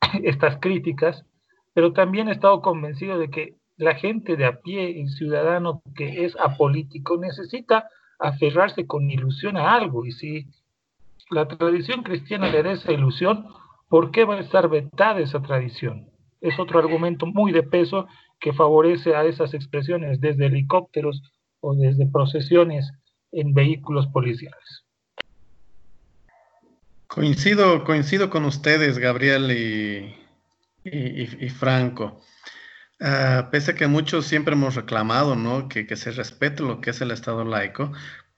estas 0.22 0.58
críticas, 0.60 1.26
pero 1.72 1.92
también 1.92 2.28
he 2.28 2.32
estado 2.32 2.62
convencido 2.62 3.18
de 3.18 3.28
que 3.28 3.56
la 3.76 3.96
gente 3.96 4.36
de 4.36 4.46
a 4.46 4.60
pie, 4.60 5.00
el 5.00 5.08
ciudadano 5.08 5.82
que 5.96 6.24
es 6.24 6.36
apolítico, 6.38 7.16
necesita 7.16 7.88
aferrarse 8.20 8.86
con 8.86 9.10
ilusión 9.10 9.56
a 9.56 9.74
algo. 9.74 10.06
Y 10.06 10.12
si 10.12 10.46
la 11.30 11.48
tradición 11.48 12.04
cristiana 12.04 12.50
le 12.50 12.62
da 12.62 12.70
esa 12.70 12.92
ilusión, 12.92 13.48
¿por 13.88 14.12
qué 14.12 14.24
va 14.24 14.36
a 14.36 14.40
estar 14.40 14.68
vetada 14.68 15.18
esa 15.18 15.42
tradición? 15.42 16.06
Es 16.40 16.56
otro 16.60 16.78
argumento 16.78 17.26
muy 17.26 17.50
de 17.50 17.64
peso 17.64 18.06
que 18.40 18.52
favorece 18.52 19.14
a 19.14 19.24
esas 19.24 19.54
expresiones 19.54 20.20
desde 20.20 20.46
helicópteros 20.46 21.22
o 21.60 21.74
desde 21.74 22.06
procesiones 22.06 22.92
en 23.32 23.54
vehículos 23.54 24.06
policiales. 24.08 24.84
Coincido, 27.06 27.84
coincido 27.84 28.28
con 28.28 28.44
ustedes, 28.44 28.98
Gabriel 28.98 29.50
y, 30.84 31.48
Franco. 31.48 32.20
Uh, 33.00 33.50
pese 33.50 33.72
a 33.72 33.74
que 33.74 33.86
muchos 33.86 34.26
siempre 34.26 34.54
hemos 34.54 34.76
reclamado 34.76 35.34
¿no? 35.34 35.68
que, 35.68 35.96
se 35.96 36.12
respete 36.12 36.62
lo 36.62 36.80
que 36.80 36.90
es 36.90 37.00
el 37.00 37.10
Estado 37.10 37.44
laico, 37.44 37.92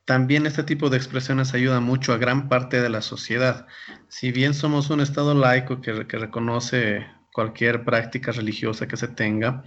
también 0.04 0.46
este 0.46 0.62
tipo 0.62 0.88
de 0.88 0.96
expresiones 0.96 1.52
ayuda 1.52 1.80
mucho 1.80 2.12
a 2.12 2.18
gran 2.18 2.48
parte 2.48 2.80
de 2.80 2.88
la 2.88 3.02
sociedad. 3.02 3.66
Si 4.08 4.30
bien 4.32 4.54
somos 4.54 4.88
un 4.90 5.00
Estado 5.00 5.34
laico 5.34 5.80
que 5.80 5.92
reconoce 5.92 7.06
cualquier 7.36 7.84
práctica 7.84 8.32
religiosa 8.32 8.88
que 8.88 8.96
se 8.96 9.08
tenga, 9.08 9.62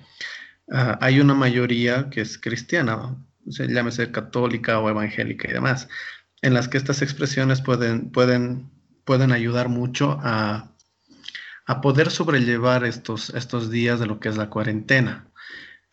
uh, 0.70 0.97
hay 0.99 1.20
una 1.20 1.36
mayoría 1.36 2.09
que 2.09 2.22
es 2.22 2.39
cristiana, 2.39 3.15
se 3.47 3.67
llámese 3.67 4.11
católica 4.11 4.80
o 4.80 4.89
evangélica 4.89 5.47
y 5.47 5.53
demás, 5.53 5.88
en 6.41 6.55
las 6.55 6.67
que 6.67 6.80
estas 6.80 7.03
expresiones 7.03 7.61
pueden, 7.61 8.09
pueden, 8.09 8.72
pueden 9.05 9.32
ayudar 9.32 9.70
mucho 9.70 10.17
a, 10.24 10.72
a 11.67 11.82
poder 11.82 12.09
sobrellevar 12.09 12.86
estos, 12.86 13.30
estos 13.36 13.70
días 13.70 13.99
de 13.99 14.07
lo 14.07 14.20
que 14.20 14.30
es 14.30 14.38
la 14.38 14.49
cuarentena. 14.49 15.28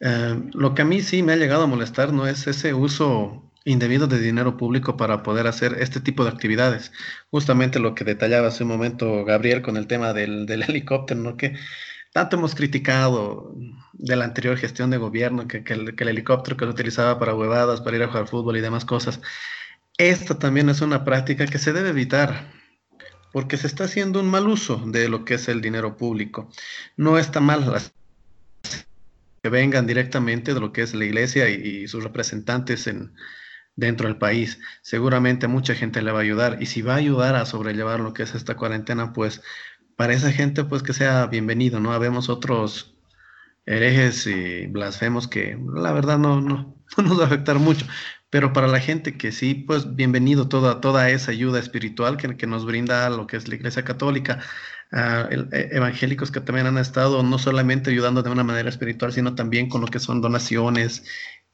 Uh, 0.00 0.48
lo 0.54 0.74
que 0.74 0.80
a 0.80 0.86
mí 0.86 1.02
sí 1.02 1.22
me 1.22 1.34
ha 1.34 1.36
llegado 1.36 1.64
a 1.64 1.66
molestar 1.66 2.10
no 2.10 2.26
es 2.26 2.46
ese 2.46 2.72
uso 2.72 3.45
indebido 3.66 4.06
de 4.06 4.20
dinero 4.20 4.56
público 4.56 4.96
para 4.96 5.22
poder 5.24 5.48
hacer 5.48 5.76
este 5.80 6.00
tipo 6.00 6.24
de 6.24 6.30
actividades. 6.30 6.92
Justamente 7.30 7.80
lo 7.80 7.94
que 7.94 8.04
detallaba 8.04 8.48
hace 8.48 8.62
un 8.62 8.70
momento 8.70 9.24
Gabriel 9.24 9.60
con 9.60 9.76
el 9.76 9.88
tema 9.88 10.14
del, 10.14 10.46
del 10.46 10.62
helicóptero, 10.68 11.20
¿no? 11.20 11.36
que 11.36 11.56
tanto 12.12 12.36
hemos 12.36 12.54
criticado 12.54 13.54
de 13.92 14.16
la 14.16 14.24
anterior 14.24 14.56
gestión 14.56 14.90
de 14.90 14.98
gobierno, 14.98 15.48
que, 15.48 15.64
que, 15.64 15.74
el, 15.74 15.94
helicóptero 15.98 16.56
que 16.56 16.64
se 16.64 16.70
utilizaba 16.70 17.18
para 17.18 17.34
huevadas, 17.34 17.80
para 17.80 17.96
ir 17.96 18.04
a 18.04 18.08
jugar 18.08 18.28
fútbol 18.28 18.56
y 18.56 18.60
demás 18.60 18.84
cosas. 18.84 19.20
Esta 19.98 20.38
también 20.38 20.68
es 20.68 20.80
una 20.80 21.04
práctica 21.04 21.46
que 21.46 21.58
se 21.58 21.72
debe 21.72 21.90
evitar, 21.90 22.52
porque 23.32 23.56
se 23.56 23.66
está 23.66 23.84
haciendo 23.84 24.20
un 24.20 24.28
mal 24.28 24.46
uso 24.48 24.82
de 24.86 25.08
lo 25.08 25.24
que 25.24 25.34
es 25.34 25.48
el 25.48 25.60
dinero 25.60 25.96
público. 25.96 26.50
No 26.96 27.18
está 27.18 27.40
mal 27.40 27.70
las 27.70 27.92
que 29.42 29.48
vengan 29.48 29.86
directamente 29.86 30.54
de 30.54 30.60
lo 30.60 30.72
que 30.72 30.82
es 30.82 30.94
la 30.94 31.04
iglesia 31.04 31.50
y, 31.50 31.54
y 31.54 31.88
sus 31.88 32.04
representantes 32.04 32.86
en, 32.86 33.12
dentro 33.76 34.08
del 34.08 34.18
país. 34.18 34.58
Seguramente 34.82 35.48
mucha 35.48 35.74
gente 35.74 36.02
le 36.02 36.12
va 36.12 36.20
a 36.20 36.22
ayudar 36.22 36.58
y 36.60 36.66
si 36.66 36.82
va 36.82 36.94
a 36.94 36.96
ayudar 36.96 37.36
a 37.36 37.46
sobrellevar 37.46 38.00
lo 38.00 38.12
que 38.12 38.24
es 38.24 38.34
esta 38.34 38.56
cuarentena, 38.56 39.12
pues 39.12 39.42
para 39.96 40.14
esa 40.14 40.32
gente 40.32 40.64
pues 40.64 40.82
que 40.82 40.92
sea 40.92 41.26
bienvenido, 41.26 41.80
¿no? 41.80 41.92
Habemos 41.92 42.28
otros 42.28 42.96
herejes 43.66 44.26
y 44.26 44.66
blasfemos 44.66 45.28
que 45.28 45.58
la 45.74 45.92
verdad 45.92 46.18
no, 46.18 46.40
no, 46.40 46.76
nos 46.96 47.18
va 47.18 47.24
a 47.24 47.26
afectar 47.26 47.58
mucho, 47.58 47.86
pero 48.30 48.52
para 48.52 48.68
la 48.68 48.80
gente 48.80 49.16
que 49.16 49.32
sí, 49.32 49.54
pues 49.54 49.94
bienvenido 49.96 50.48
toda, 50.48 50.80
toda 50.80 51.10
esa 51.10 51.30
ayuda 51.32 51.58
espiritual 51.60 52.16
que, 52.16 52.36
que 52.36 52.46
nos 52.46 52.64
brinda 52.66 53.08
lo 53.10 53.26
que 53.26 53.36
es 53.36 53.48
la 53.48 53.54
Iglesia 53.54 53.84
Católica. 53.84 54.40
El, 54.92 55.48
evangélicos 55.52 56.30
que 56.30 56.40
también 56.40 56.68
han 56.68 56.78
estado 56.78 57.22
no 57.24 57.38
solamente 57.38 57.90
ayudando 57.90 58.22
de 58.22 58.30
una 58.30 58.44
manera 58.44 58.68
espiritual, 58.68 59.12
sino 59.12 59.34
también 59.34 59.68
con 59.68 59.80
lo 59.80 59.88
que 59.88 59.98
son 59.98 60.20
donaciones 60.20 61.04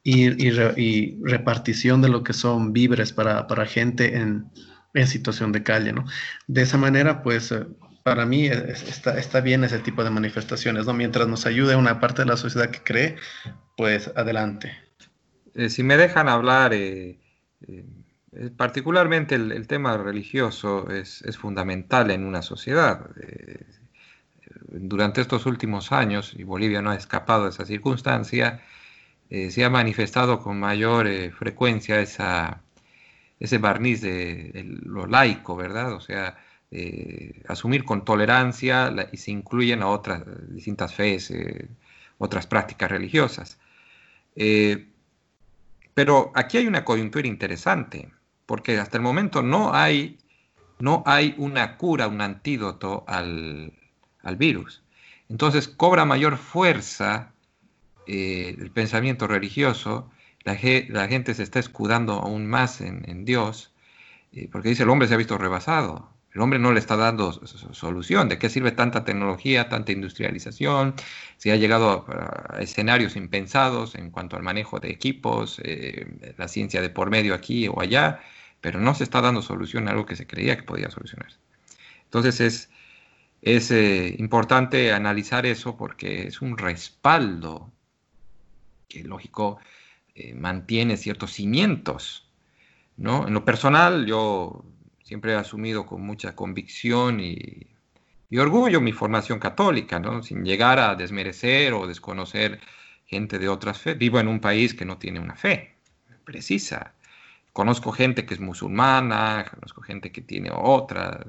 y, 0.03 0.27
y, 0.47 1.17
repartición 1.23 2.01
de 2.01 2.09
lo 2.09 2.23
que 2.23 2.33
son 2.33 2.73
víveres 2.73 3.13
para, 3.13 3.47
para 3.47 3.65
gente 3.65 4.17
en, 4.17 4.51
en, 4.93 5.07
situación 5.07 5.51
de 5.53 5.63
calle, 5.63 5.93
¿no? 5.93 6.05
De 6.47 6.61
esa 6.61 6.77
manera, 6.77 7.23
pues, 7.23 7.51
eh, 7.53 7.65
para 8.03 8.25
mí 8.25 8.47
está, 8.47 9.17
está 9.17 9.39
bien 9.39 9.63
ese 9.63 9.79
tipo 9.79 10.03
de 10.03 10.09
manifestaciones, 10.09 10.85
¿no? 10.85 10.93
Mientras 10.93 11.27
nos 11.27 11.45
ayude 11.45 11.77
una 11.77 12.01
parte 12.01 12.23
de 12.23 12.27
la 12.27 12.37
sociedad 12.37 12.69
que 12.69 12.83
cree, 12.83 13.15
pues, 13.77 14.11
adelante. 14.15 14.73
Eh, 15.55 15.69
si 15.69 15.83
me 15.83 15.95
dejan 15.95 16.27
hablar, 16.27 16.73
eh, 16.73 17.19
eh 17.67 17.85
particularmente 18.57 19.35
el, 19.35 19.51
el, 19.51 19.67
tema 19.67 19.95
religioso 19.95 20.89
es, 20.89 21.21
es, 21.21 21.37
fundamental 21.37 22.09
en 22.09 22.25
una 22.25 22.41
sociedad. 22.41 23.11
durante 24.71 25.21
estos 25.21 25.45
últimos 25.45 25.91
años, 25.91 26.33
y 26.35 26.43
Bolivia 26.43 26.81
no 26.81 26.89
ha 26.89 26.95
escapado 26.95 27.43
de 27.43 27.51
esa 27.51 27.65
circunstancia, 27.65 28.59
eh, 29.33 29.49
se 29.49 29.65
ha 29.65 29.69
manifestado 29.71 30.39
con 30.39 30.59
mayor 30.59 31.07
eh, 31.07 31.31
frecuencia 31.31 31.99
esa, 31.99 32.61
ese 33.39 33.57
barniz 33.57 34.01
de, 34.01 34.51
lo 34.83 35.07
laico, 35.07 35.55
¿verdad? 35.55 35.93
O 35.93 35.99
sea, 36.01 36.37
eh, 36.69 37.41
asumir 37.47 37.83
con 37.83 38.05
tolerancia 38.05 38.93
y 39.11 39.17
se 39.17 39.31
incluyen 39.31 39.81
a 39.81 39.87
otras 39.87 40.21
distintas 40.53 40.93
fees, 40.93 41.33
otras 42.19 42.45
prácticas 42.45 42.91
religiosas. 42.91 43.57
Pero 45.95 46.31
aquí 46.35 46.57
hay 46.59 46.67
una 46.67 46.85
coyuntura 46.85 47.27
interesante, 47.27 48.11
porque 48.45 48.77
hasta 48.77 48.97
el 48.97 49.03
momento 49.03 49.41
no 49.41 49.73
hay, 49.73 50.19
no 50.77 51.01
hay 51.07 51.33
una 51.39 51.77
cura, 51.77 52.07
un 52.07 52.21
antídoto 52.21 53.03
al, 53.07 53.73
al 54.21 54.35
virus. 54.35 54.83
Entonces 55.27 55.67
cobra 55.67 56.05
mayor 56.05 56.37
fuerza 56.37 57.32
eh, 58.07 58.55
el 58.59 58.71
pensamiento 58.71 59.27
religioso, 59.27 60.09
la, 60.43 60.55
gente 60.55 61.33
se 61.33 61.43
está 61.43 61.59
escudando 61.59 62.13
aún 62.13 62.47
más 62.47 62.81
en, 62.81 63.25
Dios, 63.25 63.73
eh, 64.33 64.49
porque 64.51 64.69
dice 64.69 64.83
el 64.83 64.89
hombre 64.89 65.07
se 65.07 65.13
ha 65.13 65.17
visto 65.17 65.37
rebasado. 65.37 66.11
El 66.33 66.41
hombre 66.41 66.57
no 66.57 66.71
le 66.73 66.79
está 66.79 66.97
dando 66.97 67.31
solución. 67.31 68.27
¿De 68.27 68.39
qué 68.39 68.49
sirve 68.49 68.71
tanta 68.71 69.05
tecnología, 69.05 69.69
tanta 69.69 69.91
industrialización? 69.91 70.95
Se 71.37 71.51
ha 71.51 71.55
llegado 71.55 72.05
a, 72.09 72.59
escenarios 72.59 73.15
impensados 73.15 73.93
en 73.95 74.09
cuanto 74.09 74.35
al 74.35 74.43
manejo 74.43 74.79
de 74.79 74.89
equipos, 74.89 75.61
eh, 75.63 76.33
la 76.37 76.47
ciencia 76.47 76.81
de 76.81 76.89
por 76.89 77.11
medio 77.11 77.35
aquí 77.35 77.67
o 77.67 77.79
allá, 77.79 78.21
pero 78.61 78.79
no 78.79 78.95
se 78.95 79.03
está 79.03 79.21
dando 79.21 79.43
solución 79.43 79.87
a 79.87 79.91
algo 79.91 80.05
que 80.07 80.15
se 80.15 80.25
creía 80.25 80.57
que 80.57 80.63
podía 80.63 80.89
solucionarse. 80.89 81.37
Entonces 82.05 82.41
es, 82.41 82.69
es 83.41 83.71
importante 84.19 84.91
analizar 84.91 85.45
eso 85.45 85.77
porque 85.77 86.27
es 86.27 86.41
un 86.41 86.57
respaldo 86.57 87.71
que 88.93 89.03
lógico 89.03 89.59
eh, 90.13 90.33
mantiene 90.35 90.97
ciertos 90.97 91.33
cimientos. 91.33 92.29
¿no? 92.97 93.27
En 93.27 93.33
lo 93.33 93.43
personal, 93.43 94.05
yo 94.05 94.63
siempre 95.03 95.33
he 95.33 95.35
asumido 95.35 95.85
con 95.85 96.01
mucha 96.01 96.35
convicción 96.35 97.19
y, 97.19 97.67
y 98.29 98.37
orgullo 98.37 98.81
mi 98.81 98.91
formación 98.91 99.39
católica, 99.39 99.99
¿no? 99.99 100.21
sin 100.21 100.45
llegar 100.45 100.79
a 100.79 100.95
desmerecer 100.95 101.73
o 101.73 101.87
desconocer 101.87 102.59
gente 103.05 103.39
de 103.39 103.49
otras 103.49 103.79
fe. 103.79 103.95
Vivo 103.95 104.19
en 104.19 104.27
un 104.27 104.39
país 104.39 104.75
que 104.75 104.85
no 104.85 104.97
tiene 104.97 105.19
una 105.19 105.35
fe 105.35 105.75
precisa. 106.23 106.93
Conozco 107.51 107.91
gente 107.91 108.25
que 108.25 108.35
es 108.35 108.39
musulmana, 108.39 109.45
conozco 109.49 109.81
gente 109.81 110.11
que 110.11 110.21
tiene 110.21 110.51
otra 110.53 111.25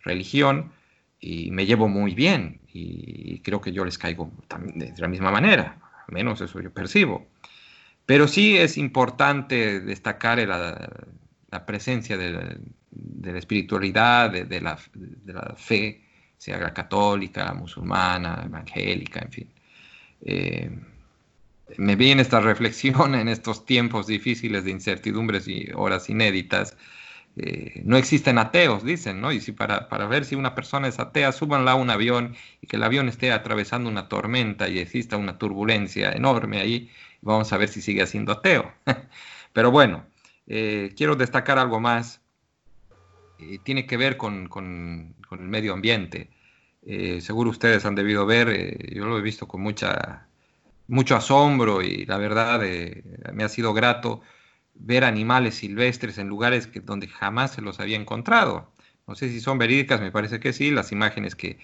religión 0.00 0.72
y 1.20 1.50
me 1.50 1.64
llevo 1.64 1.88
muy 1.88 2.14
bien 2.14 2.60
y 2.68 3.38
creo 3.40 3.60
que 3.60 3.72
yo 3.72 3.84
les 3.84 3.98
caigo 3.98 4.30
también 4.48 4.78
de 4.78 5.00
la 5.00 5.08
misma 5.08 5.30
manera 5.30 5.82
menos 6.12 6.40
eso 6.40 6.60
yo 6.60 6.72
percibo. 6.72 7.26
Pero 8.06 8.28
sí 8.28 8.56
es 8.56 8.78
importante 8.78 9.80
destacar 9.80 10.38
la, 10.38 10.88
la 11.50 11.66
presencia 11.66 12.16
de 12.16 12.30
la, 12.30 12.56
de 12.90 13.32
la 13.32 13.38
espiritualidad, 13.38 14.30
de, 14.30 14.44
de, 14.44 14.60
la, 14.60 14.78
de, 14.94 15.32
la, 15.32 15.54
fe, 15.56 16.02
sea 16.36 16.58
la 16.58 16.74
católica, 16.74 17.52
musulmana, 17.54 18.42
evangélica, 18.44 19.20
en 19.20 19.30
fin. 19.32 19.48
Eh, 20.24 20.70
me 21.78 21.96
viene 21.96 22.22
esta 22.22 22.40
reflexión 22.40 23.14
en 23.16 23.28
estos 23.28 23.64
tiempos 23.64 24.06
difíciles 24.06 24.64
de 24.64 24.70
incertidumbres 24.70 25.48
y 25.48 25.68
horas 25.74 26.08
inéditas, 26.10 26.76
eh, 27.36 27.80
no 27.84 27.96
existen 27.96 28.36
ateos, 28.38 28.84
dicen, 28.84 29.20
¿no? 29.20 29.32
Y 29.32 29.40
si 29.40 29.52
para, 29.52 29.88
para, 29.88 30.06
ver 30.06 30.26
si 30.26 30.34
una 30.34 30.54
persona 30.54 30.88
es 30.88 30.98
atea, 30.98 31.32
súbanla 31.32 31.72
a 31.72 31.74
un 31.76 31.88
avión 31.88 32.34
y 32.60 32.66
que 32.66 32.76
el 32.76 32.82
avión 32.82 33.08
esté 33.08 33.32
atravesando 33.32 33.88
una 33.88 34.08
tormenta 34.08 34.68
y 34.68 34.78
exista 34.78 35.16
una 35.16 35.38
turbulencia 35.38 36.12
enorme 36.12 36.60
ahí, 36.60 36.90
vamos 37.22 37.52
a 37.52 37.56
ver 37.56 37.68
si 37.68 37.80
sigue 37.80 38.06
siendo 38.06 38.32
ateo. 38.32 38.72
Pero 39.54 39.70
bueno, 39.70 40.04
eh, 40.46 40.92
quiero 40.96 41.16
destacar 41.16 41.58
algo 41.58 41.80
más. 41.80 42.20
tiene 43.64 43.86
que 43.86 43.96
ver 43.96 44.16
con, 44.16 45.14
el 45.30 45.38
medio 45.38 45.72
ambiente. 45.72 46.30
seguro 47.20 47.50
ustedes 47.50 47.84
han 47.86 47.94
debido 47.94 48.26
ver, 48.26 48.94
yo 48.94 49.06
lo 49.06 49.18
he 49.18 49.22
visto 49.22 49.48
con 49.48 49.62
mucha, 49.62 50.28
mucho 50.88 51.16
asombro 51.16 51.82
y 51.82 52.04
la 52.06 52.18
verdad 52.18 52.60
me 53.32 53.44
ha 53.44 53.48
sido 53.48 53.72
grato 53.72 54.22
ver 54.84 55.04
animales 55.04 55.54
silvestres 55.54 56.18
en 56.18 56.28
lugares 56.28 56.66
que, 56.66 56.80
donde 56.80 57.08
jamás 57.08 57.52
se 57.52 57.62
los 57.62 57.80
había 57.80 57.96
encontrado. 57.96 58.70
No 59.06 59.14
sé 59.14 59.28
si 59.28 59.40
son 59.40 59.58
verídicas, 59.58 60.00
me 60.00 60.10
parece 60.12 60.40
que 60.40 60.52
sí, 60.52 60.70
las 60.70 60.92
imágenes 60.92 61.34
que 61.34 61.58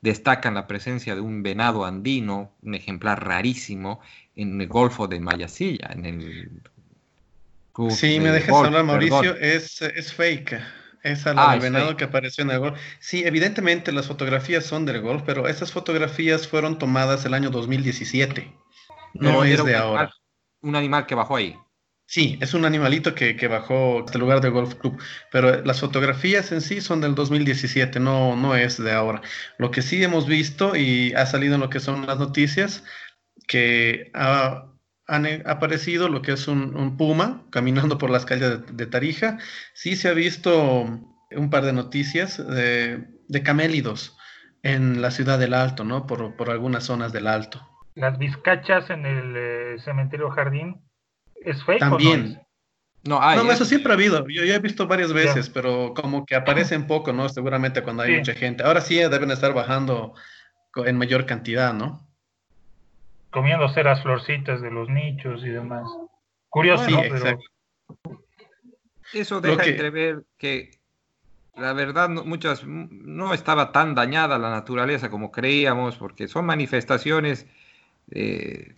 destacan 0.00 0.54
la 0.54 0.66
presencia 0.66 1.14
de 1.14 1.20
un 1.20 1.42
venado 1.42 1.84
andino, 1.84 2.52
un 2.62 2.74
ejemplar 2.74 3.24
rarísimo, 3.24 4.00
en 4.36 4.60
el 4.60 4.68
Golfo 4.68 5.08
de 5.08 5.20
Mayasilla, 5.20 5.90
en 5.92 6.04
el... 6.04 6.62
sí, 7.90 8.20
me 8.20 8.30
dejas 8.30 8.54
hablar, 8.54 8.84
Mauricio, 8.84 9.36
es, 9.36 9.80
es 9.82 10.12
fake. 10.12 10.60
Esa 11.02 11.34
ah, 11.36 11.54
el 11.54 11.60
venado 11.60 11.98
que 11.98 12.04
apareció 12.04 12.44
en 12.44 12.50
el 12.50 12.58
golf. 12.60 12.78
Sí, 12.98 13.24
evidentemente 13.26 13.92
las 13.92 14.06
fotografías 14.06 14.64
son 14.64 14.86
del 14.86 15.02
golf, 15.02 15.22
pero 15.26 15.46
esas 15.48 15.70
fotografías 15.70 16.48
fueron 16.48 16.78
tomadas 16.78 17.26
el 17.26 17.34
año 17.34 17.50
2017. 17.50 18.50
No, 19.12 19.44
es 19.44 19.62
de 19.62 19.76
ahora. 19.76 20.10
un 20.62 20.74
animal 20.74 21.04
que 21.04 21.14
bajó 21.14 21.36
ahí. 21.36 21.58
Sí, 22.06 22.38
es 22.40 22.54
un 22.54 22.64
animalito 22.64 23.14
que, 23.14 23.48
bajó 23.48 24.04
este 24.04 24.18
lugar 24.18 24.40
de 24.40 24.50
golf 24.50 24.74
club, 24.74 25.00
pero 25.32 25.62
las 25.64 25.80
fotografías 25.80 26.52
en 26.52 26.60
sí 26.60 26.80
son 26.80 27.00
del 27.00 27.14
2017, 27.14 27.98
no, 27.98 28.36
no 28.36 28.54
es 28.54 28.82
de 28.82 28.92
ahora. 28.92 29.22
Lo 29.58 29.70
que 29.70 29.82
sí 29.82 30.02
hemos 30.04 30.26
visto 30.26 30.76
y 30.76 31.12
ha 31.14 31.26
salido 31.26 31.54
en 31.54 31.62
lo 31.62 31.70
que 31.70 31.80
son 31.80 32.06
las 32.06 32.18
noticias, 32.18 32.84
que 33.48 34.10
ha, 34.14 34.70
han 35.06 35.26
aparecido 35.46 36.08
lo 36.08 36.22
que 36.22 36.32
es 36.32 36.46
un, 36.46 36.96
puma 36.96 37.42
caminando 37.50 37.98
por 37.98 38.10
las 38.10 38.26
calles 38.26 38.76
de, 38.76 38.86
Tarija. 38.86 39.38
Sí 39.72 39.96
se 39.96 40.08
ha 40.08 40.12
visto 40.12 40.82
un 41.30 41.50
par 41.50 41.64
de 41.64 41.72
noticias 41.72 42.36
de, 42.46 43.06
camélidos 43.42 44.16
en 44.62 45.02
la 45.02 45.10
ciudad 45.10 45.38
del 45.38 45.54
Alto, 45.54 45.84
¿no? 45.84 46.06
Por, 46.06 46.36
por 46.36 46.50
algunas 46.50 46.84
zonas 46.84 47.12
del 47.12 47.26
Alto. 47.26 47.66
Las 47.94 48.18
vizcachas 48.18 48.90
en 48.90 49.06
el 49.06 49.34
eh, 49.36 49.76
cementerio 49.78 50.30
Jardín 50.30 50.82
¿Es 51.42 51.62
fake 51.64 51.80
También. 51.80 52.40
no, 53.04 53.20
hay, 53.20 53.38
no, 53.38 53.50
eso 53.50 53.64
siempre 53.64 53.92
ha 53.92 53.94
habido. 53.94 54.26
Yo, 54.28 54.42
he 54.42 54.58
visto 54.58 54.86
varias 54.86 55.12
veces, 55.12 55.50
pero 55.50 55.94
como 55.94 56.24
que 56.24 56.34
aparecen 56.34 56.86
poco, 56.86 57.12
¿no? 57.12 57.28
Seguramente 57.28 57.82
cuando 57.82 58.02
hay 58.02 58.16
mucha 58.16 58.34
gente. 58.34 58.62
Ahora 58.62 58.80
sí 58.80 58.96
deben 58.96 59.30
estar 59.30 59.52
bajando 59.52 60.14
en 60.76 60.96
mayor 60.96 61.26
cantidad, 61.26 61.72
¿no? 61.72 62.06
Comiendo 63.30 63.68
ceras 63.68 64.02
florcitas 64.02 64.60
de 64.62 64.70
los 64.70 64.88
nichos 64.88 65.44
y 65.44 65.48
demás. 65.48 65.84
Curioso, 66.48 66.84
sí, 66.84 66.94
Eso 69.12 69.40
deja 69.40 69.64
entrever 69.64 70.22
que 70.38 70.70
la 71.56 71.72
verdad 71.72 72.08
muchas 72.08 72.64
no 72.64 73.34
estaba 73.34 73.72
tan 73.72 73.94
dañada 73.94 74.38
la 74.38 74.50
naturaleza 74.50 75.10
como 75.10 75.30
creíamos, 75.30 75.96
porque 75.96 76.28
son 76.28 76.46
manifestaciones 76.46 77.46
eh, 78.10 78.74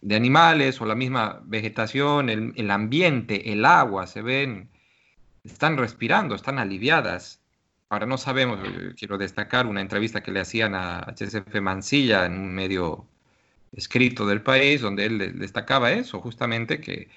de 0.00 0.16
animales 0.16 0.80
o 0.80 0.86
la 0.86 0.94
misma 0.94 1.40
vegetación, 1.44 2.28
el, 2.28 2.70
ambiente, 2.70 3.52
el 3.52 3.64
agua, 3.64 4.06
se 4.06 4.22
ven, 4.22 4.70
están 5.44 5.76
respirando, 5.76 6.34
están 6.34 6.58
aliviadas. 6.58 7.42
Ahora 7.88 8.06
no 8.06 8.18
sabemos, 8.18 8.60
eh, 8.64 8.94
quiero 8.98 9.18
destacar 9.18 9.66
una 9.66 9.80
entrevista 9.80 10.22
que 10.22 10.32
le 10.32 10.40
hacían 10.40 10.74
a 10.74 11.00
HCF 11.00 11.60
Mancilla 11.60 12.26
en 12.26 12.34
un 12.34 12.54
medio 12.54 13.06
escrito 13.72 14.26
del 14.26 14.42
país, 14.42 14.80
donde 14.80 15.06
él 15.06 15.38
destacaba 15.38 15.92
eso, 15.92 16.20
justamente 16.20 16.80
que 16.80 16.92
eh, 16.92 17.08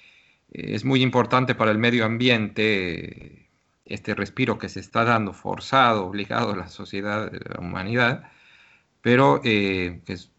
es 0.51 0.85
muy 0.85 1.01
importante 1.01 1.55
para 1.55 1.71
el 1.71 1.77
medio 1.77 2.05
ambiente 2.05 3.49
este 3.85 4.15
respiro 4.15 4.57
que 4.59 4.69
se 4.69 4.79
está 4.79 5.03
dando 5.03 5.33
forzado, 5.33 6.05
obligado 6.05 6.53
a 6.53 6.57
la 6.57 6.67
sociedad, 6.69 7.27
a 7.27 7.53
la 7.55 7.59
humanidad, 7.59 8.31
pero 9.01 9.41
eh, 9.43 10.01
que 10.05 10.13
es 10.13 10.31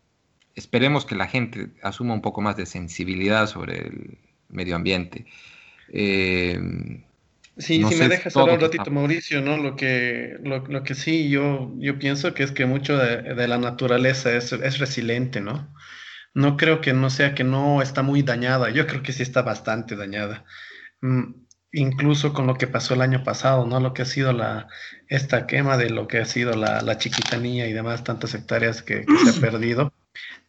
esperemos 0.54 1.04
que 1.04 1.14
la 1.14 1.26
gente 1.26 1.70
asuma 1.82 2.14
un 2.14 2.22
poco 2.22 2.40
más 2.40 2.56
de 2.56 2.66
sensibilidad 2.66 3.46
sobre 3.46 3.78
el 3.78 4.18
medio 4.48 4.76
ambiente. 4.76 5.26
Eh, 5.92 6.58
sí, 7.56 7.82
si 7.84 7.94
me 7.96 8.08
dejas 8.08 8.36
hablar 8.36 8.56
un 8.56 8.60
ratito, 8.62 8.90
Mauricio, 8.90 9.40
¿no? 9.40 9.56
Lo 9.56 9.76
que, 9.76 10.36
lo, 10.42 10.82
que 10.82 10.94
sí 10.94 11.28
yo, 11.30 11.72
yo 11.78 11.98
pienso 11.98 12.34
que 12.34 12.42
es 12.42 12.52
que 12.52 12.66
mucho 12.66 12.96
de, 12.96 13.48
la 13.48 13.58
naturaleza 13.58 14.36
es, 14.36 14.52
es, 14.52 14.78
resiliente, 14.78 15.40
¿no? 15.40 15.72
No 16.32 16.56
creo 16.56 16.80
que 16.80 16.92
no 16.92 17.10
sea 17.10 17.34
que 17.34 17.44
no 17.44 17.82
está 17.82 18.02
muy 18.02 18.22
dañada, 18.22 18.70
yo 18.70 18.86
creo 18.86 19.02
que 19.02 19.12
sí 19.12 19.22
está 19.22 19.42
bastante 19.42 19.96
dañada. 19.96 20.44
Mm, 21.00 21.34
incluso 21.72 22.32
con 22.32 22.46
lo 22.46 22.54
que 22.54 22.66
pasó 22.66 22.94
el 22.94 23.02
año 23.02 23.24
pasado, 23.24 23.66
¿no? 23.66 23.80
Lo 23.80 23.94
que 23.94 24.02
ha 24.02 24.04
sido 24.04 24.32
la, 24.32 24.68
esta 25.08 25.46
quema 25.46 25.76
de 25.76 25.90
lo 25.90 26.08
que 26.08 26.18
ha 26.18 26.24
sido 26.24 26.54
la, 26.54 26.82
la 26.82 26.98
chiquitanía 26.98 27.68
y 27.68 27.72
demás 27.72 28.04
tantas 28.04 28.34
hectáreas 28.34 28.82
que 28.82 29.04
se 29.24 29.30
ha 29.30 29.40
perdido 29.40 29.92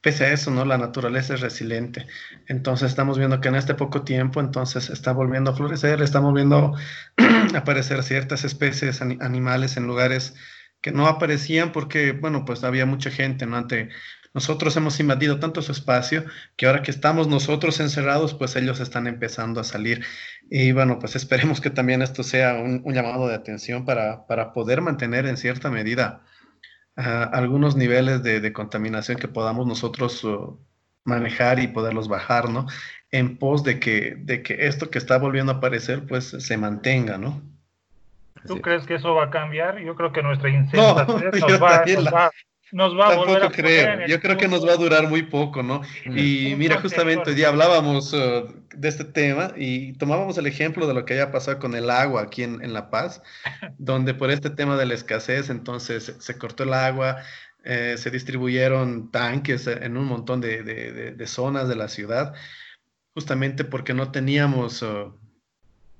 pese 0.01 0.25
a 0.25 0.33
eso, 0.33 0.51
¿no? 0.51 0.65
La 0.65 0.77
naturaleza 0.77 1.35
es 1.35 1.41
resiliente. 1.41 2.07
Entonces 2.47 2.89
estamos 2.89 3.17
viendo 3.17 3.39
que 3.39 3.49
en 3.49 3.55
este 3.55 3.75
poco 3.75 4.03
tiempo, 4.03 4.39
entonces 4.39 4.89
está 4.89 5.13
volviendo 5.13 5.51
a 5.51 5.55
florecer, 5.55 6.01
estamos 6.01 6.33
viendo 6.33 6.75
aparecer 7.55 8.03
ciertas 8.03 8.43
especies 8.43 9.01
animales 9.01 9.77
en 9.77 9.87
lugares 9.87 10.35
que 10.81 10.91
no 10.91 11.07
aparecían 11.07 11.71
porque, 11.71 12.11
bueno, 12.13 12.43
pues 12.45 12.63
había 12.63 12.85
mucha 12.85 13.11
gente, 13.11 13.45
¿no? 13.45 13.57
Ante 13.57 13.89
nosotros 14.33 14.75
hemos 14.77 14.99
invadido 14.99 15.39
tanto 15.39 15.61
su 15.61 15.73
espacio 15.73 16.23
que 16.55 16.65
ahora 16.65 16.81
que 16.81 16.91
estamos 16.91 17.27
nosotros 17.27 17.79
encerrados, 17.79 18.33
pues 18.33 18.55
ellos 18.55 18.79
están 18.79 19.07
empezando 19.07 19.59
a 19.59 19.63
salir. 19.63 20.05
Y 20.49 20.71
bueno, 20.71 20.99
pues 20.99 21.15
esperemos 21.17 21.61
que 21.61 21.69
también 21.69 22.01
esto 22.01 22.23
sea 22.23 22.55
un, 22.55 22.83
llamado 22.93 23.27
de 23.27 23.35
atención 23.35 23.85
para, 23.85 24.25
para 24.25 24.53
poder 24.53 24.81
mantener 24.81 25.25
en 25.27 25.37
cierta 25.37 25.69
medida 25.69 26.23
algunos 26.95 27.75
niveles 27.75 28.23
de, 28.23 28.53
contaminación 28.53 29.17
que 29.17 29.27
podamos 29.27 29.65
nosotros 29.65 30.23
uh, 30.23 30.59
manejar 31.03 31.59
y 31.59 31.67
poderlos 31.67 32.07
bajar, 32.07 32.49
¿no? 32.49 32.67
En 33.11 33.37
pos 33.37 33.63
de 33.63 33.79
que, 33.79 34.15
de 34.17 34.43
que 34.43 34.67
esto 34.67 34.89
que 34.89 34.97
está 34.97 35.17
volviendo 35.17 35.51
a 35.51 35.55
aparecer, 35.55 36.05
pues 36.07 36.25
se 36.25 36.57
mantenga, 36.57 37.17
¿no? 37.17 37.41
¿Tú 38.45 38.59
crees 38.61 38.85
que 38.85 38.95
eso 38.95 39.13
va 39.15 39.25
a 39.25 39.29
cambiar? 39.29 39.79
Yo 39.79 39.95
creo 39.95 40.11
que 40.11 40.23
nuestra 40.23 40.49
incendia 40.49 40.93
nos, 41.07 41.61
va, 41.61 41.85
nos 41.85 42.13
va 42.13 42.31
a 42.73 43.09
Tampoco 43.15 43.51
creo. 43.51 44.07
Yo 44.07 44.19
creo 44.19 44.37
que 44.37 44.47
nos 44.47 44.65
va 44.65 44.73
a 44.73 44.77
durar 44.77 45.09
muy 45.09 45.23
poco, 45.23 45.61
¿no? 45.63 45.81
Y 46.05 46.55
mira, 46.57 46.79
justamente 46.79 47.29
hoy 47.29 47.35
día 47.35 47.49
hablábamos 47.49 48.13
uh, 48.13 48.47
de 48.73 48.87
este 48.87 49.03
tema 49.03 49.53
y 49.57 49.93
tomábamos 49.93 50.37
el 50.37 50.47
ejemplo 50.47 50.87
de 50.87 50.93
lo 50.93 51.05
que 51.05 51.13
haya 51.13 51.31
pasado 51.31 51.59
con 51.59 51.75
el 51.75 51.89
agua 51.89 52.23
aquí 52.23 52.43
en, 52.43 52.73
La 52.73 52.89
Paz, 52.89 53.21
donde 53.77 54.13
por 54.13 54.31
este 54.31 54.49
tema 54.49 54.77
de 54.77 54.85
la 54.85 54.93
escasez, 54.93 55.49
entonces 55.49 56.15
se, 56.17 56.37
cortó 56.37 56.63
el 56.63 56.73
agua, 56.73 57.17
eh, 57.63 57.95
se 57.97 58.09
distribuyeron 58.09 59.11
tanques 59.11 59.67
en 59.67 59.97
un 59.97 60.05
montón 60.05 60.39
de, 60.41 61.23
zonas 61.27 61.67
de 61.67 61.75
la 61.75 61.87
ciudad, 61.87 62.33
justamente 63.13 63.65
porque 63.65 63.93
no 63.93 64.11
teníamos... 64.11 64.81
Uh, 64.81 65.13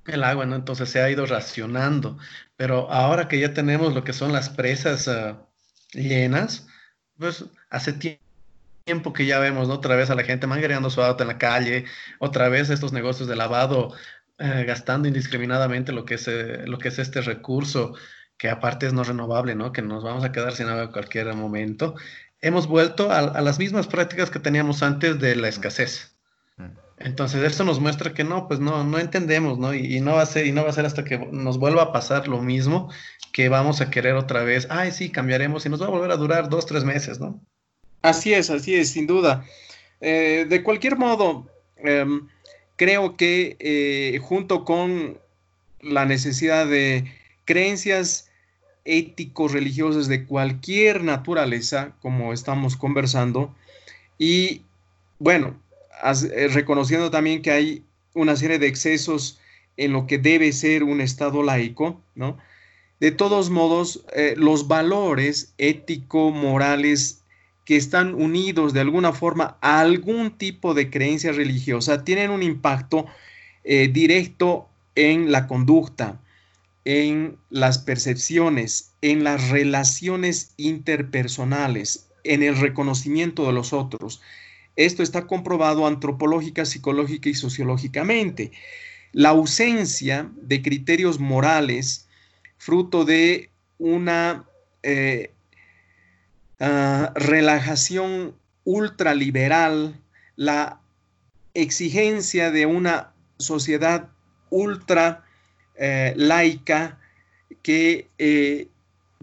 el 0.06 0.24
agua, 0.24 0.46
¿no? 0.46 0.56
Entonces 0.56 0.88
se 0.88 1.00
ha 1.00 1.08
ido 1.08 1.26
racionando, 1.26 2.18
pero 2.56 2.90
ahora 2.90 3.28
que 3.28 3.38
ya 3.38 3.54
tenemos 3.54 3.94
lo 3.94 4.02
que 4.02 4.12
son 4.12 4.32
las 4.32 4.50
presas 4.50 5.06
uh, 5.06 5.36
llenas, 5.92 6.66
pues 7.18 7.44
hace 7.70 7.92
tiempo 7.92 9.12
que 9.12 9.26
ya 9.26 9.38
vemos 9.38 9.68
otra 9.68 9.96
vez 9.96 10.10
a 10.10 10.14
la 10.14 10.24
gente 10.24 10.46
manguereando 10.46 10.90
su 10.90 11.02
auto 11.02 11.22
en 11.22 11.28
la 11.28 11.38
calle, 11.38 11.84
otra 12.18 12.48
vez 12.48 12.70
estos 12.70 12.92
negocios 12.92 13.28
de 13.28 13.36
lavado 13.36 13.94
eh, 14.38 14.64
gastando 14.66 15.06
indiscriminadamente 15.08 15.92
lo 15.92 16.04
que, 16.04 16.14
es, 16.14 16.26
eh, 16.26 16.66
lo 16.66 16.78
que 16.78 16.88
es 16.88 16.98
este 16.98 17.20
recurso 17.20 17.94
que 18.36 18.50
aparte 18.50 18.86
es 18.86 18.92
no 18.92 19.04
renovable, 19.04 19.54
¿no? 19.54 19.72
Que 19.72 19.82
nos 19.82 20.02
vamos 20.02 20.24
a 20.24 20.32
quedar 20.32 20.52
sin 20.52 20.66
agua 20.66 20.84
en 20.84 20.90
cualquier 20.90 21.32
momento. 21.34 21.94
Hemos 22.40 22.66
vuelto 22.66 23.12
a, 23.12 23.40
las 23.40 23.60
mismas 23.60 23.86
prácticas 23.86 24.30
que 24.30 24.40
teníamos 24.40 24.82
antes 24.82 25.20
de 25.20 25.36
la 25.36 25.46
escasez. 25.46 26.16
Mm. 26.56 26.70
Entonces, 27.04 27.42
eso 27.42 27.64
nos 27.64 27.80
muestra 27.80 28.14
que 28.14 28.24
no, 28.24 28.46
pues 28.46 28.60
no, 28.60 28.84
no 28.84 28.98
entendemos, 28.98 29.58
¿no? 29.58 29.74
Y, 29.74 30.00
no 30.00 30.14
va 30.14 30.22
a 30.22 30.26
ser, 30.26 30.46
y 30.46 30.52
no 30.52 30.62
va 30.62 30.70
a 30.70 30.72
ser 30.72 30.86
hasta 30.86 31.04
que 31.04 31.18
nos 31.18 31.58
vuelva 31.58 31.82
a 31.82 31.92
pasar 31.92 32.28
lo 32.28 32.40
mismo 32.40 32.90
que 33.32 33.48
vamos 33.48 33.80
a 33.80 33.90
querer 33.90 34.14
otra 34.14 34.44
vez, 34.44 34.66
ay, 34.70 34.92
sí, 34.92 35.10
cambiaremos 35.10 35.64
y 35.64 35.68
nos 35.68 35.80
va 35.80 35.86
a 35.86 35.90
volver 35.90 36.10
a 36.10 36.16
durar 36.16 36.48
dos, 36.48 36.66
tres 36.66 36.84
meses, 36.84 37.18
¿no? 37.18 37.40
Así 38.02 38.34
es, 38.34 38.50
así 38.50 38.74
es, 38.74 38.90
sin 38.90 39.06
duda. 39.06 39.44
Eh, 40.00 40.46
de 40.48 40.62
cualquier 40.62 40.96
modo, 40.96 41.48
em, 41.76 42.28
creo 42.76 43.16
que 43.16 43.56
eh, 43.58 44.18
junto 44.22 44.64
con 44.64 45.18
la 45.80 46.04
necesidad 46.04 46.66
de 46.66 47.10
creencias 47.44 48.30
éticos 48.84 49.52
religiosas 49.52 50.08
de 50.08 50.26
cualquier 50.26 51.02
naturaleza, 51.02 51.94
como 52.00 52.32
estamos 52.32 52.76
conversando, 52.76 53.54
y 54.18 54.62
bueno, 55.18 55.56
eh, 56.02 56.48
reconociendo 56.48 57.10
también 57.10 57.42
que 57.42 57.50
hay 57.50 57.84
una 58.14 58.36
serie 58.36 58.58
de 58.58 58.66
excesos 58.66 59.40
en 59.76 59.92
lo 59.92 60.06
que 60.06 60.18
debe 60.18 60.52
ser 60.52 60.84
un 60.84 61.00
Estado 61.00 61.42
laico, 61.42 62.02
¿no? 62.14 62.38
De 63.00 63.10
todos 63.10 63.50
modos, 63.50 64.04
eh, 64.14 64.34
los 64.36 64.68
valores 64.68 65.54
ético-morales 65.58 67.22
que 67.64 67.76
están 67.76 68.14
unidos 68.14 68.72
de 68.72 68.80
alguna 68.80 69.12
forma 69.12 69.58
a 69.60 69.80
algún 69.80 70.38
tipo 70.38 70.74
de 70.74 70.90
creencia 70.90 71.32
religiosa 71.32 72.04
tienen 72.04 72.30
un 72.30 72.42
impacto 72.42 73.06
eh, 73.64 73.88
directo 73.88 74.68
en 74.94 75.32
la 75.32 75.46
conducta. 75.46 76.20
en 76.84 77.38
las 77.50 77.78
percepciones, 77.78 78.92
en 79.02 79.22
las 79.22 79.50
relaciones 79.50 80.52
interpersonales, 80.56 82.08
en 82.24 82.42
el 82.42 82.56
reconocimiento 82.58 83.46
de 83.46 83.52
los 83.52 83.72
otros. 83.72 84.20
Esto 84.84 85.02
está 85.02 85.26
comprobado 85.26 85.86
antropológica, 85.86 86.64
psicológica 86.64 87.28
y 87.28 87.34
sociológicamente. 87.34 88.50
La 89.12 89.28
ausencia 89.28 90.28
de 90.36 90.60
criterios 90.60 91.20
morales, 91.20 92.08
fruto 92.58 93.04
de 93.04 93.50
una 93.78 94.44
eh, 94.82 95.30
ah, 96.58 97.12
relajación 97.14 98.34
ultraliberal, 98.64 100.00
la 100.36 100.80
exigencia 101.54 102.50
de 102.50 102.66
una 102.66 103.12
sociedad 103.38 104.08
ultra 104.50 105.24
eh, 105.76 106.12
laica 106.16 106.98
que 107.62 108.08
eh, 108.18 108.68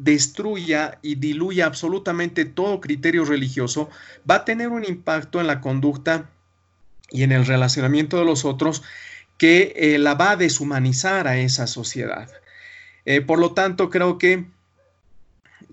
destruya 0.03 0.99
y 1.01 1.15
diluya 1.15 1.65
absolutamente 1.65 2.45
todo 2.45 2.81
criterio 2.81 3.25
religioso, 3.25 3.89
va 4.29 4.35
a 4.35 4.45
tener 4.45 4.69
un 4.69 4.85
impacto 4.85 5.39
en 5.39 5.47
la 5.47 5.61
conducta 5.61 6.29
y 7.11 7.23
en 7.23 7.31
el 7.31 7.45
relacionamiento 7.45 8.17
de 8.17 8.25
los 8.25 8.45
otros 8.45 8.83
que 9.37 9.73
eh, 9.75 9.97
la 9.97 10.15
va 10.15 10.31
a 10.31 10.35
deshumanizar 10.35 11.27
a 11.27 11.37
esa 11.37 11.67
sociedad. 11.67 12.29
por 13.25 13.39
lo 13.39 13.53
tanto, 13.53 13.89
creo 13.89 14.19
que 14.19 14.45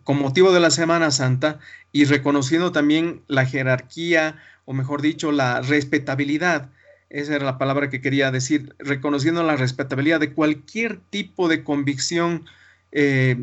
con 0.04 0.18
motivo 0.18 0.52
de 0.52 0.60
la 0.60 0.70
Semana 0.70 1.10
Santa 1.10 1.58
y 1.92 2.04
reconociendo 2.04 2.72
también 2.72 3.22
la 3.26 3.44
jerarquía, 3.44 4.36
o 4.64 4.72
mejor 4.72 5.02
dicho, 5.02 5.32
la 5.32 5.60
respetabilidad 5.60 6.70
esa 7.08 7.36
era 7.36 7.44
la 7.44 7.58
palabra 7.58 7.88
que 7.88 8.00
quería 8.00 8.30
decir, 8.30 8.74
reconociendo 8.78 9.42
la 9.42 9.56
respetabilidad 9.56 10.20
de 10.20 10.32
cualquier 10.32 10.98
tipo 11.10 11.48
de 11.48 11.62
convicción 11.62 12.44
eh, 12.92 13.36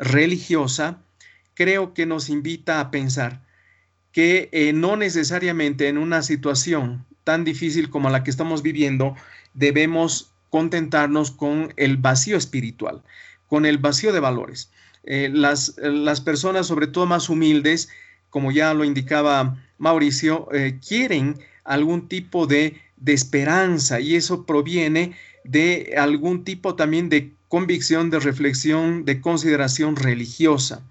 religiosa, 0.00 1.02
creo 1.54 1.94
que 1.94 2.06
nos 2.06 2.28
invita 2.28 2.80
a 2.80 2.90
pensar 2.90 3.46
que 4.10 4.48
eh, 4.50 4.72
no 4.72 4.96
necesariamente 4.96 5.86
en 5.86 5.98
una 5.98 6.22
situación 6.22 7.06
tan 7.22 7.44
difícil 7.44 7.90
como 7.90 8.10
la 8.10 8.24
que 8.24 8.30
estamos 8.30 8.62
viviendo, 8.62 9.14
debemos 9.54 10.32
contentarnos 10.48 11.30
con 11.30 11.72
el 11.76 11.96
vacío 11.96 12.36
espiritual, 12.36 13.04
con 13.46 13.66
el 13.66 13.78
vacío 13.78 14.12
de 14.12 14.18
valores. 14.18 14.72
Eh, 15.04 15.30
las, 15.32 15.76
las, 15.78 16.20
personas, 16.20 16.66
sobre 16.66 16.88
todo 16.88 17.06
más 17.06 17.28
humildes, 17.28 17.88
como 18.30 18.50
ya 18.50 18.74
lo 18.74 18.84
indicaba 18.84 19.56
Mauricio, 19.78 20.48
quieren 20.80 21.38
algún 21.64 22.08
tipo 22.08 22.46
de 22.46 22.80
de 23.00 23.14
esperanza 23.14 23.98
y 23.98 24.14
eso 24.14 24.46
proviene 24.46 25.14
de 25.42 25.94
algún 25.98 26.44
tipo 26.44 26.76
también 26.76 27.08
de 27.08 27.32
convicción, 27.50 28.10
de 28.10 28.20
reflexión, 28.20 29.04
de 29.04 29.20
consideración 29.20 29.96
religiosa. 29.96 30.82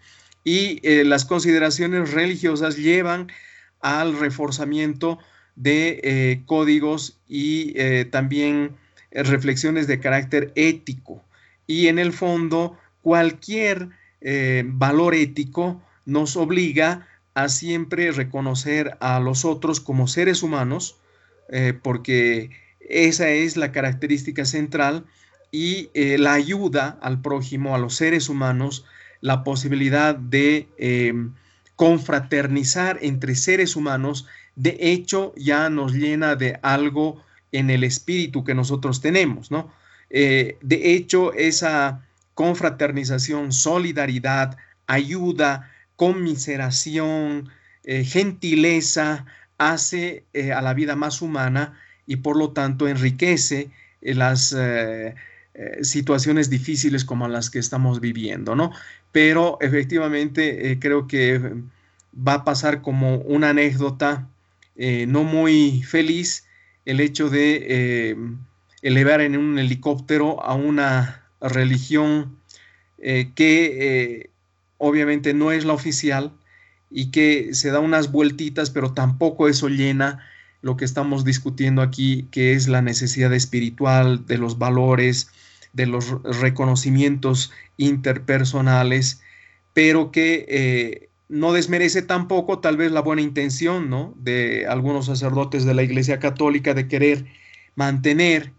Y 0.44 0.81
eh, 0.84 1.06
las 1.06 1.23
consideraciones 1.23 2.11
religiosas 2.11 2.76
llevan 2.76 3.31
al 3.80 4.19
reforzamiento 4.19 5.19
de 5.56 6.02
eh, 6.03 6.41
códigos 6.45 7.18
y 7.30 7.72
eh, 7.77 8.03
también 8.03 8.76
reflexiones 9.10 9.88
de 9.88 10.02
carácter 10.02 10.52
ético. 10.56 11.23
Y 11.65 11.88
en 11.88 11.98
el 11.98 12.11
fondo, 12.11 12.77
cualquier 13.02 13.90
valor 14.65 15.15
ético 15.15 15.81
nos 16.06 16.36
obliga 16.36 17.07
a 17.36 17.48
siempre 17.48 18.11
reconocer 18.11 18.98
a 18.99 19.22
los 19.22 19.45
otros 19.45 19.80
como 19.80 20.07
seres 20.07 20.44
humanos, 20.44 20.98
porque 21.84 22.49
esa 22.81 23.30
es 23.30 23.56
la 23.56 23.72
característica 23.72 24.44
central 24.44 25.06
y 25.51 25.89
eh, 25.93 26.17
la 26.17 26.34
ayuda 26.34 26.97
al 27.01 27.21
prójimo, 27.21 27.76
a 27.76 27.80
los 27.80 27.95
seres 27.95 28.30
humanos, 28.30 28.85
la 29.21 29.43
posibilidad 29.43 30.15
de 30.15 30.67
eh, 30.77 31.13
confraternizar 31.76 32.99
entre 33.01 33.35
seres 33.35 33.76
humanos, 33.76 34.27
de 34.55 34.77
hecho 34.80 35.34
ya 35.35 35.69
nos 35.69 35.93
llena 35.93 36.35
de 36.35 36.59
algo 36.61 37.23
en 37.51 37.69
el 37.69 37.84
espíritu 37.84 38.43
que 38.43 38.53
nosotros 38.53 39.01
tenemos, 39.01 39.51
¿no? 39.51 39.71
de 40.11 40.55
hecho, 40.95 41.34
esa 41.34 42.03
confraternización, 42.34 43.51
solidaridad, 43.51 44.57
ayuda, 44.88 45.71
conmiseración, 45.97 47.49
gentileza, 47.85 49.27
hace 49.59 50.23
eh, 50.34 50.51
a 50.51 50.61
la 50.63 50.73
vida 50.73 50.95
más 50.95 51.21
humana 51.21 51.77
y 52.07 52.15
por 52.15 52.38
lo 52.38 52.51
tanto 52.51 52.88
enriquece 52.88 53.69
eh, 54.01 54.15
las 54.15 54.55
eh, 54.57 55.13
situaciones 55.81 56.49
difíciles 56.49 57.03
como 57.03 57.27
las 57.27 57.49
que 57.49 57.60
estamos 57.60 57.99
viviendo, 57.99 58.56
¿no? 58.56 58.72
Pero 59.11 59.57
efectivamente 59.61 60.77
creo 60.80 61.07
que 61.07 61.40
va 62.15 62.34
a 62.34 62.44
pasar 62.44 62.81
como 62.81 63.18
una 63.18 63.49
anécdota 63.49 64.27
no 64.76 65.23
muy 65.23 65.84
feliz 65.84 66.45
el 66.86 66.99
hecho 66.99 67.30
de 67.30 68.15
elevar 68.81 69.22
en 69.22 69.38
un 69.38 69.60
helicóptero 69.60 70.44
a 70.44 70.56
una 70.56 71.23
religión 71.41 72.38
que 72.98 74.30
obviamente 74.77 75.34
no 75.34 75.52
es 75.52 75.65
la 75.65 75.73
oficial, 75.73 76.31
y 76.91 77.11
que 77.11 77.53
se 77.53 77.69
da 77.69 77.80
unas 77.80 78.11
vueltitas, 78.11 78.72
pero 78.72 78.94
tampoco 78.94 79.48
eso 79.48 79.69
llena 79.69 80.26
lo 80.64 80.76
que 80.76 80.86
estamos 80.86 81.23
discutiendo 81.23 81.84
aquí, 81.84 82.27
que 82.31 82.53
es 82.53 82.68
la 82.68 82.81
necesidad 82.81 83.31
espiritual, 83.31 84.26
de 84.26 84.40
los 84.40 84.57
valores, 84.57 85.30
de 85.73 85.85
los 85.85 86.21
reconocimientos 86.23 87.51
interpersonales, 87.77 89.21
pero 89.73 90.11
que 90.11 90.45
eh, 90.49 91.09
no 91.29 91.53
desmerece 91.53 92.01
tampoco 92.01 92.59
tal 92.59 92.75
vez 92.75 92.91
la 92.91 93.01
buena 93.01 93.21
intención 93.21 93.89
¿no? 93.89 94.13
de 94.17 94.65
algunos 94.67 95.05
sacerdotes 95.05 95.63
de 95.63 95.73
la 95.73 95.83
Iglesia 95.83 96.19
Católica 96.19 96.73
de 96.73 96.87
querer 96.87 97.25
mantener 97.75 98.51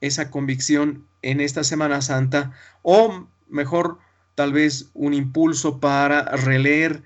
esa 0.00 0.30
convicción 0.30 1.04
en 1.22 1.40
esta 1.40 1.64
Semana 1.64 2.02
Santa, 2.02 2.52
o 2.82 3.26
mejor, 3.48 3.98
tal 4.34 4.52
vez 4.52 4.90
un 4.94 5.14
impulso 5.14 5.80
para 5.80 6.22
releer 6.36 7.02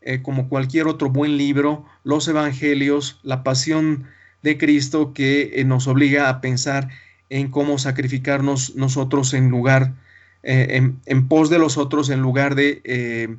eh, 0.00 0.22
como 0.22 0.48
cualquier 0.48 0.88
otro 0.88 1.10
buen 1.10 1.36
libro, 1.36 1.84
los 2.02 2.26
evangelios, 2.26 3.20
la 3.22 3.44
pasión 3.44 4.04
de 4.42 4.58
Cristo 4.58 5.12
que 5.14 5.52
eh, 5.54 5.64
nos 5.64 5.86
obliga 5.86 6.28
a 6.28 6.40
pensar 6.40 6.88
en 7.38 7.50
cómo 7.50 7.78
sacrificarnos 7.78 8.76
nosotros 8.76 9.34
en 9.34 9.48
lugar, 9.48 9.94
eh, 10.42 10.92
en, 11.06 11.28
pos 11.28 11.50
de 11.50 11.58
los 11.58 11.78
otros, 11.78 12.10
en 12.10 12.20
lugar 12.20 12.54
de 12.54 13.38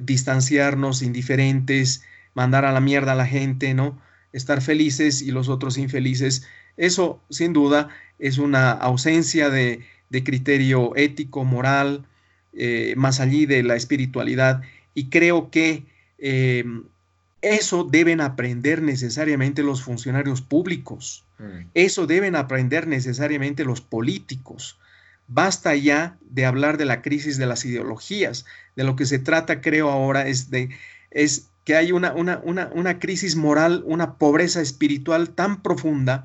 distanciarnos, 0.00 1.02
indiferentes, 1.02 2.02
mandar 2.34 2.64
a 2.64 2.72
la 2.72 2.80
mierda 2.80 3.12
a 3.12 3.16
la 3.16 3.26
gente, 3.26 3.74
¿no? 3.74 3.98
Estar 4.32 4.60
felices 4.60 5.22
y 5.22 5.30
los 5.30 5.48
otros 5.48 5.78
infelices. 5.78 6.46
Eso, 6.76 7.20
sin 7.30 7.52
duda, 7.52 7.88
es 8.18 8.38
una 8.38 8.72
ausencia 8.72 9.48
de, 9.50 9.80
de 10.10 10.24
criterio 10.24 10.94
ético, 10.96 11.44
moral, 11.44 12.04
más 12.96 13.20
allí 13.20 13.46
de 13.46 13.62
la 13.62 13.76
espiritualidad 13.76 14.62
y 14.98 15.10
creo 15.10 15.50
que 15.52 15.84
eh, 16.18 16.64
eso 17.40 17.84
deben 17.84 18.20
aprender 18.20 18.82
necesariamente 18.82 19.62
los 19.62 19.80
funcionarios 19.80 20.42
públicos. 20.42 21.24
Mm. 21.38 21.70
Eso 21.74 22.06
deben 22.06 22.36
aprender 22.36 22.86
necesariamente 22.86 23.64
los 23.64 23.80
políticos. 23.80 24.78
Basta 25.26 25.74
ya 25.74 26.16
de 26.22 26.46
hablar 26.46 26.78
de 26.78 26.86
la 26.86 27.02
crisis 27.02 27.36
de 27.38 27.46
las 27.46 27.64
ideologías. 27.64 28.46
De 28.76 28.84
lo 28.84 28.96
que 28.96 29.06
se 29.06 29.18
trata, 29.18 29.60
creo, 29.60 29.90
ahora 29.90 30.26
es 30.26 30.50
de 30.50 30.70
es 31.10 31.48
que 31.64 31.76
hay 31.76 31.92
una, 31.92 32.12
una, 32.12 32.40
una 32.44 32.98
crisis 32.98 33.36
moral, 33.36 33.82
una 33.86 34.14
pobreza 34.14 34.60
espiritual 34.60 35.30
tan 35.30 35.62
profunda 35.62 36.24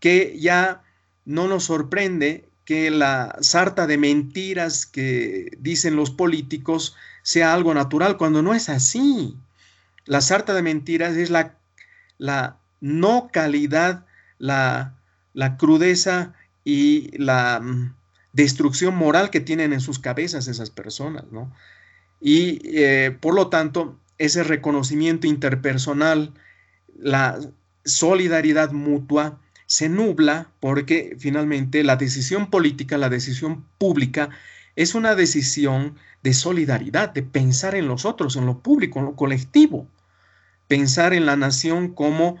que 0.00 0.36
ya 0.40 0.82
no 1.24 1.46
nos 1.46 1.64
sorprende 1.64 2.48
que 2.64 2.90
la 2.90 3.36
sarta 3.40 3.86
de 3.86 3.98
mentiras 3.98 4.86
que 4.86 5.56
dicen 5.60 5.96
los 5.96 6.10
políticos 6.10 6.96
sea 7.22 7.54
algo 7.54 7.74
natural, 7.74 8.16
cuando 8.16 8.42
no 8.42 8.54
es 8.54 8.68
así. 8.68 9.36
La 10.04 10.20
sarta 10.20 10.54
de 10.54 10.62
mentiras 10.62 11.16
es 11.16 11.30
la, 11.30 11.56
la 12.18 12.56
no 12.80 13.30
calidad, 13.32 14.06
la, 14.42 15.56
crudeza 15.56 16.34
y 16.64 17.16
la 17.16 17.60
mm, 17.60 17.94
destrucción 18.32 18.96
moral 18.96 19.30
que 19.30 19.40
tienen 19.40 19.72
en 19.72 19.80
sus 19.80 19.98
cabezas 19.98 20.48
esas 20.48 20.70
personas, 20.70 21.24
¿no? 21.30 21.52
Y 22.20 22.60
eh, 22.64 23.16
por 23.20 23.34
lo 23.34 23.48
tanto, 23.48 23.98
ese 24.18 24.42
reconocimiento 24.42 25.26
interpersonal, 25.26 26.34
la 26.98 27.38
solidaridad 27.84 28.72
mutua, 28.72 29.38
se 29.66 29.88
nubla 29.88 30.48
porque 30.60 31.16
finalmente 31.18 31.82
la 31.82 31.96
decisión 31.96 32.50
política, 32.50 32.98
la 32.98 33.08
decisión 33.08 33.64
pública, 33.78 34.30
es 34.76 34.94
una 34.94 35.14
decisión 35.14 35.96
de 36.22 36.34
solidaridad, 36.34 37.10
de 37.10 37.22
pensar 37.22 37.74
en 37.74 37.88
los 37.88 38.04
otros, 38.04 38.36
en 38.36 38.46
lo 38.46 38.58
público, 38.58 38.98
en 38.98 39.06
lo 39.06 39.16
colectivo. 39.16 39.86
Pensar 40.68 41.14
en 41.14 41.26
la 41.26 41.36
nación 41.36 41.94
como 41.94 42.38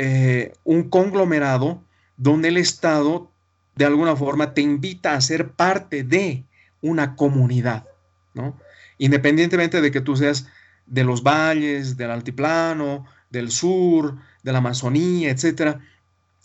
eh, 0.00 0.52
un 0.62 0.90
conglomerado 0.90 1.82
donde 2.16 2.48
el 2.48 2.56
Estado 2.56 3.32
de 3.74 3.84
alguna 3.84 4.14
forma 4.14 4.54
te 4.54 4.60
invita 4.60 5.14
a 5.14 5.20
ser 5.20 5.50
parte 5.50 6.04
de 6.04 6.44
una 6.80 7.16
comunidad, 7.16 7.84
¿no? 8.32 8.56
Independientemente 8.98 9.80
de 9.80 9.90
que 9.90 10.00
tú 10.00 10.14
seas 10.16 10.46
de 10.86 11.02
los 11.02 11.24
valles, 11.24 11.96
del 11.96 12.12
altiplano, 12.12 13.06
del 13.30 13.50
sur, 13.50 14.18
de 14.44 14.52
la 14.52 14.58
Amazonía, 14.58 15.30
etcétera, 15.30 15.80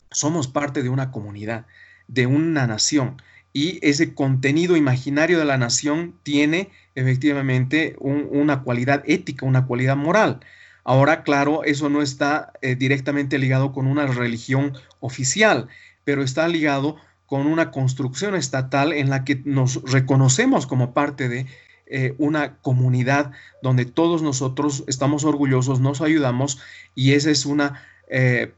somos 0.10 0.48
parte 0.48 0.82
de 0.82 0.90
una 0.90 1.12
comunidad, 1.12 1.68
de 2.08 2.26
una 2.26 2.66
nación. 2.66 3.22
Y 3.54 3.78
ese 3.88 4.16
contenido 4.16 4.76
imaginario 4.76 5.38
de 5.38 5.46
la 5.46 5.60
nación 5.60 6.16
tiene 6.24 6.72
efectivamente 6.96 7.96
una 8.00 8.64
cualidad 8.64 9.04
ética, 9.06 9.46
una 9.46 9.68
cualidad 9.68 9.96
moral. 9.96 10.40
Ahora, 10.84 11.24
claro, 11.24 11.64
eso 11.64 11.90
no 11.90 12.02
está 12.02 12.52
eh, 12.62 12.76
directamente 12.76 13.38
ligado 13.38 13.72
con 13.72 13.88
una 13.88 14.06
religión 14.06 14.74
oficial, 15.00 15.68
pero 16.04 16.24
está 16.24 16.48
ligado 16.48 16.98
con 17.26 17.48
una 17.48 17.72
construcción 17.72 18.36
estatal 18.36 18.94
en 18.94 19.10
la 19.10 19.24
que 19.24 19.42
nos 19.46 19.82
reconocemos 19.90 20.68
como 20.68 20.94
parte 20.94 21.30
de 21.30 21.48
eh, 21.88 22.16
una 22.18 22.58
comunidad 22.58 23.32
donde 23.62 23.86
todos 23.86 24.22
nosotros 24.22 24.84
estamos 24.88 25.24
orgullosos, 25.24 25.80
nos 25.80 26.02
ayudamos 26.02 26.60
y 26.96 27.14
esa 27.14 27.32
es 27.32 27.46
una 27.46 27.84
eh, 28.08 28.54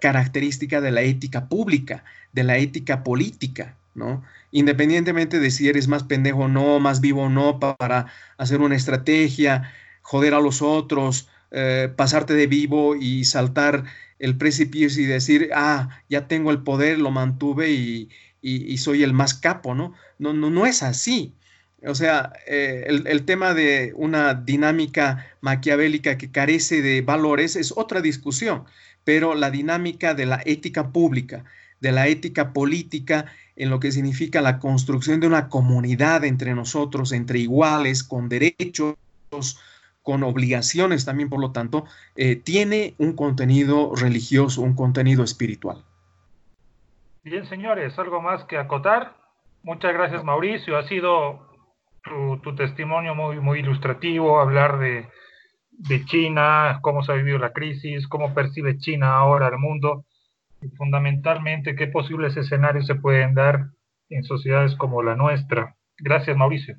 característica 0.00 0.80
de 0.80 0.90
la 0.90 1.02
ética 1.02 1.48
pública, 1.48 2.04
de 2.32 2.44
la 2.44 2.56
ética 2.58 3.04
política, 3.04 3.76
¿no? 3.94 4.22
Independientemente 4.52 5.38
de 5.38 5.50
si 5.50 5.68
eres 5.68 5.88
más 5.88 6.02
pendejo 6.04 6.40
o 6.40 6.48
no, 6.48 6.78
más 6.80 7.00
vivo 7.00 7.24
o 7.24 7.28
no, 7.28 7.58
para 7.58 8.06
hacer 8.38 8.60
una 8.60 8.76
estrategia, 8.76 9.72
joder 10.06 10.34
a 10.34 10.40
los 10.40 10.62
otros, 10.62 11.28
eh, 11.50 11.92
pasarte 11.96 12.34
de 12.34 12.46
vivo 12.46 12.94
y 12.94 13.24
saltar 13.24 13.84
el 14.20 14.36
precipicio 14.38 15.02
y 15.02 15.06
decir, 15.06 15.50
ah, 15.52 16.00
ya 16.08 16.28
tengo 16.28 16.52
el 16.52 16.62
poder, 16.62 16.98
lo 16.98 17.10
mantuve 17.10 17.70
y, 17.72 18.08
soy 18.78 19.02
el 19.02 19.12
más 19.12 19.34
capo, 19.34 19.74
¿no? 19.74 19.94
No, 20.20 20.32
no, 20.32 20.48
no 20.48 20.64
es 20.64 20.84
así. 20.84 21.34
O 21.84 21.96
sea, 21.96 22.32
eh, 22.46 22.84
el, 22.86 23.08
el, 23.08 23.24
tema 23.24 23.52
de 23.52 23.92
una 23.96 24.34
dinámica 24.34 25.26
maquiavélica 25.40 26.16
que 26.16 26.30
carece 26.30 26.82
de 26.82 27.02
valores 27.02 27.56
es 27.56 27.72
otra 27.76 28.00
discusión, 28.00 28.64
pero 29.02 29.34
la 29.34 29.50
dinámica 29.50 30.14
de 30.14 30.26
la 30.26 30.40
ética 30.46 30.92
pública, 30.92 31.44
de 31.80 31.90
la 31.90 32.06
ética 32.06 32.52
política, 32.52 33.26
en 33.56 33.70
lo 33.70 33.80
que 33.80 33.90
significa 33.90 34.40
la 34.40 34.60
construcción 34.60 35.18
de 35.18 35.26
una 35.26 35.48
comunidad 35.48 36.24
entre 36.24 36.54
nosotros, 36.54 37.10
entre 37.10 37.40
iguales, 37.40 38.04
con 38.04 38.28
derechos, 38.28 38.94
con 40.06 40.22
obligaciones 40.22 41.04
también, 41.04 41.28
por 41.28 41.40
lo 41.40 41.50
tanto, 41.50 41.84
eh, 42.14 42.36
tiene 42.36 42.94
un 42.98 43.16
contenido 43.16 43.92
religioso, 43.96 44.62
un 44.62 44.76
contenido 44.76 45.24
espiritual. 45.24 45.82
Bien, 47.24 47.44
señores, 47.48 47.98
algo 47.98 48.22
más 48.22 48.44
que 48.44 48.56
acotar. 48.56 49.16
Muchas 49.64 49.92
gracias, 49.92 50.22
Mauricio. 50.22 50.78
Ha 50.78 50.86
sido 50.86 51.50
tu, 52.40 52.54
testimonio 52.54 53.16
muy, 53.16 53.40
muy 53.40 53.58
ilustrativo, 53.58 54.38
hablar 54.38 54.78
de, 54.78 55.08
de, 55.72 56.04
China, 56.04 56.78
cómo 56.82 57.02
se 57.02 57.10
ha 57.10 57.16
vivido 57.16 57.38
la 57.38 57.52
crisis, 57.52 58.06
cómo 58.06 58.32
percibe 58.32 58.78
China 58.78 59.16
ahora 59.16 59.48
el 59.48 59.58
mundo 59.58 60.04
y 60.62 60.68
fundamentalmente 60.68 61.74
qué 61.74 61.88
posibles 61.88 62.36
escenarios 62.36 62.86
se 62.86 62.94
pueden 62.94 63.34
dar 63.34 63.70
en 64.08 64.22
sociedades 64.22 64.76
como 64.76 65.02
la 65.02 65.16
nuestra. 65.16 65.74
Gracias, 65.98 66.36
Mauricio. 66.36 66.76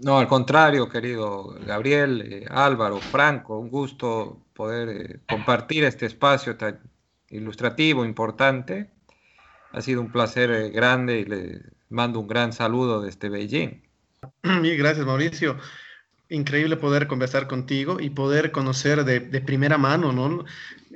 No, 0.00 0.18
al 0.18 0.28
contrario, 0.28 0.88
querido 0.88 1.56
Gabriel, 1.66 2.22
eh, 2.22 2.46
Álvaro, 2.48 3.00
Franco, 3.00 3.58
un 3.58 3.68
gusto 3.68 4.46
poder 4.54 4.88
eh, 4.88 5.20
compartir 5.28 5.82
este 5.82 6.06
espacio 6.06 6.56
tan 6.56 6.78
ilustrativo, 7.30 8.04
importante. 8.04 8.90
Ha 9.72 9.80
sido 9.80 10.00
un 10.00 10.12
placer 10.12 10.50
eh, 10.52 10.70
grande 10.70 11.18
y 11.18 11.24
le 11.24 11.60
mando 11.88 12.20
un 12.20 12.28
gran 12.28 12.52
saludo 12.52 13.00
desde 13.02 13.28
Beijing. 13.28 13.82
Mil 14.44 14.76
gracias, 14.76 15.04
Mauricio. 15.04 15.56
Increíble 16.28 16.76
poder 16.76 17.08
conversar 17.08 17.48
contigo 17.48 17.98
y 17.98 18.10
poder 18.10 18.52
conocer 18.52 19.04
de, 19.04 19.20
primera 19.40 19.78
mano, 19.78 20.12
¿no? 20.12 20.44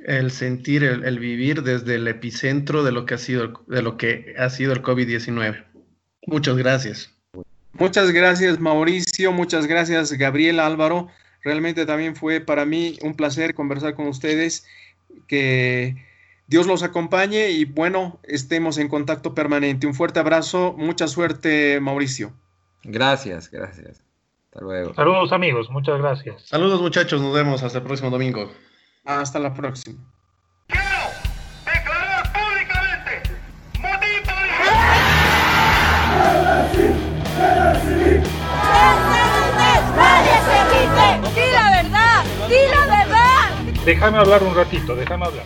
El 0.05 0.31
sentir, 0.31 0.83
el, 0.83 1.03
el, 1.03 1.19
vivir 1.19 1.63
desde 1.63 1.95
el 1.95 2.07
epicentro 2.07 2.83
de 2.83 2.93
lo 2.93 3.05
que 3.05 3.15
ha 3.15 3.17
sido, 3.17 3.65
de 3.67 3.81
lo 3.81 3.97
que 3.97 4.33
ha 4.37 4.49
sido 4.49 4.71
el 4.71 4.81
COVID-19. 4.81 5.65
Muchas 6.27 6.55
gracias. 6.55 7.13
Muchas 7.73 8.11
gracias 8.11 8.59
Mauricio, 8.59 9.31
muchas 9.31 9.65
gracias 9.65 10.13
Gabriel 10.13 10.59
Álvaro. 10.59 11.07
Realmente 11.43 11.85
también 11.85 12.15
fue 12.15 12.39
para 12.39 12.65
mí 12.65 12.97
un 13.01 13.15
placer 13.15 13.53
conversar 13.53 13.95
con 13.95 14.07
ustedes. 14.07 14.65
Que 15.27 15.95
Dios 16.47 16.67
los 16.67 16.83
acompañe 16.83 17.49
y 17.49 17.65
bueno, 17.65 18.19
estemos 18.23 18.77
en 18.77 18.87
contacto 18.89 19.33
permanente. 19.33 19.87
Un 19.87 19.93
fuerte 19.93 20.19
abrazo, 20.19 20.75
mucha 20.77 21.07
suerte 21.07 21.79
Mauricio. 21.81 22.33
Gracias, 22.83 23.49
gracias. 23.49 24.03
Hasta 24.45 24.61
luego. 24.61 24.93
Saludos 24.93 25.31
amigos, 25.31 25.69
muchas 25.69 25.99
gracias. 25.99 26.43
Saludos 26.47 26.81
muchachos, 26.81 27.21
nos 27.21 27.33
vemos 27.33 27.63
hasta 27.63 27.79
el 27.79 27.83
próximo 27.83 28.09
domingo. 28.09 28.51
Hasta 29.03 29.39
la 29.39 29.53
próxima. 29.53 30.12
¡Di 41.35 41.51
la 41.51 41.69
verdad! 41.71 42.23
¡Di 42.47 42.55
la 42.69 42.85
verdad! 42.85 43.83
Déjame 43.85 44.17
hablar 44.17 44.43
un 44.43 44.55
ratito, 44.55 44.95
déjame 44.95 45.25
hablar. 45.25 45.45